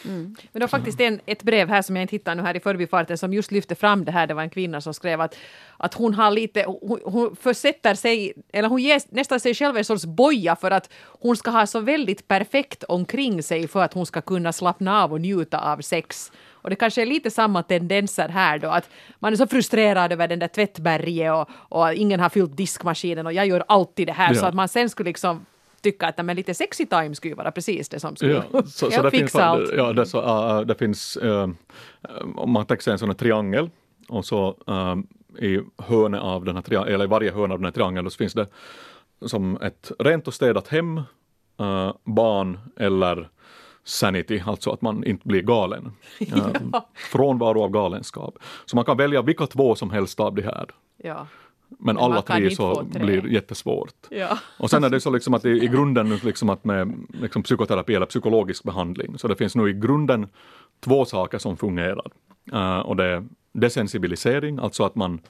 Men 0.04 0.36
det 0.52 0.60
var 0.60 0.68
faktiskt 0.68 1.00
en, 1.00 1.20
ett 1.26 1.44
brev 1.44 1.70
här 1.70 1.82
som 1.82 1.96
jag 1.96 2.04
inte 2.04 2.16
hittar 2.16 2.36
nu 2.36 2.42
här 2.42 2.56
i 2.56 2.60
förbifarten 2.60 3.18
som 3.18 3.34
just 3.34 3.52
lyfte 3.52 3.76
fram 3.76 4.06
det 4.06 4.12
här. 4.12 4.28
Det 4.28 4.34
var 4.34 4.44
en 4.44 4.50
kvinna 4.50 4.82
som 4.82 4.94
skrev 4.94 5.22
att, 5.22 5.38
att 5.78 5.94
hon 5.94 6.14
har 6.14 6.32
lite, 6.32 6.66
hon, 6.82 7.00
hon 7.06 7.36
försätter 7.36 7.96
sig, 7.96 8.34
eller 8.54 8.70
hon 8.70 8.82
ger 8.82 9.02
nästan 9.10 9.40
sig 9.40 9.54
själv 9.54 9.78
en 9.78 9.86
sorts 9.86 10.06
boja 10.06 10.56
för 10.56 10.72
att 10.72 10.90
hon 11.04 11.38
ska 11.38 11.52
ha 11.52 11.68
så 11.68 11.80
väldigt 11.80 12.28
perfekt 12.28 12.84
omkring 12.84 13.44
sig 13.44 13.68
för 13.68 13.84
att 13.84 13.94
hon 13.94 14.06
ska 14.06 14.22
kunna 14.22 14.54
slappna 14.54 15.04
av 15.04 15.12
och 15.14 15.22
njuta 15.22 15.74
av 15.74 15.82
sex. 15.82 16.32
Och 16.64 16.70
det 16.70 16.76
kanske 16.76 17.02
är 17.02 17.06
lite 17.06 17.32
samma 17.32 17.64
tendenser 17.64 18.30
här 18.30 18.60
då, 18.60 18.68
att 18.68 18.90
man 19.20 19.34
är 19.34 19.38
så 19.38 19.48
frustrerad 19.48 20.12
över 20.12 20.28
den 20.28 20.40
där 20.40 20.48
tvättberget 20.48 21.32
och, 21.34 21.50
och 21.78 21.94
ingen 21.94 22.20
har 22.20 22.30
fyllt 22.30 22.58
diskmaskinen 22.58 23.26
och 23.26 23.34
jag 23.34 23.48
gör 23.48 23.64
alltid 23.68 24.08
det 24.08 24.14
här 24.14 24.34
Ja. 24.34 24.40
så 24.40 24.46
att 24.46 24.54
man 24.54 24.68
sen 24.68 24.90
skulle 24.90 25.10
liksom 25.10 25.46
tycka 25.82 26.08
att 26.08 26.26
men 26.26 26.36
lite 26.36 26.54
sexy 26.54 26.86
time 26.86 27.16
skulle 27.16 27.36
vara 27.36 27.52
precis 27.52 27.90
det 27.90 28.00
som 28.00 28.16
skulle 28.16 28.34
Ja, 28.34 28.44
så, 28.52 28.68
så 28.68 28.90
Ja, 28.92 29.02
det 29.02 29.12
finns, 29.12 29.22
fixa 29.22 29.46
allt. 29.46 29.70
ja, 29.78 29.94
det, 29.94 30.06
så, 30.06 30.22
äh, 30.60 30.62
det 30.62 30.76
finns, 30.76 31.18
äh, 31.18 31.50
om 32.36 32.52
man 32.52 32.66
tänker 32.66 32.84
sig 32.84 32.94
en 32.94 33.00
sån 33.00 33.10
här 33.10 33.16
triangel 33.16 33.70
och 34.10 34.26
så 34.26 34.58
äh, 34.68 34.96
i 35.46 35.62
hörnet 35.78 36.22
av 36.22 36.46
den 36.46 36.56
här 36.56 36.88
eller 36.88 37.06
i 37.06 37.08
varje 37.08 37.32
hörn 37.32 37.52
av 37.52 37.58
den 37.58 37.66
här 37.66 37.72
triangeln 37.72 38.12
så 38.12 38.18
finns 38.18 38.34
det 38.34 38.48
som 39.26 39.58
ett 39.62 39.92
rent 40.00 40.28
och 40.28 40.34
städat 40.34 40.68
hem, 40.68 40.98
äh, 41.60 41.94
barn 42.04 42.60
eller 42.80 43.30
sanity, 43.84 44.42
alltså 44.46 44.72
att 44.72 44.82
man 44.82 45.04
inte 45.04 45.28
blir 45.28 45.42
galen. 45.42 45.92
Äh, 46.20 46.82
Frånvaro 46.94 47.64
av 47.64 47.70
galenskap. 47.70 48.38
Så 48.66 48.76
man 48.76 48.86
kan 48.86 48.98
välja 48.98 49.22
vilka 49.22 49.48
två 49.48 49.76
som 49.76 49.90
helst 49.90 50.20
av 50.20 50.36
de 50.36 50.42
här. 50.42 50.66
Ja. 50.98 51.28
Men 51.80 51.96
Men 51.96 51.98
alla 51.98 52.22
tre 52.22 52.56
så 52.56 52.76
tre. 52.76 53.04
blir 53.04 53.28
jättesvårt. 53.28 53.94
Ja. 54.10 54.38
Och 54.60 54.70
sen 54.70 54.84
är 54.84 54.90
det 54.90 55.00
så 55.00 55.10
liksom 55.10 55.34
att 55.34 55.46
i, 55.46 55.50
i 55.50 55.68
grunden 55.68 56.16
liksom 56.24 56.50
att 56.50 56.64
med 56.64 56.94
liksom 57.08 57.44
psykoterapi 57.44 57.96
eller 57.96 58.06
psykologisk 58.06 58.64
behandling, 58.64 59.18
så 59.18 59.28
det 59.28 59.36
finns 59.36 59.56
nu 59.56 59.70
i 59.70 59.74
grunden 59.74 60.28
två 60.80 61.06
saker 61.06 61.38
som 61.38 61.58
fungerar. 61.58 62.12
Eh, 62.54 62.80
och 62.80 62.96
det 62.96 63.06
är 63.06 63.24
desensibilisering, 63.54 64.60
alltså 64.60 64.84
att 64.84 64.96
man 64.96 65.22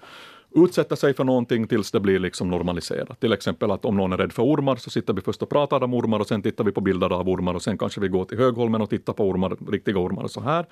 utsätter 0.56 0.96
sig 0.96 1.14
för 1.14 1.24
någonting 1.24 1.68
tills 1.68 1.92
det 1.92 2.00
blir 2.00 2.20
liksom 2.20 2.50
normaliserat. 2.50 3.20
Till 3.20 3.34
exempel 3.34 3.72
att 3.72 3.86
om 3.86 3.98
någon 3.98 4.14
är 4.14 4.18
rädd 4.18 4.34
för 4.34 4.44
ormar 4.44 4.76
så 4.76 4.90
sitter 4.90 5.14
vi 5.14 5.22
först 5.22 5.42
och 5.42 5.50
pratar 5.50 5.84
om 5.84 5.94
ormar 5.94 6.20
och 6.20 6.28
sen 6.28 6.42
tittar 6.42 6.64
vi 6.64 6.72
på 6.72 6.82
bilder 6.82 7.14
av 7.14 7.30
ormar 7.30 7.54
och 7.54 7.62
sen 7.62 7.78
kanske 7.78 8.02
vi 8.02 8.08
går 8.08 8.26
till 8.26 8.38
Högholmen 8.38 8.82
och 8.82 8.90
tittar 8.90 9.14
på 9.14 9.30
ormar, 9.30 9.58
riktiga 9.72 9.98
ormar 9.98 10.24
och 10.24 10.32
så 10.32 10.42
här. 10.42 10.66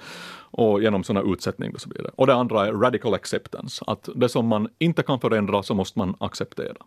Och 0.51 0.81
genom 0.81 1.03
sådana 1.03 1.31
utsättning 1.33 1.73
och 1.73 1.81
så 1.81 1.89
vidare. 1.89 2.11
Och 2.15 2.27
det 2.27 2.33
andra 2.33 2.67
är 2.67 2.73
radical 2.73 3.13
acceptance, 3.13 3.83
att 3.87 4.09
det 4.15 4.29
som 4.29 4.47
man 4.47 4.69
inte 4.79 5.03
kan 5.03 5.19
förändra 5.19 5.63
så 5.63 5.73
måste 5.73 5.99
man 5.99 6.15
acceptera. 6.19 6.77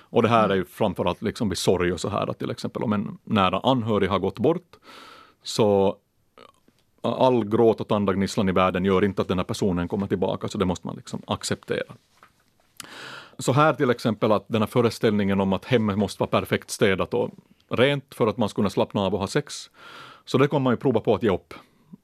Och 0.00 0.22
det 0.22 0.28
här 0.28 0.48
är 0.48 0.54
ju 0.54 0.64
framförallt 0.64 1.22
liksom 1.22 1.48
vid 1.48 1.58
sorg 1.58 1.92
och 1.92 2.00
så 2.00 2.08
här, 2.08 2.30
att 2.30 2.38
till 2.38 2.50
exempel 2.50 2.82
om 2.82 2.92
en 2.92 3.18
nära 3.24 3.60
anhörig 3.60 4.08
har 4.08 4.18
gått 4.18 4.38
bort 4.38 4.76
så 5.42 5.96
all 7.02 7.44
gråt 7.44 7.80
och 7.80 7.88
tandagnisslan 7.88 8.48
i 8.48 8.52
världen 8.52 8.84
gör 8.84 9.04
inte 9.04 9.22
att 9.22 9.28
den 9.28 9.38
här 9.38 9.44
personen 9.44 9.88
kommer 9.88 10.06
tillbaka, 10.06 10.48
så 10.48 10.58
det 10.58 10.64
måste 10.64 10.86
man 10.86 10.96
liksom 10.96 11.22
acceptera. 11.26 11.94
Så 13.38 13.52
här 13.52 13.72
till 13.72 13.90
exempel 13.90 14.32
att 14.32 14.44
den 14.48 14.62
här 14.62 14.66
föreställningen 14.66 15.40
om 15.40 15.52
att 15.52 15.64
hemmet 15.64 15.98
måste 15.98 16.20
vara 16.20 16.30
perfekt 16.30 16.70
städat 16.70 17.14
och 17.14 17.30
rent 17.70 18.14
för 18.14 18.26
att 18.26 18.36
man 18.36 18.48
ska 18.48 18.56
kunna 18.56 18.70
slappna 18.70 19.00
av 19.00 19.14
och 19.14 19.20
ha 19.20 19.26
sex. 19.26 19.70
Så 20.24 20.38
det 20.38 20.48
kommer 20.48 20.64
man 20.64 20.72
ju 20.72 20.76
prova 20.76 21.00
på 21.00 21.14
att 21.14 21.22
ge 21.22 21.30
upp. 21.30 21.54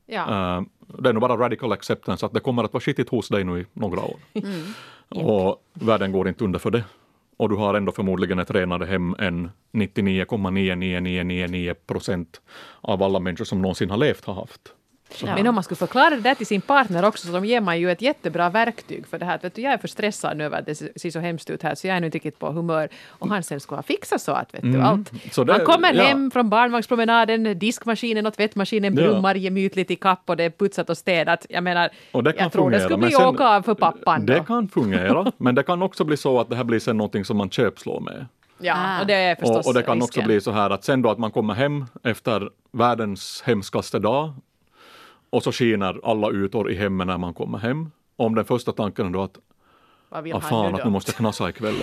Ja. 0.07 0.21
Eh, 0.21 0.63
det 0.99 1.09
är 1.09 1.13
nog 1.13 1.21
bara 1.21 1.37
radical 1.37 1.73
acceptance 1.73 2.27
att 2.27 2.35
det 2.35 2.41
kommer 2.41 2.65
att 2.65 2.73
vara 2.73 2.81
skitigt 2.81 3.11
hos 3.11 3.29
dig 3.29 3.45
nu 3.45 3.61
i 3.61 3.67
några 3.73 4.01
år. 4.01 4.17
Och 5.09 5.63
världen 5.75 6.13
går 6.13 6.29
inte 6.29 6.45
under 6.45 6.59
för 6.59 6.71
det. 6.71 6.85
Och 7.37 7.49
du 7.49 7.55
har 7.55 7.75
ändå 7.75 7.93
förmodligen 7.93 8.39
ett 8.39 8.51
renare 8.51 8.85
hem 8.85 9.17
än 9.19 9.51
99,9999 9.73 11.75
procent 11.75 12.41
av 12.81 13.03
alla 13.03 13.21
människor 13.21 13.45
som 13.45 13.63
någonsin 13.63 13.91
har 13.91 13.97
levt 13.97 14.25
har 14.25 14.35
haft. 14.35 14.61
Ja. 15.25 15.35
Men 15.35 15.47
om 15.47 15.55
man 15.55 15.65
skulle 15.65 15.77
förklara 15.77 16.11
det 16.11 16.21
där 16.21 16.35
till 16.35 16.47
sin 16.47 16.61
partner 16.61 17.05
också 17.05 17.29
så 17.29 17.45
ger 17.45 17.61
man 17.61 17.81
ju 17.81 17.91
ett 17.91 18.03
jättebra 18.03 18.51
verktyg 18.51 19.07
för 19.07 19.19
det 19.19 19.25
här. 19.25 19.39
Vet 19.43 19.55
du, 19.55 19.63
jag 19.63 19.73
är 19.73 19.79
för 19.79 19.89
stressad 19.89 20.37
nu 20.37 20.45
över 20.45 20.59
att 20.59 20.67
det 20.67 20.75
ser 20.75 21.11
så 21.11 21.21
hemskt 21.21 21.51
ut 21.51 21.63
här 21.63 21.75
så 21.75 21.87
jag 21.87 21.97
är 21.97 22.01
nu 22.01 22.07
inte 22.07 22.17
riktigt 22.17 22.39
på 22.39 22.51
humör. 22.53 22.89
Och 23.09 23.29
han 23.29 23.43
sen 23.43 23.61
skulle 23.61 23.77
ha 23.79 23.83
fixat 23.83 24.21
så 24.21 24.33
att 24.33 24.55
vet 24.55 24.63
du, 24.63 24.81
allt. 24.81 25.13
Mm. 25.13 25.21
Så 25.33 25.45
det- 25.45 25.53
man 25.53 25.67
kommer 25.67 25.95
ja. 25.95 26.03
hem 26.03 26.31
från 26.31 26.49
barnvagnspromenaden, 26.51 27.59
diskmaskinen 27.59 28.27
och 28.27 28.35
tvättmaskinen 28.35 28.95
Ja. 28.97 29.03
brummar 29.03 29.35
gemytligt 29.35 29.91
i 29.91 29.97
kapp 29.97 30.23
och 30.27 30.37
det 30.37 30.45
är 30.45 30.51
putsat 30.51 30.91
och 30.91 30.97
städat. 30.99 31.47
Jag 31.49 31.65
menar, 31.65 31.91
Och 32.13 32.25
det 32.25 32.33
kan 32.33 32.43
jag 32.43 32.53
tror 32.53 32.63
fungera, 32.63 32.79
det 32.79 32.85
skulle 32.85 32.99
bli 32.99 33.11
sen- 33.11 33.27
åka 33.27 33.45
av 33.49 33.63
för 33.63 33.75
pappan 33.75 34.27
Det 34.27 34.35
då. 34.37 34.45
kan 34.45 34.69
fungera, 34.69 35.33
men 35.39 35.55
det 35.55 35.63
kan 35.63 35.83
också 35.83 36.05
bli 36.05 36.17
så 36.17 36.41
att 36.41 36.51
det 36.51 36.57
här 36.57 36.65
blir 36.65 36.79
sen 36.79 36.97
någonting 36.97 37.25
som 37.25 37.37
man 37.37 37.51
köpslår 37.51 38.01
med. 38.01 38.27
Ja, 38.59 38.75
Ah. 38.77 39.01
och 39.01 39.07
det 39.07 39.15
är 39.15 39.35
förstås 39.35 39.57
Och, 39.59 39.67
och 39.67 39.75
det 39.75 39.83
kan 39.83 39.97
också 40.03 40.07
risken. 40.07 40.27
bli 40.27 40.41
så 40.41 40.51
här 40.51 40.71
att 40.71 40.85
sen 40.85 41.03
då 41.03 41.11
att 41.11 41.19
man 41.19 41.31
kommer 41.31 41.55
hem 41.55 41.85
efter 42.05 42.49
världens 42.73 43.43
hemskaste 43.47 43.99
dag 43.99 44.33
och 45.31 45.43
så 45.43 45.53
skiner 45.53 46.01
alla 46.05 46.31
ytor 46.31 46.71
i 46.71 46.75
hemmet 46.75 47.07
när 47.07 47.19
man 47.19 47.35
kommer 47.35 47.59
hem. 47.59 47.91
Om 48.17 48.35
den 48.35 48.45
första 48.45 48.73
tanken 48.73 49.07
är 49.07 49.11
då 49.11 49.23
att 49.23 49.39
Vad 50.09 50.25
vill 50.25 50.35
ah, 50.35 50.41
fan 50.41 50.73
nu 50.73 50.79
att 50.79 50.85
nu 50.85 50.91
måste 50.91 51.11
jag 51.11 51.17
knasa 51.17 51.49
ikväll. 51.49 51.75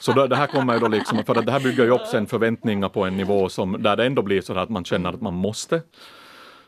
Så 0.00 0.12
då, 0.12 0.26
det 0.26 0.36
här 0.36 0.46
kommer 0.46 0.74
ju 0.74 0.80
då 0.80 0.88
liksom, 0.88 1.24
för 1.24 1.34
att 1.34 1.46
det 1.46 1.52
här 1.52 1.60
bygger 1.60 1.84
ju 1.84 1.90
upp 1.90 2.06
sen 2.06 2.26
förväntningar 2.26 2.88
på 2.88 3.04
en 3.04 3.16
nivå 3.16 3.48
som, 3.48 3.82
där 3.82 3.96
det 3.96 4.06
ändå 4.06 4.22
blir 4.22 4.40
så 4.40 4.58
att 4.58 4.68
man 4.68 4.84
känner 4.84 5.10
att 5.10 5.20
man 5.20 5.34
måste. 5.34 5.82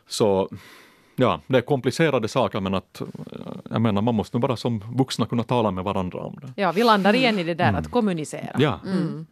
Så 0.08 0.48
ja, 1.16 1.40
det 1.46 1.58
är 1.58 1.62
komplicerade 1.62 2.28
saker 2.28 2.60
men 2.60 2.74
att, 2.74 3.00
eh, 3.00 3.06
jag 3.70 3.80
menar 3.80 4.02
man 4.02 4.14
måste 4.14 4.38
bara 4.38 4.56
som 4.56 4.84
vuxna 4.94 5.26
kunna 5.26 5.42
tala 5.42 5.70
med 5.70 5.84
varandra 5.84 6.18
om 6.18 6.38
det. 6.42 6.62
Ja, 6.62 6.72
vi 6.72 6.82
landar 6.82 7.14
igen 7.14 7.38
i 7.38 7.44
det 7.44 7.54
där 7.54 7.72
att 7.72 7.90
kommunicera. 7.90 8.56
Ja. 8.58 8.80
Vi, 8.84 9.24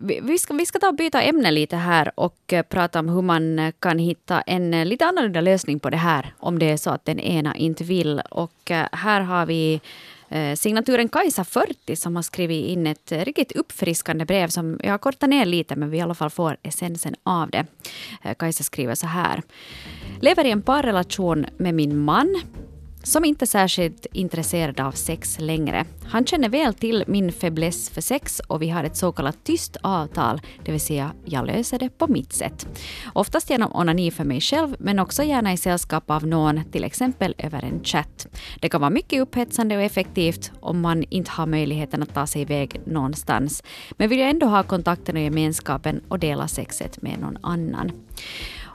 vi, 0.00 0.38
ska, 0.38 0.54
vi 0.54 0.66
ska 0.66 0.78
ta 0.78 0.88
och 0.88 0.94
byta 0.94 1.22
ämne 1.22 1.50
lite 1.50 1.76
här 1.76 2.12
och 2.14 2.52
eh, 2.52 2.62
prata 2.62 3.00
om 3.00 3.08
hur 3.08 3.22
man 3.22 3.58
eh, 3.58 3.72
kan 3.78 3.98
hitta 3.98 4.40
en 4.40 4.74
eh, 4.74 4.84
lite 4.84 5.06
annorlunda 5.06 5.40
lösning 5.40 5.80
på 5.80 5.90
det 5.90 5.96
här 5.96 6.34
om 6.38 6.58
det 6.58 6.70
är 6.70 6.76
så 6.76 6.90
att 6.90 7.04
den 7.04 7.20
ena 7.20 7.56
inte 7.56 7.84
vill. 7.84 8.22
Och 8.30 8.70
här 8.92 9.20
har 9.20 9.46
vi 9.46 9.80
signaturen 10.56 11.08
Kajsa 11.08 11.44
40 11.44 11.96
som 11.96 12.16
har 12.16 12.22
skrivit 12.22 12.66
in 12.66 12.86
ett 12.86 13.12
riktigt 13.12 13.52
uppfriskande 13.52 14.24
brev 14.24 14.48
som 14.48 14.80
jag 14.82 14.90
har 14.90 14.98
kortat 14.98 15.30
ner 15.30 15.44
lite 15.44 15.76
men 15.76 15.90
vi 15.90 15.98
i 15.98 16.00
alla 16.00 16.14
fall 16.14 16.30
får 16.30 16.56
essensen 16.62 17.14
av 17.22 17.50
det. 17.50 17.66
Kajsa 18.38 18.64
skriver 18.64 18.94
så 18.94 19.06
här. 19.06 19.42
Lever 20.20 20.44
i 20.44 20.50
en 20.50 20.62
parrelation 20.62 21.46
med 21.56 21.74
min 21.74 21.98
man 21.98 22.42
som 23.06 23.24
inte 23.24 23.44
är 23.44 23.46
särskilt 23.46 24.06
intresserad 24.12 24.80
av 24.80 24.92
sex 24.92 25.36
längre. 25.40 25.84
Han 26.04 26.26
känner 26.26 26.48
väl 26.48 26.74
till 26.74 27.04
min 27.06 27.32
fäbless 27.32 27.90
för 27.90 28.00
sex 28.00 28.40
och 28.40 28.62
vi 28.62 28.68
har 28.68 28.84
ett 28.84 28.96
så 28.96 29.12
kallat 29.12 29.44
tyst 29.44 29.76
avtal, 29.82 30.40
det 30.64 30.72
vill 30.72 30.80
säga 30.80 31.12
jag 31.24 31.46
löser 31.46 31.78
det 31.78 31.98
på 31.98 32.06
mitt 32.06 32.32
sätt. 32.32 32.66
Oftast 33.12 33.50
genom 33.50 33.72
onani 33.74 34.10
för 34.10 34.24
mig 34.24 34.40
själv, 34.40 34.76
men 34.78 34.98
också 34.98 35.22
gärna 35.22 35.52
i 35.52 35.56
sällskap 35.56 36.10
av 36.10 36.26
någon, 36.26 36.64
till 36.64 36.84
exempel 36.84 37.34
över 37.38 37.62
en 37.62 37.84
chatt. 37.84 38.26
Det 38.60 38.68
kan 38.68 38.80
vara 38.80 38.90
mycket 38.90 39.22
upphetsande 39.22 39.76
och 39.76 39.82
effektivt 39.82 40.52
om 40.60 40.80
man 40.80 41.04
inte 41.10 41.30
har 41.30 41.46
möjligheten 41.46 42.02
att 42.02 42.14
ta 42.14 42.26
sig 42.26 42.42
iväg 42.42 42.80
någonstans, 42.86 43.62
men 43.90 44.08
vill 44.08 44.18
jag 44.18 44.30
ändå 44.30 44.46
ha 44.46 44.62
kontakten 44.62 45.16
och 45.16 45.22
gemenskapen 45.22 46.00
och 46.08 46.18
dela 46.18 46.48
sexet 46.48 47.02
med 47.02 47.20
någon 47.20 47.38
annan. 47.42 47.92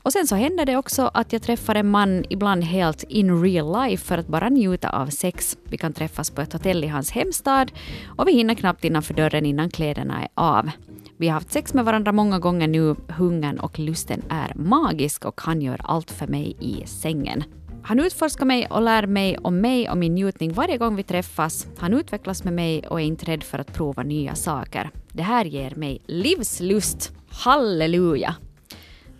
Och 0.03 0.13
sen 0.13 0.27
så 0.27 0.35
händer 0.35 0.65
det 0.65 0.77
också 0.77 1.11
att 1.13 1.33
jag 1.33 1.41
träffar 1.41 1.75
en 1.75 1.89
man 1.89 2.25
ibland 2.29 2.63
helt 2.63 3.03
in 3.03 3.43
real 3.43 3.83
life 3.83 4.05
för 4.05 4.17
att 4.17 4.27
bara 4.27 4.49
njuta 4.49 4.89
av 4.89 5.07
sex. 5.07 5.57
Vi 5.63 5.77
kan 5.77 5.93
träffas 5.93 6.29
på 6.29 6.41
ett 6.41 6.53
hotell 6.53 6.83
i 6.83 6.87
hans 6.87 7.11
hemstad 7.11 7.71
och 8.07 8.27
vi 8.27 8.31
hinner 8.31 8.55
knappt 8.55 8.83
innanför 8.83 9.13
dörren 9.13 9.45
innan 9.45 9.69
kläderna 9.69 10.21
är 10.21 10.27
av. 10.33 10.69
Vi 11.17 11.27
har 11.27 11.33
haft 11.33 11.51
sex 11.51 11.73
med 11.73 11.85
varandra 11.85 12.11
många 12.11 12.39
gånger 12.39 12.67
nu. 12.67 12.95
Hungern 13.07 13.59
och 13.59 13.79
lusten 13.79 14.21
är 14.29 14.53
magisk 14.55 15.25
och 15.25 15.41
han 15.41 15.61
gör 15.61 15.81
allt 15.83 16.11
för 16.11 16.27
mig 16.27 16.55
i 16.59 16.87
sängen. 16.87 17.43
Han 17.83 17.99
utforskar 17.99 18.45
mig 18.45 18.67
och 18.67 18.81
lär 18.81 19.07
mig 19.07 19.37
om 19.37 19.61
mig 19.61 19.89
och 19.89 19.97
min 19.97 20.15
njutning 20.15 20.53
varje 20.53 20.77
gång 20.77 20.95
vi 20.95 21.03
träffas. 21.03 21.67
Han 21.77 21.93
utvecklas 21.93 22.43
med 22.43 22.53
mig 22.53 22.87
och 22.87 23.01
är 23.01 23.05
inte 23.05 23.25
rädd 23.25 23.43
för 23.43 23.59
att 23.59 23.73
prova 23.73 24.03
nya 24.03 24.35
saker. 24.35 24.89
Det 25.11 25.23
här 25.23 25.45
ger 25.45 25.75
mig 25.75 26.01
livslust. 26.05 27.11
Halleluja! 27.29 28.35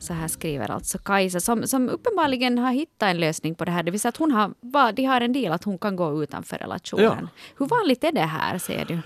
Så 0.02 0.14
här 0.14 0.28
skriver 0.28 0.72
alltså 0.72 0.98
Kajsa 0.98 1.40
som, 1.40 1.68
som 1.68 1.90
uppenbarligen 1.90 2.58
har 2.58 2.72
hittat 2.72 3.10
en 3.10 3.20
lösning 3.20 3.56
på 3.56 3.66
det 3.66 3.72
här. 3.72 3.84
Det 3.84 3.92
vill 3.92 4.00
säga 4.00 4.10
att 4.10 4.18
hon 4.18 4.32
har, 4.32 4.92
de 4.92 5.06
har 5.06 5.22
en 5.22 5.34
del 5.34 5.52
att 5.52 5.64
hon 5.64 5.78
kan 5.78 5.96
gå 5.96 6.24
utanför 6.24 6.58
relationen. 6.58 7.04
Ja. 7.04 7.28
Hur 7.58 7.66
vanligt 7.66 8.04
är 8.04 8.12
det 8.12 8.22
här, 8.22 8.58
säger 8.58 8.86
du? 8.86 9.00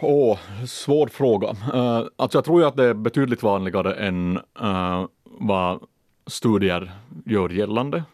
Åh, 0.00 0.32
oh, 0.32 0.64
svår 0.66 1.06
fråga. 1.06 1.48
Uh, 1.50 2.06
alltså 2.16 2.38
jag 2.38 2.44
tror 2.44 2.60
ju 2.60 2.66
att 2.66 2.76
det 2.76 2.84
är 2.84 2.94
betydligt 2.94 3.42
vanligare 3.42 3.94
än 3.94 4.36
uh, 4.62 5.06
vad 5.24 5.80
studier 6.26 6.92
gör 7.26 7.48
gällande. 7.48 8.04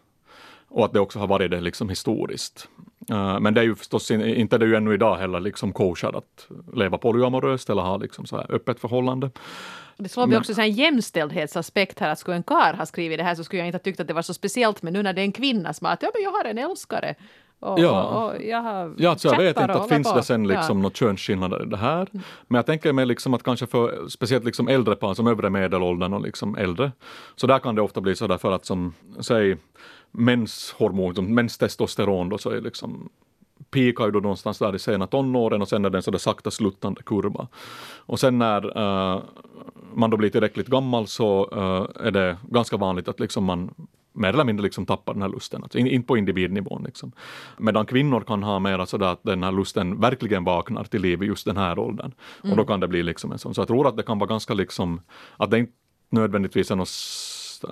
Och 0.68 0.84
att 0.84 0.92
det 0.92 1.00
också 1.00 1.18
har 1.18 1.26
varit 1.26 1.50
det 1.50 1.60
liksom 1.60 1.88
historiskt. 1.88 2.68
Uh, 3.10 3.40
men 3.40 3.54
det 3.54 3.60
är 3.60 3.64
ju 3.64 3.74
förstås 3.74 4.10
in, 4.10 4.24
inte 4.24 4.58
det 4.58 4.66
ju 4.66 4.76
ännu 4.76 4.94
idag 4.94 5.16
heller 5.16 5.40
liksom 5.40 5.72
kosher 5.72 6.18
att 6.18 6.48
leva 6.74 6.98
polyamoröst 6.98 7.70
eller 7.70 7.82
ha 7.82 7.96
liksom 7.96 8.26
så 8.26 8.36
här 8.36 8.52
öppet 8.52 8.80
förhållande. 8.80 9.30
Det 9.98 10.08
slår 10.08 10.26
mig 10.26 10.38
också 10.38 10.60
en 10.60 10.72
jämställdhetsaspekt 10.72 11.98
här 11.98 12.10
att 12.10 12.18
skulle 12.18 12.36
en 12.36 12.42
kar 12.42 12.74
ha 12.74 12.86
skrivit 12.86 13.18
det 13.18 13.24
här 13.24 13.34
så 13.34 13.44
skulle 13.44 13.60
jag 13.60 13.68
inte 13.68 13.76
ha 13.76 13.82
tyckt 13.82 14.00
att 14.00 14.06
det 14.06 14.14
var 14.14 14.22
så 14.22 14.34
speciellt 14.34 14.82
men 14.82 14.92
nu 14.92 15.02
när 15.02 15.12
det 15.12 15.20
är 15.20 15.24
en 15.24 15.32
kvinna 15.32 15.72
som 15.72 15.84
har 15.84 15.92
att 15.92 16.02
ja, 16.02 16.10
men 16.14 16.22
jag 16.22 16.30
har 16.30 16.44
en 16.44 16.58
älskare 16.58 17.14
och, 17.60 17.78
ja. 17.78 18.02
Och, 18.02 18.34
och 18.34 18.42
jag 18.42 18.62
har 18.62 18.94
ja, 18.96 19.10
alltså 19.10 19.28
jag 19.28 19.38
vet 19.38 19.60
inte 19.60 19.72
att 19.72 19.88
finns 19.88 20.12
det 20.12 20.22
sen 20.22 20.48
liksom 20.48 20.78
ja. 20.78 20.82
några 20.82 20.94
könsskillnader 20.94 21.62
i 21.62 21.66
det 21.66 21.76
här. 21.76 22.08
Men 22.48 22.56
jag 22.56 22.66
tänker 22.66 22.92
mig 22.92 23.06
liksom 23.06 23.34
att 23.34 23.42
kanske 23.42 23.66
för 23.66 24.08
speciellt 24.08 24.44
liksom 24.44 24.68
äldre 24.68 24.96
par 24.96 25.14
som 25.14 25.26
övre 25.26 25.50
medelåldern 25.50 26.12
och 26.12 26.20
liksom 26.20 26.56
äldre, 26.56 26.92
så 27.36 27.46
där 27.46 27.58
kan 27.58 27.74
det 27.74 27.82
ofta 27.82 28.00
bli 28.00 28.16
så 28.16 28.26
där 28.26 28.38
för 28.38 28.52
att 28.52 28.64
som, 28.64 28.94
säg 29.20 29.56
mäns 30.16 30.74
hormon, 30.78 31.34
mäns 31.34 31.58
testosteron 31.58 32.28
då 32.28 32.38
så 32.38 32.50
är 32.50 32.60
liksom 32.60 33.08
pikar 33.70 34.04
ju 34.04 34.10
då 34.10 34.20
någonstans 34.20 34.58
där 34.58 34.74
i 34.74 34.78
sena 34.78 35.06
tonåren 35.06 35.62
och 35.62 35.68
sen 35.68 35.84
är 35.84 35.90
det 35.90 35.98
en 35.98 36.02
sådär 36.02 36.18
sakta 36.18 36.50
sluttande 36.50 37.02
kurva. 37.02 37.48
Och 37.96 38.20
sen 38.20 38.38
när 38.38 38.78
uh, 38.78 39.22
man 39.94 40.10
då 40.10 40.16
blir 40.16 40.30
tillräckligt 40.30 40.66
gammal 40.66 41.06
så 41.06 41.50
uh, 41.54 42.06
är 42.06 42.10
det 42.10 42.36
ganska 42.42 42.76
vanligt 42.76 43.08
att 43.08 43.20
liksom 43.20 43.44
man 43.44 43.74
mer 44.12 44.28
eller 44.28 44.44
mindre 44.44 44.64
liksom 44.64 44.86
tappar 44.86 45.12
den 45.12 45.22
här 45.22 45.28
lusten, 45.28 45.62
alltså 45.62 45.78
in, 45.78 45.86
in 45.86 46.02
på 46.02 46.16
individnivån. 46.16 46.82
Liksom. 46.84 47.12
Medan 47.58 47.86
kvinnor 47.86 48.20
kan 48.20 48.42
ha 48.42 48.58
mera 48.58 48.86
sådär 48.86 49.06
att 49.06 49.22
den 49.22 49.42
här 49.42 49.52
lusten 49.52 50.00
verkligen 50.00 50.44
vaknar 50.44 50.84
till 50.84 51.02
liv 51.02 51.22
i 51.22 51.26
just 51.26 51.46
den 51.46 51.56
här 51.56 51.78
åldern. 51.78 52.12
Mm. 52.44 52.52
Och 52.52 52.56
då 52.56 52.62
mm. 52.62 52.66
kan 52.66 52.80
det 52.80 52.88
bli 52.88 53.02
liksom 53.02 53.32
en 53.32 53.38
sån. 53.38 53.54
Så 53.54 53.60
jag 53.60 53.68
tror 53.68 53.88
att 53.88 53.96
det 53.96 54.02
kan 54.02 54.18
vara 54.18 54.28
ganska 54.28 54.54
liksom, 54.54 55.00
att 55.36 55.50
det 55.50 55.58
inte 55.58 55.72
nödvändigtvis 56.10 56.70
är 56.70 56.76
något, 56.76 56.88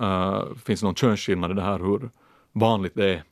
uh, 0.01 0.55
finns 0.65 0.83
någon 0.83 0.95
könsskillnad 0.95 1.51
i 1.51 1.53
det 1.53 1.61
här 1.61 1.79
hur 1.79 2.09
vanligt 2.55 2.95
det 2.95 3.13
är 3.13 3.23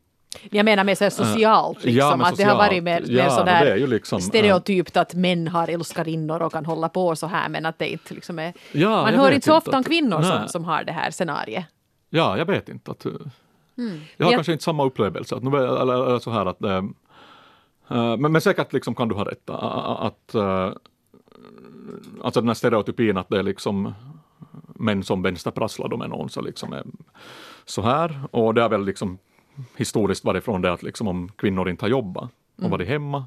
jag 0.49 0.65
menar 0.65 0.83
med 0.83 0.97
så 0.97 1.09
socialt, 1.09 1.83
liksom, 1.83 1.97
ja, 1.97 2.13
att 2.13 2.19
socialt. 2.19 2.37
det 2.37 2.43
har 2.43 2.57
varit 2.57 2.83
mer, 2.83 3.03
ja, 3.07 3.23
mer 3.23 3.29
sådär 3.29 3.87
liksom, 3.87 4.21
stereotypt 4.21 4.97
att 4.97 5.13
män 5.13 5.47
har 5.47 5.67
älskarinnor 5.67 6.41
och 6.41 6.51
kan 6.51 6.65
hålla 6.65 6.89
på 6.89 7.15
så 7.15 7.27
här 7.27 7.49
men 7.49 7.65
att 7.65 7.79
det 7.79 7.91
inte 7.91 8.13
liksom 8.13 8.39
är... 8.39 8.53
Ja, 8.71 9.01
man 9.01 9.13
hör 9.13 9.31
inte 9.31 9.45
så 9.45 9.57
ofta 9.57 9.77
om 9.77 9.83
kvinnor 9.83 10.21
som, 10.21 10.47
som 10.47 10.65
har 10.65 10.83
det 10.83 10.91
här 10.91 11.11
scenariet. 11.11 11.65
Ja, 12.09 12.37
jag 12.37 12.45
vet 12.45 12.69
inte. 12.69 12.91
Att, 12.91 13.05
mm. 13.05 13.21
Jag 13.77 14.25
har 14.25 14.31
jag, 14.31 14.37
kanske 14.37 14.51
inte 14.51 14.63
samma 14.63 14.85
upplevelse. 14.85 15.35
Att, 15.35 15.43
eller, 15.43 16.05
eller 16.05 16.19
så 16.19 16.31
här 16.31 16.45
att, 16.45 16.63
äh, 16.63 16.81
men, 18.17 18.31
men 18.31 18.41
säkert 18.41 18.73
liksom 18.73 18.95
kan 18.95 19.07
du 19.07 19.15
ha 19.15 19.23
rätt. 19.23 19.49
Att, 19.49 20.35
äh, 20.35 20.71
alltså 22.23 22.41
den 22.41 22.47
här 22.47 22.53
stereotypin 22.55 23.17
att 23.17 23.29
det 23.29 23.39
är 23.39 23.43
liksom 23.43 23.93
män 24.73 25.03
som 25.03 25.21
vänsterprasslar 25.21 25.97
med 25.97 26.09
någon 26.09 26.29
så 26.29 26.41
liksom 26.41 26.73
är 26.73 26.83
så 27.65 27.81
här. 27.81 28.19
Och 28.31 28.53
det 28.53 28.61
har 28.61 28.69
väl 28.69 28.85
liksom 28.85 29.17
historiskt 29.75 30.25
varit 30.25 30.43
från 30.43 30.61
det 30.61 30.71
att 30.71 30.83
liksom 30.83 31.07
om 31.07 31.31
kvinnor 31.35 31.69
inte 31.69 31.85
har 31.85 31.89
jobbat 31.89 32.31
och 32.55 32.59
mm. 32.59 32.71
varit 32.71 32.87
hemma 32.87 33.25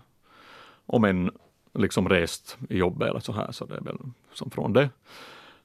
och 0.87 1.01
män 1.01 1.31
liksom 1.75 2.09
rest 2.09 2.59
i 2.69 2.79
jobbet 2.79 3.09
eller 3.09 3.21
så 3.21 3.33
här, 3.33 3.53
så 3.53 3.65
det 3.65 3.77
är 3.77 3.81
väl 3.81 3.97
som 4.33 4.51
från 4.51 4.73
det. 4.73 4.91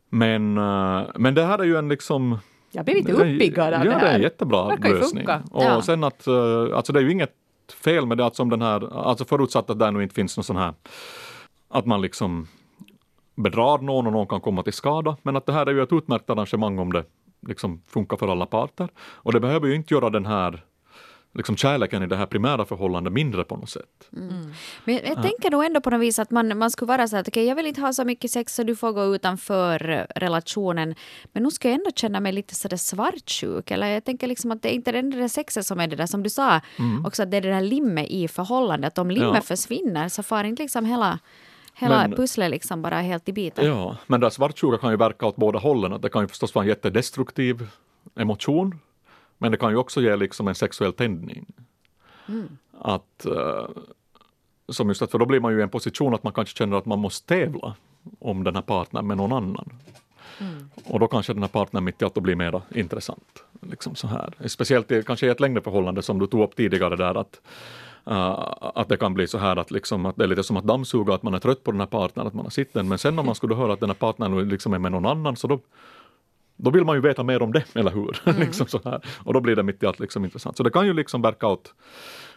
Men, 0.09 0.57
uh, 0.57 1.07
men 1.15 1.35
det 1.35 1.43
här 1.43 1.59
är 1.59 1.63
ju 1.63 1.77
en 1.77 1.89
liksom 1.89 2.37
jag 2.71 2.85
blir 2.85 2.95
lite 2.95 3.13
uppiggad 3.13 3.73
av 3.73 3.85
ja, 3.85 3.91
det 3.91 3.91
här. 3.91 3.99
Ja, 3.99 4.05
det 4.05 4.11
är 4.11 4.15
en 4.15 4.21
jättebra 4.21 4.75
lösning. 4.75 5.27
Och 5.51 5.63
ja. 5.63 5.81
sen 5.81 6.03
att, 6.03 6.27
uh, 6.27 6.77
alltså 6.77 6.93
det 6.93 6.99
är 6.99 7.03
ju 7.03 7.11
inget 7.11 7.33
fel 7.83 8.05
med 8.05 8.17
det 8.17 8.25
att 8.25 8.35
som 8.35 8.49
den 8.49 8.61
här, 8.61 9.07
alltså 9.07 9.25
förutsatt 9.25 9.69
att 9.69 9.79
det 9.79 9.91
nu 9.91 10.03
inte 10.03 10.15
finns 10.15 10.37
någon 10.37 10.43
sån 10.43 10.55
här, 10.55 10.73
att 11.69 11.85
man 11.85 12.01
liksom 12.01 12.47
bedrar 13.35 13.77
någon 13.77 14.07
och 14.07 14.13
någon 14.13 14.27
kan 14.27 14.41
komma 14.41 14.63
till 14.63 14.73
skada, 14.73 15.17
men 15.21 15.35
att 15.35 15.45
det 15.45 15.53
här 15.53 15.65
är 15.65 15.71
ju 15.71 15.83
ett 15.83 15.93
utmärkt 15.93 16.29
arrangemang 16.29 16.79
om 16.79 16.93
det 16.93 17.03
liksom 17.47 17.81
funkar 17.87 18.17
för 18.17 18.27
alla 18.27 18.45
parter. 18.45 18.89
Och 18.99 19.33
det 19.33 19.39
behöver 19.39 19.67
ju 19.67 19.75
inte 19.75 19.93
göra 19.93 20.09
den 20.09 20.25
här 20.25 20.63
liksom 21.33 21.57
kärleken 21.57 22.03
i 22.03 22.07
det 22.07 22.15
här 22.15 22.25
primära 22.25 22.65
förhållandet 22.65 23.13
mindre 23.13 23.43
på 23.43 23.57
något 23.57 23.69
sätt. 23.69 24.09
Mm. 24.17 24.53
Men 24.85 24.95
jag, 24.95 25.07
jag 25.07 25.21
tänker 25.21 25.51
nog 25.51 25.65
ändå 25.65 25.81
på 25.81 25.89
något 25.89 26.01
vis 26.01 26.19
att 26.19 26.31
man, 26.31 26.57
man 26.57 26.71
skulle 26.71 26.87
vara 26.87 27.07
så 27.07 27.17
att 27.17 27.27
okay, 27.27 27.43
jag 27.45 27.55
vill 27.55 27.65
inte 27.65 27.81
ha 27.81 27.93
så 27.93 28.05
mycket 28.05 28.31
sex 28.31 28.55
så 28.55 28.63
du 28.63 28.75
får 28.75 28.91
gå 28.91 29.15
utanför 29.15 30.07
relationen. 30.15 30.95
Men 31.33 31.43
nu 31.43 31.51
ska 31.51 31.67
jag 31.67 31.75
ändå 31.75 31.91
känna 31.95 32.19
mig 32.19 32.31
lite 32.31 32.55
sådär 32.55 32.77
svartsjuk. 32.77 33.71
Eller 33.71 33.87
jag 33.87 34.03
tänker 34.03 34.27
liksom 34.27 34.51
att 34.51 34.61
det 34.61 34.69
är 34.69 34.73
inte 34.73 34.91
det 34.91 35.01
där 35.01 35.27
sexet 35.27 35.65
som 35.65 35.79
är 35.79 35.87
det 35.87 35.95
där 35.95 36.05
som 36.05 36.23
du 36.23 36.29
sa 36.29 36.61
mm. 36.79 37.05
också 37.05 37.23
att 37.23 37.31
det 37.31 37.37
är 37.37 37.41
det 37.41 37.51
där 37.51 37.61
limmet 37.61 38.07
i 38.09 38.27
förhållandet. 38.27 38.97
Om 38.97 39.11
limmet 39.11 39.35
ja. 39.35 39.41
försvinner 39.41 40.09
så 40.09 40.23
far 40.23 40.43
inte 40.43 40.63
liksom 40.63 40.85
hela 40.85 41.19
Hela 41.73 42.07
men, 42.07 42.17
pusslet 42.17 42.51
liksom 42.51 42.81
bara 42.81 43.01
helt 43.01 43.29
i 43.29 43.33
bitar. 43.33 43.63
Ja, 43.63 43.97
men 44.07 44.19
det 44.19 44.31
svartsjuka 44.31 44.77
kan 44.77 44.91
ju 44.91 44.97
verka 44.97 45.25
åt 45.25 45.35
båda 45.35 45.59
hållen. 45.59 46.01
Det 46.01 46.09
kan 46.09 46.21
ju 46.21 46.27
förstås 46.27 46.55
vara 46.55 46.63
en 46.63 46.69
jättedestruktiv 46.69 47.67
emotion, 48.15 48.79
men 49.37 49.51
det 49.51 49.57
kan 49.57 49.71
ju 49.71 49.77
också 49.77 50.01
ge 50.01 50.15
liksom 50.15 50.47
en 50.47 50.55
sexuell 50.55 50.93
tändning. 50.93 51.45
Mm. 52.27 52.57
Att, 52.79 53.25
uh, 53.27 53.67
som 54.69 54.87
just 54.87 55.01
att, 55.01 55.11
för 55.11 55.19
då 55.19 55.25
blir 55.25 55.39
man 55.39 55.51
ju 55.53 55.59
i 55.59 55.63
en 55.63 55.69
position 55.69 56.13
att 56.13 56.23
man 56.23 56.33
kanske 56.33 56.57
känner 56.57 56.77
att 56.77 56.85
man 56.85 56.99
måste 56.99 57.27
tävla 57.27 57.75
om 58.19 58.43
den 58.43 58.55
här 58.55 58.61
partnern 58.61 59.07
med 59.07 59.17
någon 59.17 59.31
annan. 59.31 59.69
Mm. 60.39 60.69
Och 60.85 60.99
då 60.99 61.07
kanske 61.07 61.33
den 61.33 61.43
här 61.43 61.49
partnern 61.49 61.83
mitt 61.83 62.01
i 62.01 62.05
allt 62.05 62.13
blir 62.13 62.35
mer 62.35 62.61
intressant. 62.75 63.43
Liksom 63.61 63.95
så 63.95 64.07
här. 64.07 64.33
Speciellt 64.47 64.91
i, 64.91 65.03
kanske 65.03 65.27
i 65.27 65.29
ett 65.29 65.39
längre 65.39 65.61
förhållande 65.61 66.01
som 66.01 66.19
du 66.19 66.27
tog 66.27 66.41
upp 66.41 66.55
tidigare 66.55 66.95
där 66.95 67.15
att 67.15 67.41
att 68.03 68.89
det 68.89 68.97
kan 68.97 69.13
bli 69.13 69.27
så 69.27 69.37
här 69.37 69.55
att, 69.55 69.71
liksom, 69.71 70.05
att 70.05 70.15
det 70.15 70.23
är 70.23 70.27
lite 70.27 70.43
som 70.43 70.57
att 70.57 70.63
dammsuga, 70.63 71.13
att 71.13 71.23
man 71.23 71.33
är 71.33 71.39
trött 71.39 71.63
på 71.63 71.71
den 71.71 71.79
här 71.79 71.87
partnern, 71.87 72.27
att 72.27 72.33
man 72.33 72.45
har 72.45 72.49
sitt 72.49 72.73
den. 72.73 72.87
Men 72.87 72.97
sen 72.97 73.19
om 73.19 73.25
man 73.25 73.35
skulle 73.35 73.55
höra 73.55 73.73
att 73.73 73.79
den 73.79 73.89
här 73.89 73.95
partnern 73.95 74.49
liksom 74.49 74.73
är 74.73 74.79
med 74.79 74.91
någon 74.91 75.05
annan, 75.05 75.35
så 75.35 75.47
då, 75.47 75.59
då 76.55 76.71
vill 76.71 76.85
man 76.85 76.95
ju 76.95 77.01
veta 77.01 77.23
mer 77.23 77.41
om 77.41 77.51
det, 77.51 77.63
eller 77.73 77.91
hur? 77.91 78.21
Mm. 78.25 78.39
liksom 78.39 78.67
så 78.67 78.79
här. 78.85 79.01
Och 79.23 79.33
då 79.33 79.39
blir 79.41 79.55
det 79.55 79.63
mitt 79.63 79.83
i 79.83 79.85
allt 79.85 79.99
liksom 79.99 80.25
intressant. 80.25 80.57
Så 80.57 80.63
det 80.63 80.69
kan 80.69 80.85
ju 80.85 80.93
liksom 80.93 81.21
verka 81.21 81.47
åt 81.47 81.73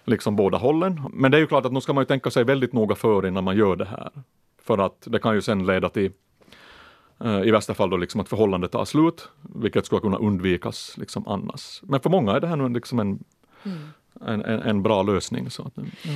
liksom 0.04 0.36
båda 0.36 0.58
hållen. 0.58 1.00
Men 1.12 1.30
det 1.30 1.36
är 1.36 1.40
ju 1.40 1.46
klart 1.46 1.66
att 1.66 1.72
nu 1.72 1.80
ska 1.80 1.92
man 1.92 2.02
ju 2.02 2.06
tänka 2.06 2.30
sig 2.30 2.44
väldigt 2.44 2.72
noga 2.72 2.94
för 2.94 3.26
innan 3.26 3.44
man 3.44 3.56
gör 3.56 3.76
det 3.76 3.84
här. 3.84 4.10
För 4.62 4.78
att 4.78 5.02
det 5.04 5.18
kan 5.18 5.34
ju 5.34 5.42
sen 5.42 5.66
leda 5.66 5.88
till 5.88 6.12
uh, 7.24 7.42
i 7.42 7.50
värsta 7.50 7.74
fall 7.74 7.90
då 7.90 7.96
liksom 7.96 8.20
att 8.20 8.28
förhållandet 8.28 8.72
tar 8.72 8.84
slut, 8.84 9.28
vilket 9.54 9.86
skulle 9.86 10.00
kunna 10.00 10.16
undvikas 10.16 10.94
liksom 10.98 11.28
annars. 11.28 11.80
Men 11.82 12.00
för 12.00 12.10
många 12.10 12.32
är 12.32 12.40
det 12.40 12.46
här 12.46 12.56
nu 12.56 12.68
liksom 12.68 12.98
en 12.98 13.24
mm 13.64 13.78
en, 14.20 14.44
en, 14.44 14.62
en, 14.62 14.82
bra 14.82 15.02
lösning. 15.02 15.50
Så 15.50 15.62
att, 15.62 15.72
ja. 15.76 16.10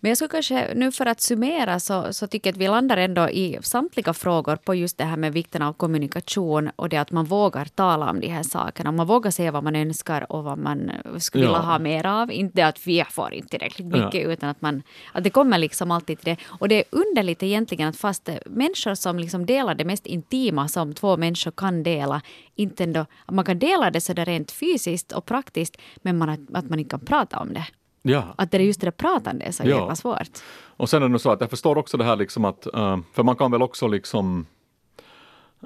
Men 0.00 0.08
jag 0.08 0.16
skulle 0.18 0.28
kanske, 0.28 0.74
nu 0.74 0.92
för 0.92 1.06
att 1.06 1.20
summera, 1.20 1.80
så, 1.80 2.12
så 2.12 2.26
tycker 2.26 2.48
jag 2.50 2.54
att 2.54 2.60
vi 2.60 2.68
landar 2.68 2.96
ändå 2.96 3.30
i 3.30 3.58
samtliga 3.62 4.12
frågor 4.12 4.56
på 4.56 4.74
just 4.74 4.98
det 4.98 5.04
här 5.04 5.16
med 5.16 5.32
vikten 5.32 5.62
av 5.62 5.72
kommunikation 5.72 6.70
och 6.76 6.88
det 6.88 6.96
att 6.96 7.12
man 7.12 7.24
vågar 7.24 7.64
tala 7.64 8.10
om 8.10 8.20
de 8.20 8.28
här 8.28 8.42
sakerna. 8.42 8.92
Man 8.92 9.06
vågar 9.06 9.30
säga 9.30 9.52
vad 9.52 9.64
man 9.64 9.76
önskar 9.76 10.32
och 10.32 10.44
vad 10.44 10.58
man 10.58 10.90
skulle 11.18 11.44
vilja 11.44 11.58
ha 11.58 11.78
mer 11.78 12.06
av. 12.06 12.32
Inte 12.32 12.66
att 12.66 12.86
vi 12.86 13.04
får 13.10 13.34
inte 13.34 13.48
tillräckligt 13.48 13.86
mycket, 13.86 14.14
ja. 14.22 14.32
utan 14.32 14.48
att, 14.48 14.62
man, 14.62 14.82
att 15.12 15.24
det 15.24 15.30
kommer 15.30 15.58
liksom 15.58 15.90
alltid 15.90 16.18
till 16.18 16.36
det. 16.36 16.44
Och 16.60 16.68
det 16.68 16.74
är 16.74 16.84
underligt 16.90 17.42
egentligen 17.42 17.88
att 17.88 17.96
fast 17.96 18.28
människor 18.46 18.94
som 18.94 19.18
liksom 19.18 19.46
delar 19.46 19.74
det 19.74 19.84
mest 19.84 20.06
intima 20.06 20.68
som 20.68 20.94
två 20.94 21.16
människor 21.16 21.50
kan 21.50 21.82
dela, 21.82 22.20
inte 22.54 22.84
ändå, 22.84 23.06
man 23.32 23.44
kan 23.44 23.58
dela 23.58 23.90
det 23.90 24.00
så 24.00 24.12
där 24.12 24.24
rent 24.24 24.50
fysiskt 24.50 25.12
och 25.12 25.24
praktiskt, 25.26 25.76
men 25.96 26.18
man, 26.18 26.28
att 26.54 26.70
man 26.70 26.78
inte 26.78 26.90
kan 26.90 27.00
prata 27.00 27.38
om 27.38 27.54
det. 27.54 27.66
Ja. 28.02 28.24
Att 28.36 28.50
det 28.50 28.56
är 28.56 28.60
just 28.60 28.80
det 28.80 28.86
där 28.86 28.90
pratande 28.90 29.44
är 29.44 29.52
så 29.52 29.62
Ja. 29.66 29.96
svårt. 29.96 30.30
Och 30.76 30.88
sen 30.88 31.02
är 31.02 31.06
det 31.06 31.12
nog 31.12 31.20
så 31.20 31.30
att 31.30 31.40
jag 31.40 31.50
förstår 31.50 31.78
också 31.78 31.96
det 31.96 32.04
här 32.04 32.16
liksom 32.16 32.44
att, 32.44 32.74
eh, 32.74 32.98
för 33.12 33.22
man 33.22 33.36
kan 33.36 33.50
väl 33.50 33.62
också 33.62 33.86
liksom 33.86 34.46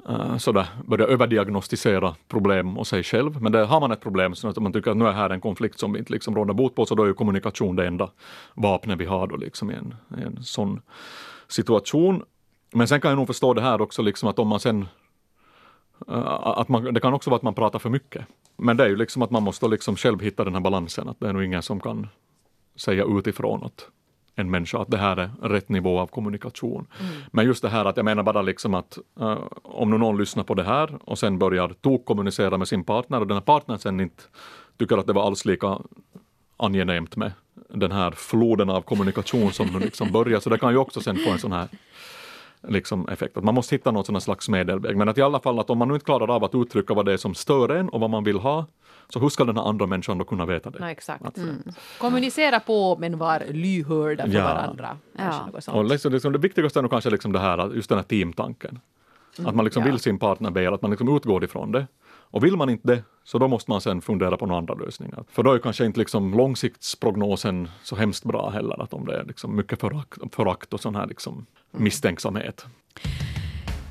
uh, 0.09 0.37
sådär 0.37 0.67
börja 0.85 1.05
överdiagnostisera 1.05 2.15
problem 2.27 2.77
och 2.77 2.87
sig 2.87 3.03
själv. 3.03 3.41
Men 3.41 3.51
det, 3.51 3.65
har 3.65 3.79
man 3.79 3.91
ett 3.91 4.01
problem 4.01 4.35
så 4.35 4.47
att 4.47 4.57
man 4.57 4.73
tycker 4.73 4.91
att 4.91 4.97
nu 4.97 5.07
är 5.07 5.11
här 5.11 5.29
en 5.29 5.41
konflikt 5.41 5.79
som 5.79 5.93
vi 5.93 5.99
inte 5.99 6.11
liksom 6.11 6.35
råder 6.35 6.53
bot 6.53 6.75
på, 6.75 6.85
så 6.85 6.95
då 6.95 7.03
är 7.03 7.07
ju 7.07 7.13
kommunikation 7.13 7.75
det 7.75 7.87
enda 7.87 8.09
vapnet 8.53 8.99
vi 8.99 9.05
har 9.05 9.27
då 9.27 9.35
liksom 9.35 9.71
i 9.71 9.73
en, 9.73 9.95
i 10.19 10.23
en 10.23 10.43
sån 10.43 10.81
situation. 11.47 12.23
Men 12.73 12.87
sen 12.87 13.01
kan 13.01 13.09
jag 13.09 13.17
nog 13.17 13.27
förstå 13.27 13.53
det 13.53 13.61
här 13.61 13.81
också 13.81 14.01
liksom 14.01 14.29
att 14.29 14.39
om 14.39 14.47
man 14.47 14.59
sen 14.59 14.81
eh, 14.81 14.87
att 16.07 16.69
man, 16.69 16.93
det 16.93 16.99
kan 16.99 17.13
också 17.13 17.29
vara 17.29 17.37
att 17.37 17.43
man 17.43 17.53
pratar 17.53 17.79
för 17.79 17.89
mycket. 17.89 18.25
Men 18.57 18.77
det 18.77 18.83
är 18.83 18.89
ju 18.89 18.95
liksom 18.95 19.21
att 19.21 19.31
man 19.31 19.43
måste 19.43 19.67
liksom 19.67 19.95
själv 19.95 20.21
hitta 20.21 20.43
den 20.43 20.53
här 20.53 20.61
balansen, 20.61 21.09
att 21.09 21.19
det 21.19 21.29
är 21.29 21.33
nog 21.33 21.43
ingen 21.43 21.61
som 21.61 21.79
kan 21.79 22.07
säga 22.75 23.05
utifrån 23.05 23.63
att 23.63 23.87
en 24.35 24.49
människa 24.51 24.81
att 24.81 24.91
det 24.91 24.97
här 24.97 25.17
är 25.17 25.49
rätt 25.49 25.69
nivå 25.69 25.99
av 25.99 26.07
kommunikation. 26.07 26.87
Men 27.31 27.45
just 27.45 27.61
det 27.61 27.69
här 27.69 27.85
att 27.85 27.97
jag 27.97 28.05
menar 28.05 28.23
bara 28.23 28.41
liksom 28.41 28.73
att 28.73 28.97
eh, 29.19 29.37
om 29.61 29.89
nu 29.89 29.97
någon 29.97 30.17
lyssnar 30.17 30.43
på 30.43 30.53
det 30.53 30.63
här 30.63 30.99
och 31.03 31.19
sen 31.19 31.39
börjar 31.39 31.69
tokkommunicera 31.81 32.57
med 32.57 32.67
sin 32.67 32.83
partner 32.83 33.19
och 33.19 33.27
den 33.27 33.35
här 33.35 33.41
partnern 33.41 33.79
sen 33.79 33.99
inte 33.99 34.23
tycker 34.77 34.97
att 34.97 35.07
det 35.07 35.13
var 35.13 35.25
alls 35.25 35.45
lika 35.45 35.79
angenämt 36.57 37.15
med 37.15 37.31
den 37.69 37.91
här 37.91 38.11
floden 38.11 38.69
av 38.69 38.81
kommunikation 38.81 39.51
som 39.51 39.67
nu 39.67 39.79
liksom 39.79 40.11
börjar, 40.11 40.39
så 40.39 40.49
det 40.49 40.57
kan 40.57 40.71
ju 40.71 40.77
också 40.77 41.01
sen 41.01 41.17
få 41.17 41.31
en 41.31 41.39
sån 41.39 41.51
här 41.51 41.67
liksom 42.67 43.09
effekt. 43.09 43.37
Att 43.37 43.43
man 43.43 43.55
måste 43.55 43.75
hitta 43.75 43.91
någon 43.91 44.05
sån 44.05 44.21
slags 44.21 44.49
medelväg. 44.49 44.97
Men 44.97 45.09
att 45.09 45.17
i 45.17 45.21
alla 45.21 45.39
fall 45.39 45.59
att 45.59 45.69
om 45.69 45.77
man 45.77 45.87
nu 45.87 45.93
inte 45.93 46.05
klarar 46.05 46.35
av 46.35 46.43
att 46.43 46.55
uttrycka 46.55 46.93
vad 46.93 47.05
det 47.05 47.13
är 47.13 47.17
som 47.17 47.35
stör 47.35 47.69
en 47.69 47.89
och 47.89 47.99
vad 47.99 48.09
man 48.09 48.23
vill 48.23 48.39
ha, 48.39 48.65
så 49.09 49.19
hur 49.19 49.29
ska 49.29 49.45
den 49.45 49.57
här 49.57 49.63
andra 49.63 49.85
människan 49.85 50.17
då 50.17 50.25
kunna 50.25 50.45
veta 50.45 50.69
det? 50.69 50.79
Nej, 50.79 50.91
exakt. 50.91 51.25
Att, 51.25 51.37
Kommunicera 51.97 52.59
på 52.59 52.97
men 52.99 53.17
var 53.17 53.43
lyhörda 53.49 54.25
för 54.25 54.33
Ja. 54.33 54.43
varandra. 54.43 54.97
Ja. 55.17 55.45
något. 55.53 55.67
Och 55.67 55.85
liksom, 55.85 56.11
liksom, 56.11 56.31
det 56.33 56.39
viktigaste 56.39 56.79
är 56.79 56.81
nog 56.81 56.91
kanske 56.91 57.09
liksom 57.09 57.31
det 57.31 57.39
här, 57.39 57.73
just 57.75 57.89
den 57.89 57.97
här 57.97 58.03
teamtanken. 58.05 58.79
Att 59.45 59.55
man 59.55 59.65
liksom 59.65 59.83
ja. 59.83 59.91
vill 59.91 59.99
sin 59.99 60.19
partner 60.19 60.51
väl, 60.51 60.73
att 60.73 60.81
man 60.81 60.91
liksom 60.91 61.15
utgår 61.15 61.43
ifrån 61.43 61.71
det. 61.71 61.87
Och 62.31 62.43
vill 62.43 62.57
man 62.57 62.69
inte 62.69 62.87
det, 62.87 63.03
så 63.23 63.37
då 63.37 63.47
måste 63.47 63.71
man 63.71 63.81
sen 63.81 64.01
fundera 64.01 64.37
på 64.37 64.45
några 64.45 64.57
andra 64.59 64.73
lösningar. 64.73 65.23
För 65.31 65.43
då 65.43 65.53
är 65.53 65.59
kanske 65.59 65.85
inte 65.85 65.99
liksom 65.99 66.33
långsiktsprognosen 66.33 67.69
så 67.83 67.95
hemskt 67.95 68.23
bra 68.23 68.49
heller, 68.49 68.83
att 68.83 68.93
om 68.93 69.05
det 69.05 69.19
är 69.19 69.23
liksom 69.25 69.55
mycket 69.55 69.79
förakt, 69.79 70.35
förakt 70.35 70.73
och 70.73 70.79
sån 70.79 70.95
här 70.95 71.07
liksom 71.07 71.45
misstänksamhet. 71.71 72.65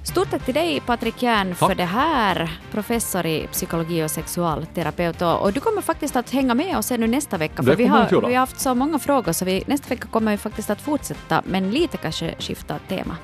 Stort 0.09 0.30
tack 0.30 0.44
till 0.44 0.54
dig 0.54 0.80
Patrik 0.80 1.22
Järn 1.22 1.54
för 1.54 1.74
det 1.74 1.84
här, 1.84 2.50
professor 2.72 3.26
i 3.26 3.48
psykologi 3.52 4.04
och 4.04 4.11
sexualterapeut. 4.11 5.22
Och 5.22 5.52
du 5.52 5.61
kommer 5.61 5.82
faktiskt 5.82 6.16
att 6.16 6.30
hänga 6.30 6.54
med 6.54 6.78
oss 6.78 6.90
ännu 6.92 7.06
nästa 7.06 7.36
vecka. 7.36 7.62
För 7.62 7.76
vi 7.76 7.86
har, 7.86 8.26
vi 8.26 8.34
har 8.34 8.40
haft 8.40 8.61
så 8.61 8.74
många 8.74 8.98
frågor 8.98 9.32
så 9.32 9.44
vi, 9.44 9.64
nästa 9.66 9.88
vecka 9.88 10.09
kommer 10.09 10.30
vi 10.30 10.38
faktiskt 10.38 10.70
att 10.70 10.80
fortsätta, 10.80 11.42
men 11.44 11.70
lite 11.70 11.96
kanske 11.96 12.34
skifta 12.38 12.78
tema. 12.88 13.16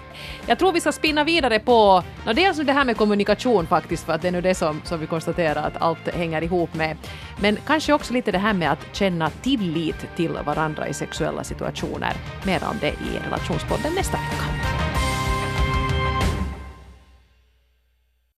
Jag 0.46 0.58
tror 0.58 0.72
vi 0.72 0.80
ska 0.80 0.92
spinna 0.92 1.24
vidare 1.24 1.58
på 1.58 2.02
no, 2.26 2.32
dels 2.32 2.58
det 2.58 2.72
här 2.72 2.84
med 2.84 2.96
kommunikation 2.96 3.66
faktiskt, 3.66 4.06
för 4.06 4.12
att 4.12 4.22
det 4.22 4.28
är 4.28 4.32
nu 4.32 4.40
det 4.40 4.54
som, 4.54 4.80
som 4.84 5.00
vi 5.00 5.06
konstaterar 5.06 5.66
att 5.66 5.82
allt 5.82 6.08
hänger 6.08 6.42
ihop 6.42 6.74
med. 6.74 6.96
Men 7.40 7.58
kanske 7.66 7.92
också 7.92 8.12
lite 8.12 8.32
det 8.32 8.38
här 8.38 8.54
med 8.54 8.72
att 8.72 8.86
känna 8.92 9.30
tillit 9.30 10.16
till 10.16 10.32
varandra 10.46 10.88
i 10.88 10.94
sexuella 10.94 11.44
situationer. 11.44 12.12
Mer 12.46 12.62
om 12.70 12.76
det 12.80 12.88
i 12.88 13.18
relationspodden 13.24 13.92
nästa 13.94 14.16
vecka. 14.16 15.03